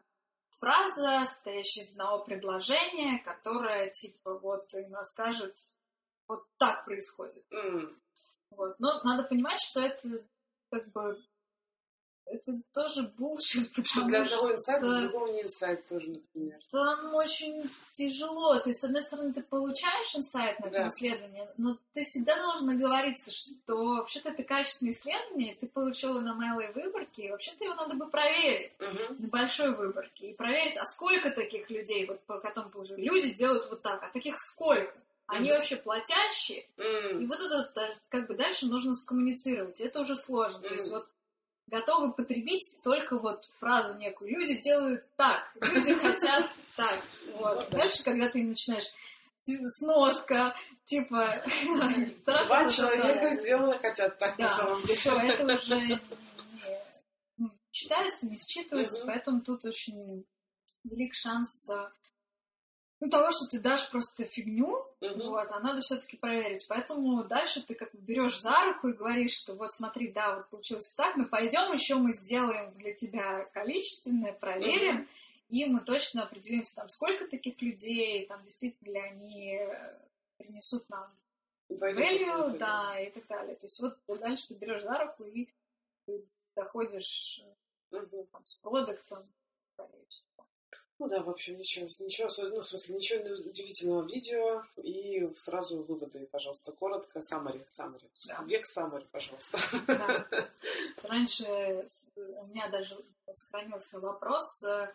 фраза, 0.62 1.24
состоящая 1.26 1.80
из 1.82 1.93
одного 1.93 2.24
предложения, 2.24 3.18
которая, 3.24 3.90
типа, 3.90 4.39
вот 4.39 4.72
им 4.74 4.94
расскажет, 4.94 5.56
вот 6.28 6.44
так 6.56 6.84
происходит. 6.84 7.44
м. 7.52 8.01
Вот. 8.51 8.78
Но 8.78 9.02
надо 9.02 9.24
понимать, 9.24 9.59
что 9.60 9.80
это 9.80 10.24
как 10.70 10.93
бы 10.93 11.20
это 12.27 12.61
тоже 12.73 13.03
булшит, 13.19 13.73
потому 13.73 14.09
для 14.09 14.24
что... 14.24 14.36
одного 14.36 14.55
инсайта, 14.55 14.86
для 14.86 15.01
другого 15.09 15.27
не 15.32 15.43
инсайт 15.43 15.86
тоже, 15.86 16.11
например. 16.11 16.59
Там 16.70 17.15
очень 17.15 17.62
тяжело. 17.93 18.59
То 18.59 18.70
есть, 18.70 18.81
с 18.81 18.85
одной 18.85 19.03
стороны, 19.03 19.32
ты 19.32 19.43
получаешь 19.43 20.16
инсайт 20.16 20.59
на 20.61 20.66
этом 20.66 20.82
Да. 20.82 20.89
исследовании, 20.89 21.47
но 21.59 21.77
ты 21.93 22.05
всегда 22.05 22.36
должен 22.36 22.70
оговориться, 22.70 23.31
что 23.31 23.77
вообще-то 23.97 24.31
это 24.31 24.43
качественное 24.43 24.94
исследование, 24.94 25.55
ты 25.55 25.66
получил 25.66 26.11
его 26.11 26.20
на 26.20 26.35
малой 26.35 26.73
выборке, 26.73 27.27
и 27.27 27.31
вообще-то 27.31 27.65
его 27.65 27.74
надо 27.74 27.94
бы 27.94 28.09
проверить 28.09 28.73
Мгм. 28.78 29.23
на 29.23 29.28
большой 29.28 29.74
выборке. 29.74 30.31
И 30.31 30.35
проверить, 30.35 30.77
а 30.78 30.85
сколько 30.85 31.31
таких 31.31 31.69
людей, 31.70 32.07
вот 32.07 32.20
по 32.20 32.39
которым 32.40 32.70
получили. 32.70 33.03
Люди 33.03 33.32
делают 33.32 33.69
вот 33.69 33.82
так, 33.82 34.03
а 34.03 34.09
таких 34.12 34.39
сколько? 34.39 34.94
Они 35.27 35.49
Мгм. 35.49 35.57
вообще 35.59 35.77
платящие? 35.77 36.65
М. 36.77 37.20
И 37.20 37.27
вот 37.27 37.40
это 37.40 37.57
вот, 37.59 37.73
да, 37.74 37.90
как 38.09 38.28
бы 38.28 38.35
дальше 38.35 38.66
нужно 38.66 38.94
скоммуницировать. 38.94 39.81
Это 39.81 40.01
уже 40.01 40.16
сложно. 40.16 40.59
То 40.61 40.74
есть 40.74 40.90
вот 40.90 41.07
готовы 41.73 42.12
потребить 42.12 42.78
только 42.82 43.19
вот 43.19 43.47
фразу 43.59 43.97
некую. 43.99 44.31
Люди 44.31 44.61
делают 44.61 45.05
так, 45.16 45.51
люди 45.61 45.94
хотят 45.94 46.49
так. 46.77 47.01
Вот. 47.39 47.57
Ну 47.57 47.66
да. 47.70 47.78
Дальше, 47.78 48.05
когда 48.05 48.28
ты 48.28 48.44
начинаешь 48.44 48.93
сноска, 49.39 50.55
типа... 50.85 51.43
Два 52.27 52.69
человека 52.69 53.35
сделано 53.35 53.78
хотят 53.78 54.19
так 54.19 54.39
на 54.39 54.49
самом 54.49 54.82
деле. 54.82 55.32
это 55.32 55.44
уже 55.57 55.99
читается, 57.70 58.28
не 58.28 58.36
считывается, 58.36 59.05
поэтому 59.07 59.40
тут 59.40 59.65
очень 59.65 60.27
велик 60.85 61.15
шанс 61.15 61.70
э, 61.70 61.89
ну, 63.03 63.09
того, 63.11 63.33
что 63.33 63.49
ты 63.51 63.59
дашь 63.59 63.91
просто 63.91 64.23
фигню, 64.23 64.87
Мгм. 65.01 65.31
вот, 65.31 65.51
а 65.51 65.59
надо 65.59 65.81
все-таки 65.81 66.16
проверить. 66.16 66.69
Поэтому 66.69 67.24
дальше 67.24 67.61
ты 67.61 67.74
как 67.74 67.91
бы 67.91 67.99
берешь 67.99 68.39
за 68.39 68.57
руку 68.65 68.87
и 68.87 68.93
говоришь, 68.93 69.33
что 69.33 69.55
вот 69.55 69.73
смотри, 69.73 70.12
да, 70.12 70.37
вот 70.37 70.49
получилось 70.51 70.93
так, 70.93 71.16
но 71.16 71.24
пойдем 71.24 71.73
еще 71.73 71.97
мы 71.97 72.12
сделаем 72.12 72.70
для 72.74 72.95
тебя 72.95 73.45
количественное, 73.47 74.33
проверим, 74.33 75.09
и 75.49 75.65
мы 75.65 75.81
точно 75.81 76.23
определимся, 76.23 76.77
там, 76.77 76.89
сколько 76.89 77.27
таких 77.27 77.61
людей, 77.61 78.24
там, 78.27 78.41
действительно 78.45 78.93
ли 78.93 79.01
они 79.01 79.57
э, 79.57 79.99
принесут 80.37 80.89
нам 80.89 81.11
value, 81.70 82.57
да, 82.57 83.01
и 83.01 83.11
так 83.11 83.27
далее. 83.27 83.57
То 83.57 83.66
есть 83.66 83.81
вот 83.81 83.99
дальше 84.20 84.47
ты 84.51 84.55
берешь 84.55 84.83
за 84.83 84.97
руку 84.97 85.24
и 85.24 85.49
ты 86.07 86.24
доходишь 86.55 87.43
Мгм. 87.91 88.27
там, 88.31 88.47
с 88.47 88.55
продуктом. 88.61 89.19
так 89.77 89.91
далее. 89.91 90.07
Ну 91.03 91.09
да, 91.09 91.20
в 91.20 91.29
общем, 91.29 91.59
ничего, 91.59 91.89
ничего, 91.99 92.29
особенного, 92.29 92.59
ну, 92.59 92.62
в 92.62 92.65
смысле, 92.65 92.95
ничего 92.95 93.35
удивительного 93.51 94.07
видео, 94.07 94.62
и 94.77 95.29
сразу 95.35 95.83
выводы, 95.83 96.29
пожалуйста, 96.31 96.70
коротко, 96.70 97.19
summary, 97.19 97.61
summary. 97.70 98.09
Да. 98.29 98.45
Век 98.47 98.65
summary, 98.65 99.05
пожалуйста. 99.11 99.59
Да. 99.89 100.24
Раньше 101.09 101.45
у 102.15 102.47
меня 102.47 102.70
даже 102.70 102.97
сохранился 103.33 103.99
вопрос 103.99 104.62
э, 104.62 104.93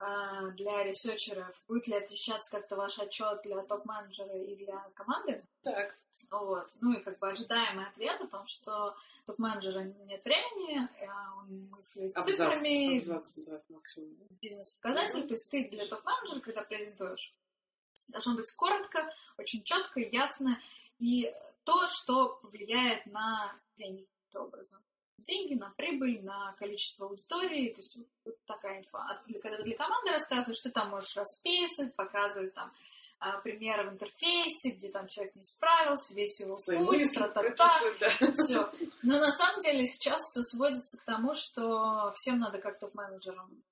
для 0.00 0.82
ресерчеров, 0.82 1.62
будет 1.68 1.86
ли 1.86 1.94
отличаться 1.94 2.50
как-то 2.50 2.76
ваш 2.76 2.98
отчет 2.98 3.42
для 3.42 3.62
топ-менеджера 3.62 4.34
и 4.38 4.56
для 4.56 4.78
команды. 4.94 5.44
Так. 5.62 5.94
Вот. 6.30 6.70
Ну 6.80 6.92
и 6.92 7.02
как 7.02 7.18
бы 7.18 7.28
ожидаемый 7.28 7.86
ответ 7.86 8.20
о 8.20 8.26
том, 8.26 8.46
что 8.46 8.96
топ-менеджера 9.26 9.80
нет 9.80 10.24
времени, 10.24 10.88
а 11.06 11.36
он 11.36 11.68
мыслит 11.70 12.16
Абзац, 12.16 12.36
цифрами, 12.36 12.98
абзац, 12.98 13.34
да, 13.36 13.60
максимум. 13.68 14.16
бизнес-показатель. 14.40 15.26
То 15.26 15.34
есть 15.34 15.50
ты 15.50 15.68
для 15.68 15.86
топ-менеджера, 15.86 16.40
когда 16.40 16.62
презентуешь, 16.62 17.32
должно 18.08 18.34
быть 18.36 18.50
коротко, 18.52 19.12
очень 19.36 19.62
четко, 19.64 20.00
ясно, 20.00 20.58
и 20.98 21.32
то, 21.64 21.88
что 21.88 22.40
влияет 22.42 23.06
на 23.06 23.54
деньги 23.76 24.06
каким-то 24.06 24.42
образом. 24.46 24.82
Деньги, 25.24 25.54
на 25.54 25.70
прибыль, 25.70 26.22
на 26.22 26.52
количество 26.58 27.06
аудитории, 27.06 27.72
то 27.72 27.80
есть 27.80 27.96
вот, 27.96 28.06
вот 28.24 28.44
такая 28.46 28.78
инфа. 28.78 28.98
А 28.98 29.22
для- 29.26 29.40
когда 29.40 29.62
для 29.62 29.76
команды 29.76 30.10
рассказываешь, 30.10 30.60
ты 30.60 30.70
там 30.70 30.90
можешь 30.90 31.16
расписывать, 31.16 31.94
показывать 31.94 32.54
там 32.54 32.72
а, 33.22 33.38
примеры 33.40 33.90
в 33.90 33.92
интерфейсе, 33.92 34.70
где 34.70 34.88
там 34.88 35.06
человек 35.06 35.36
не 35.36 35.42
справился, 35.42 36.14
весь 36.14 36.40
его 36.40 36.56
путь, 36.56 37.14
прописывать, 37.34 37.98
да. 38.00 38.32
все. 38.32 38.70
Но 39.02 39.18
на 39.18 39.30
самом 39.30 39.60
деле 39.60 39.86
сейчас 39.86 40.22
все 40.22 40.42
сводится 40.42 41.02
к 41.02 41.04
тому, 41.04 41.34
что 41.34 42.12
всем 42.14 42.38
надо 42.38 42.58
как 42.60 42.78
топ-менеджерам 42.78 43.62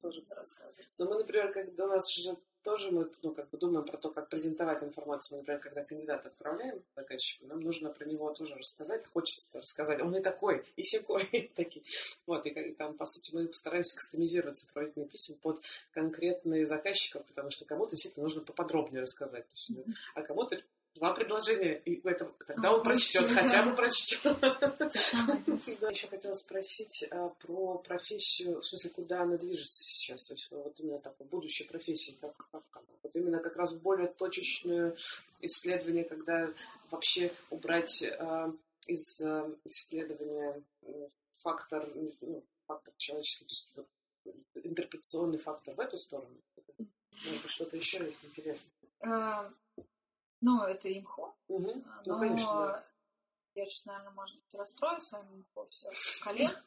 Тоже, 0.00 0.24
рассказывать. 0.36 0.88
Но 0.98 1.04
мы, 1.06 1.18
например, 1.18 1.52
когда 1.52 1.86
нас 1.86 2.12
же 2.12 2.36
тоже 2.62 2.90
мы, 2.90 3.10
ну, 3.22 3.32
как 3.34 3.48
бы 3.50 3.58
думаем 3.58 3.86
про 3.86 3.96
то, 3.96 4.10
как 4.10 4.28
презентовать 4.28 4.82
информацию. 4.82 5.36
Мы, 5.36 5.38
например, 5.42 5.60
когда 5.60 5.84
кандидата 5.84 6.28
отправляем 6.28 6.82
заказчику, 6.94 7.46
нам 7.46 7.60
нужно 7.60 7.90
про 7.90 8.04
него 8.04 8.32
тоже 8.32 8.54
рассказать. 8.56 9.06
Хочется 9.06 9.58
рассказать. 9.58 10.00
Он 10.00 10.14
и 10.16 10.20
такой, 10.20 10.64
и 10.76 10.82
секой, 10.82 11.24
и 11.32 11.48
такие. 11.48 11.84
Вот, 12.26 12.46
и 12.46 12.50
как- 12.50 12.76
там, 12.76 12.96
по 12.96 13.06
сути, 13.06 13.34
мы 13.34 13.46
постараемся 13.46 13.96
кастомизировать 13.96 14.58
сопроводительные 14.58 15.08
письма 15.08 15.36
под 15.36 15.62
конкретные 15.92 16.66
заказчиков, 16.66 17.24
потому 17.26 17.50
что 17.50 17.64
кому-то 17.64 17.90
действительно 17.90 18.24
нужно 18.24 18.42
поподробнее 18.42 19.02
рассказать. 19.02 19.46
Есть, 19.50 19.70
а 20.14 20.22
кому-то 20.22 20.60
два 20.94 21.14
предложения, 21.14 21.74
и 21.84 22.00
в 22.00 22.06
этом, 22.06 22.34
тогда 22.46 22.70
А, 22.70 22.74
он 22.74 22.82
прочтет, 22.82 23.28
хотя 23.30 23.62
бы 23.62 23.74
прочтет. 23.74 24.22
Еще 25.90 26.08
хотела 26.08 26.34
спросить 26.34 27.06
а, 27.10 27.28
про 27.28 27.78
профессию, 27.78 28.60
в 28.60 28.66
смысле, 28.66 28.90
куда 28.90 29.22
она 29.22 29.36
движется 29.36 29.84
сейчас, 29.84 30.24
то 30.24 30.34
есть 30.34 30.48
вот 30.50 30.78
именно 30.78 30.98
такой 30.98 31.26
будущей 31.26 31.64
профессии, 31.64 32.16
как, 32.20 32.36
как 32.50 32.64
она? 32.72 32.86
вот 33.02 33.16
именно 33.16 33.38
как 33.38 33.56
раз 33.56 33.72
более 33.74 34.08
точечное 34.08 34.96
исследование, 35.40 36.04
когда 36.04 36.52
вообще 36.90 37.32
убрать 37.50 38.04
а, 38.18 38.52
из 38.86 39.22
исследования 39.64 40.62
м, 40.82 41.08
фактор, 41.32 41.88
ну, 41.94 42.44
фактор 42.66 42.94
человеческий, 42.96 43.44
то 43.44 43.52
есть 43.52 43.70
вот, 43.76 43.86
интерпретационный 44.64 45.38
фактор 45.38 45.74
в 45.74 45.80
эту 45.80 45.96
сторону. 45.96 46.36
Может 47.24 47.42
быть, 47.42 47.50
что-то 47.50 47.76
еще 47.76 47.98
есть 47.98 48.24
интересное. 48.24 49.52
Ну, 50.40 50.62
это 50.62 50.88
имхо. 50.92 51.34
Мгм. 51.48 51.84
Но 52.06 52.14
Ну, 52.14 52.18
конечно, 52.18 52.54
да. 52.54 52.84
я 53.54 53.66
сейчас, 53.66 53.86
наверное, 53.86 54.12
может 54.12 54.36
быть, 54.36 54.54
расстрою 54.54 55.00
с 55.00 55.12
вами 55.12 55.36
имхо 55.36 55.68
всех 55.70 55.92
коллег. 56.24 56.64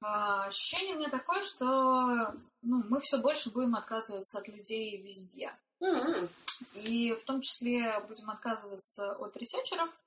А, 0.00 0.44
Ощущение 0.44 0.94
у 0.94 0.98
меня 0.98 1.10
такое, 1.10 1.44
что 1.44 2.32
ну, 2.62 2.84
мы 2.88 3.00
все 3.00 3.18
больше 3.18 3.50
будем 3.50 3.74
отказываться 3.74 4.38
от 4.38 4.48
людей 4.48 5.00
везде. 5.02 5.52
М-м. 5.80 6.28
И 6.74 7.14
в 7.14 7.24
том 7.24 7.40
числе 7.40 7.98
будем 8.08 8.30
отказываться 8.30 9.12
от 9.14 9.36
ресерчеров, 9.36 9.98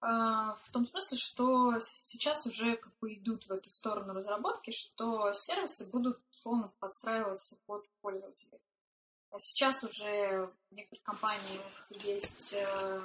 а, 0.00 0.54
в 0.54 0.70
том 0.70 0.86
смысле, 0.86 1.18
что 1.18 1.78
сейчас 1.80 2.46
уже 2.46 2.76
как 2.76 2.96
бы 2.98 3.14
идут 3.14 3.46
в 3.46 3.52
эту 3.52 3.68
сторону 3.70 4.14
разработки, 4.14 4.70
что 4.70 5.32
сервисы 5.32 5.86
будут 5.90 6.20
условно 6.30 6.72
подстраиваться 6.78 7.56
под 7.66 7.88
пользователей. 8.00 8.60
Сейчас 9.38 9.84
уже 9.84 10.50
в 10.70 10.74
некоторых 10.74 11.02
компаниях 11.04 11.86
есть 12.04 12.54
э, 12.54 13.00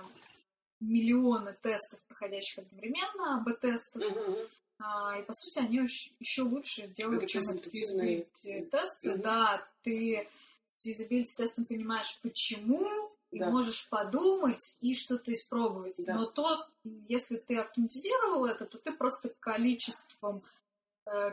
миллионы 0.79 1.53
тестов, 1.61 2.01
проходящих 2.07 2.59
одновременно, 2.59 3.37
АБ-тестов, 3.41 4.01
Мгм. 4.01 4.35
а, 4.79 5.19
и, 5.19 5.23
по 5.23 5.33
сути, 5.33 5.59
они 5.59 5.77
еще 6.19 6.41
лучше 6.43 6.87
делают, 6.87 7.27
чем 7.27 7.41
этот 7.43 7.65
Репрезентативные. 7.65 8.27
юзабилити 8.41 8.69
тесты. 8.71 9.11
Мгм. 9.11 9.21
Да, 9.21 9.67
ты 9.81 10.27
с 10.65 10.85
юзабилити 10.85 11.35
тестом 11.37 11.65
понимаешь, 11.65 12.19
почему, 12.21 13.11
и 13.31 13.39
Да. 13.39 13.49
можешь 13.49 13.89
подумать 13.89 14.77
и 14.79 14.95
что-то 14.95 15.33
испробовать. 15.33 15.95
Да. 16.05 16.15
Но 16.15 16.25
то, 16.25 16.67
если 16.83 17.37
ты 17.37 17.57
автоматизировал 17.57 18.45
это, 18.45 18.65
то 18.65 18.77
ты 18.77 18.91
просто 18.93 19.29
количеством 19.39 20.43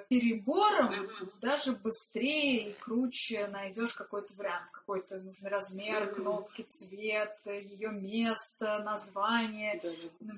перебором 0.08 0.92
Мгм. 0.92 1.30
даже 1.40 1.72
быстрее 1.72 2.70
и 2.70 2.72
круче 2.72 3.46
найдешь 3.48 3.94
какой-то 3.94 4.34
вариант, 4.34 4.70
какой-то 4.70 5.18
нужный 5.20 5.50
размер, 5.50 6.12
кнопки, 6.14 6.62
цвет, 6.62 7.38
ее 7.46 7.90
место, 7.90 8.80
название 8.80 9.80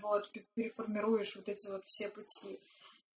вот, 0.02 0.30
пе- 0.30 0.44
переформируешь 0.54 1.34
вот 1.36 1.48
эти 1.48 1.70
вот 1.70 1.84
все 1.86 2.08
пути. 2.08 2.58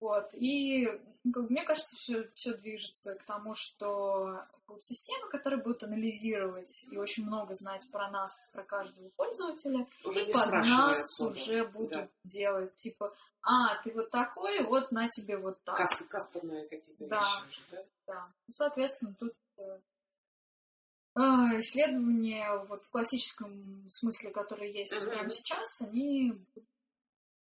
Вот. 0.04 0.34
И 0.34 0.86
ну, 1.24 1.32
как 1.32 1.50
мне 1.50 1.64
кажется, 1.64 1.96
все, 1.98 2.30
все 2.34 2.54
движется 2.56 3.16
к 3.16 3.24
тому, 3.24 3.54
что 3.56 4.42
будут 4.68 4.84
системы, 4.84 5.30
которые 5.30 5.62
будут 5.64 5.84
анализировать 5.84 6.86
и 6.92 6.98
очень 6.98 7.26
много 7.26 7.54
знать 7.56 7.90
про 7.90 8.10
нас, 8.10 8.50
про 8.52 8.64
каждого 8.66 9.08
пользователя, 9.16 9.88
Уже 10.04 10.26
и 10.26 10.34
под 10.34 10.52
нас 10.52 11.00
особо. 11.00 11.32
уже 11.32 11.66
будут 11.66 11.90
Да. 11.92 12.10
делать, 12.26 12.76
типа, 12.76 13.16
а, 13.42 13.82
ты 13.82 13.94
вот 13.94 14.10
такой, 14.12 14.66
вот 14.66 14.92
на 14.92 15.08
тебе 15.08 15.38
вот 15.38 15.64
так. 15.64 15.78
Кас- 15.78 16.06
кастомные 16.10 16.68
какие-то 16.68 17.08
Да. 17.08 17.20
вещи 17.20 17.42
уже, 17.50 17.62
да? 17.72 17.84
Да. 18.08 18.34
Ну, 18.48 18.54
соответственно, 18.54 19.16
тут 19.18 19.34
э, 19.58 19.80
а, 21.16 21.60
исследования 21.60 22.58
вот 22.68 22.84
в 22.84 22.90
классическом 22.90 23.88
смысле, 23.90 24.32
которые 24.32 24.74
есть 24.74 24.92
Мгм. 24.94 25.06
прямо 25.10 25.30
сейчас, 25.30 25.82
они 25.82 26.32
будут 26.56 26.70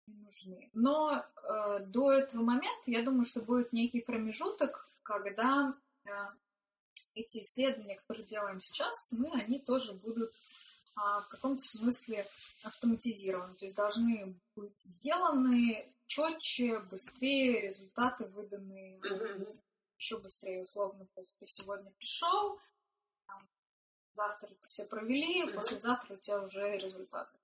не 0.07 0.17
нужны. 0.17 0.69
Но 0.73 1.13
э, 1.13 1.79
до 1.87 2.11
этого 2.11 2.43
момента, 2.43 2.91
я 2.91 3.03
думаю, 3.03 3.25
что 3.25 3.41
будет 3.41 3.73
некий 3.73 4.01
промежуток, 4.01 4.89
когда 5.03 5.75
э, 6.05 6.09
эти 7.15 7.39
исследования, 7.39 7.95
которые 7.95 8.25
делаем 8.25 8.61
сейчас, 8.61 9.11
мы, 9.13 9.29
они 9.31 9.59
тоже 9.59 9.93
будут 9.93 10.31
а, 10.95 11.21
в 11.21 11.27
каком-то 11.29 11.61
смысле 11.61 12.25
автоматизированы. 12.63 13.53
То 13.55 13.65
есть 13.65 13.75
должны 13.75 14.39
быть 14.55 14.77
сделаны 14.77 15.91
четче, 16.05 16.79
быстрее, 16.79 17.61
результаты 17.61 18.25
выданы 18.25 18.99
еще 19.97 20.19
быстрее, 20.19 20.63
условно. 20.63 21.07
То 21.15 21.21
есть 21.21 21.35
ты 21.37 21.47
сегодня 21.47 21.89
пришел, 21.91 22.59
там, 23.25 23.49
завтра 24.13 24.47
это 24.47 24.65
все 24.65 24.85
провели, 24.85 25.51
послезавтра 25.51 26.13
у 26.15 26.17
тебя 26.17 26.41
уже 26.41 26.77
результаты. 26.77 27.37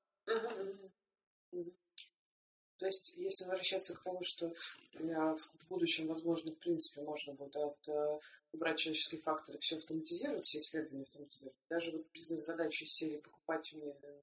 То 2.80 2.86
есть, 2.86 3.14
если 3.18 3.44
возвращаться 3.44 3.94
к 3.94 4.02
тому, 4.02 4.24
что 4.24 4.48
э, 4.94 5.36
в 5.36 5.68
будущем, 5.68 6.08
возможно, 6.08 6.52
в 6.52 6.60
принципе, 6.60 7.02
можно 7.02 7.34
будет 7.34 7.58
от, 7.58 7.90
э, 7.90 8.20
убрать 8.54 8.80
человеческий 8.80 9.18
фактор 9.18 9.56
и 9.56 9.60
все 9.60 9.78
автоматизировать, 9.78 10.46
все 10.46 10.60
исследования 10.60 11.04
автоматизировать, 11.04 11.58
даже 11.70 11.92
вот 11.92 12.08
бизнес-задачи 12.14 12.86
из 12.86 12.94
серии 12.94 13.18
покупать 13.18 13.74
мне 13.74 13.94
э, 14.02 14.22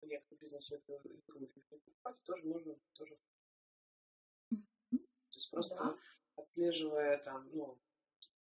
некоторые 0.00 0.40
бизнесу 0.40 0.76
эту 0.76 0.94
игру 1.28 1.46
покупать, 1.68 2.22
тоже 2.22 2.46
можно 2.46 2.74
тоже. 2.94 3.18
То 4.50 4.98
есть 5.34 5.50
просто 5.50 5.76
Да. 5.76 5.98
отслеживая 6.36 7.18
там, 7.18 7.46
ну. 7.52 7.78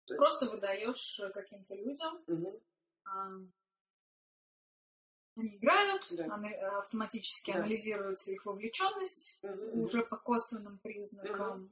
Просто 0.07 0.49
выдаешь 0.49 1.21
каким-то 1.35 1.75
людям, 1.75 2.19
а, 3.05 3.29
они 5.39 5.55
играют, 5.57 6.07
Да. 6.11 6.25
ана- 6.25 6.77
автоматически 6.79 7.51
Да. 7.51 7.59
анализируется 7.59 8.31
их 8.31 8.45
вовлеченность 8.45 9.39
мгм. 9.41 9.81
уже 9.81 10.03
по 10.03 10.17
косвенным 10.17 10.77
признакам. 10.79 11.71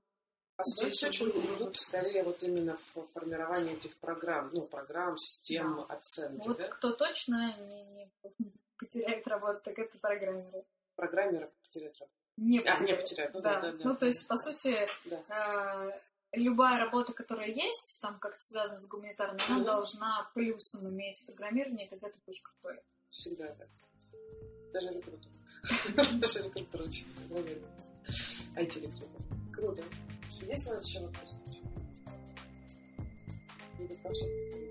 По 0.56 0.64
сути, 0.64 1.24
будет 1.24 1.36
идут 1.58 1.78
скорее 1.80 2.24
вот 2.24 2.42
именно 2.42 2.76
в 2.96 3.06
формировании 3.14 3.74
этих 3.74 3.96
программ, 3.98 4.50
ну, 4.54 4.62
программ, 4.64 5.16
систем 5.18 5.86
оценки, 5.88 6.48
Вот 6.48 6.58
да? 6.58 6.68
кто 6.70 6.94
точно 6.94 7.56
не, 7.68 7.84
не 7.84 8.12
потеряет 8.78 9.28
работу, 9.28 9.62
так 9.64 9.78
это 9.78 9.98
программеры. 10.00 10.66
Программеры 10.96 11.52
потерять 11.62 12.00
работу. 12.00 12.18
Не 12.38 12.60
А, 12.60 12.62
потеряют. 12.72 12.90
не 12.90 12.96
потеряют, 12.98 13.34
ну 13.36 13.42
да, 13.42 13.62
да, 13.62 13.72
да. 13.72 13.84
Ну, 13.84 13.96
то 13.96 14.06
есть, 14.08 14.28
по 14.28 14.36
сути, 14.38 14.88
Да. 15.06 15.92
э, 15.94 16.00
любая 16.34 16.80
работа, 16.80 17.14
которая 17.14 17.50
есть, 17.50 18.00
там 18.02 18.18
как-то 18.20 18.44
связана 18.44 18.80
с 18.80 18.88
гуманитарной, 18.88 19.40
она 19.48 19.58
Мгм. 19.58 19.66
должна 19.66 20.32
плюсом 20.34 20.88
иметь 20.90 21.24
программирование, 21.28 21.86
и 21.86 21.90
тогда 21.90 22.10
ты 22.10 22.18
будешь 22.26 22.42
крутой. 22.42 22.82
Всегда 23.10 23.48
так, 23.54 23.70
кстати. 23.72 24.10
Даже 24.74 24.90
рекрутер. 24.90 25.32
Даже 26.20 26.44
рекрутер 26.44 26.82
очень 26.82 27.06
проверен. 27.30 27.64
IT-рекрутер. 28.56 29.22
Круто. 29.54 29.84
Есть 30.48 30.70
у 30.70 30.74
нас 30.74 30.88
еще 30.88 31.02
вопросы? 31.02 31.36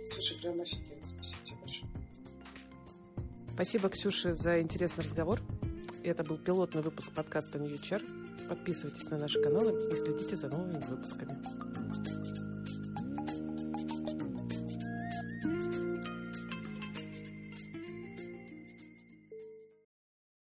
Слушай, 0.07 0.39
прям 0.41 0.61
офигенно. 0.61 1.07
Спасибо 1.07 1.45
тебе 1.45 1.57
большое. 1.61 1.91
Спасибо, 3.53 3.89
Ксюше, 3.89 4.35
за 4.35 4.61
интересный 4.61 5.05
разговор. 5.05 5.41
Это 6.03 6.23
был 6.23 6.39
пилотный 6.39 6.83
выпуск 6.83 7.13
подкаста 7.13 7.59
New 7.59 7.75
Chair. 7.75 8.03
Подписывайтесь 8.49 9.05
на 9.11 9.19
наши 9.19 9.43
каналы 9.43 9.93
и 9.93 9.97
следите 9.97 10.37
за 10.37 10.49
новыми 10.49 10.81
выпусками. 10.89 11.76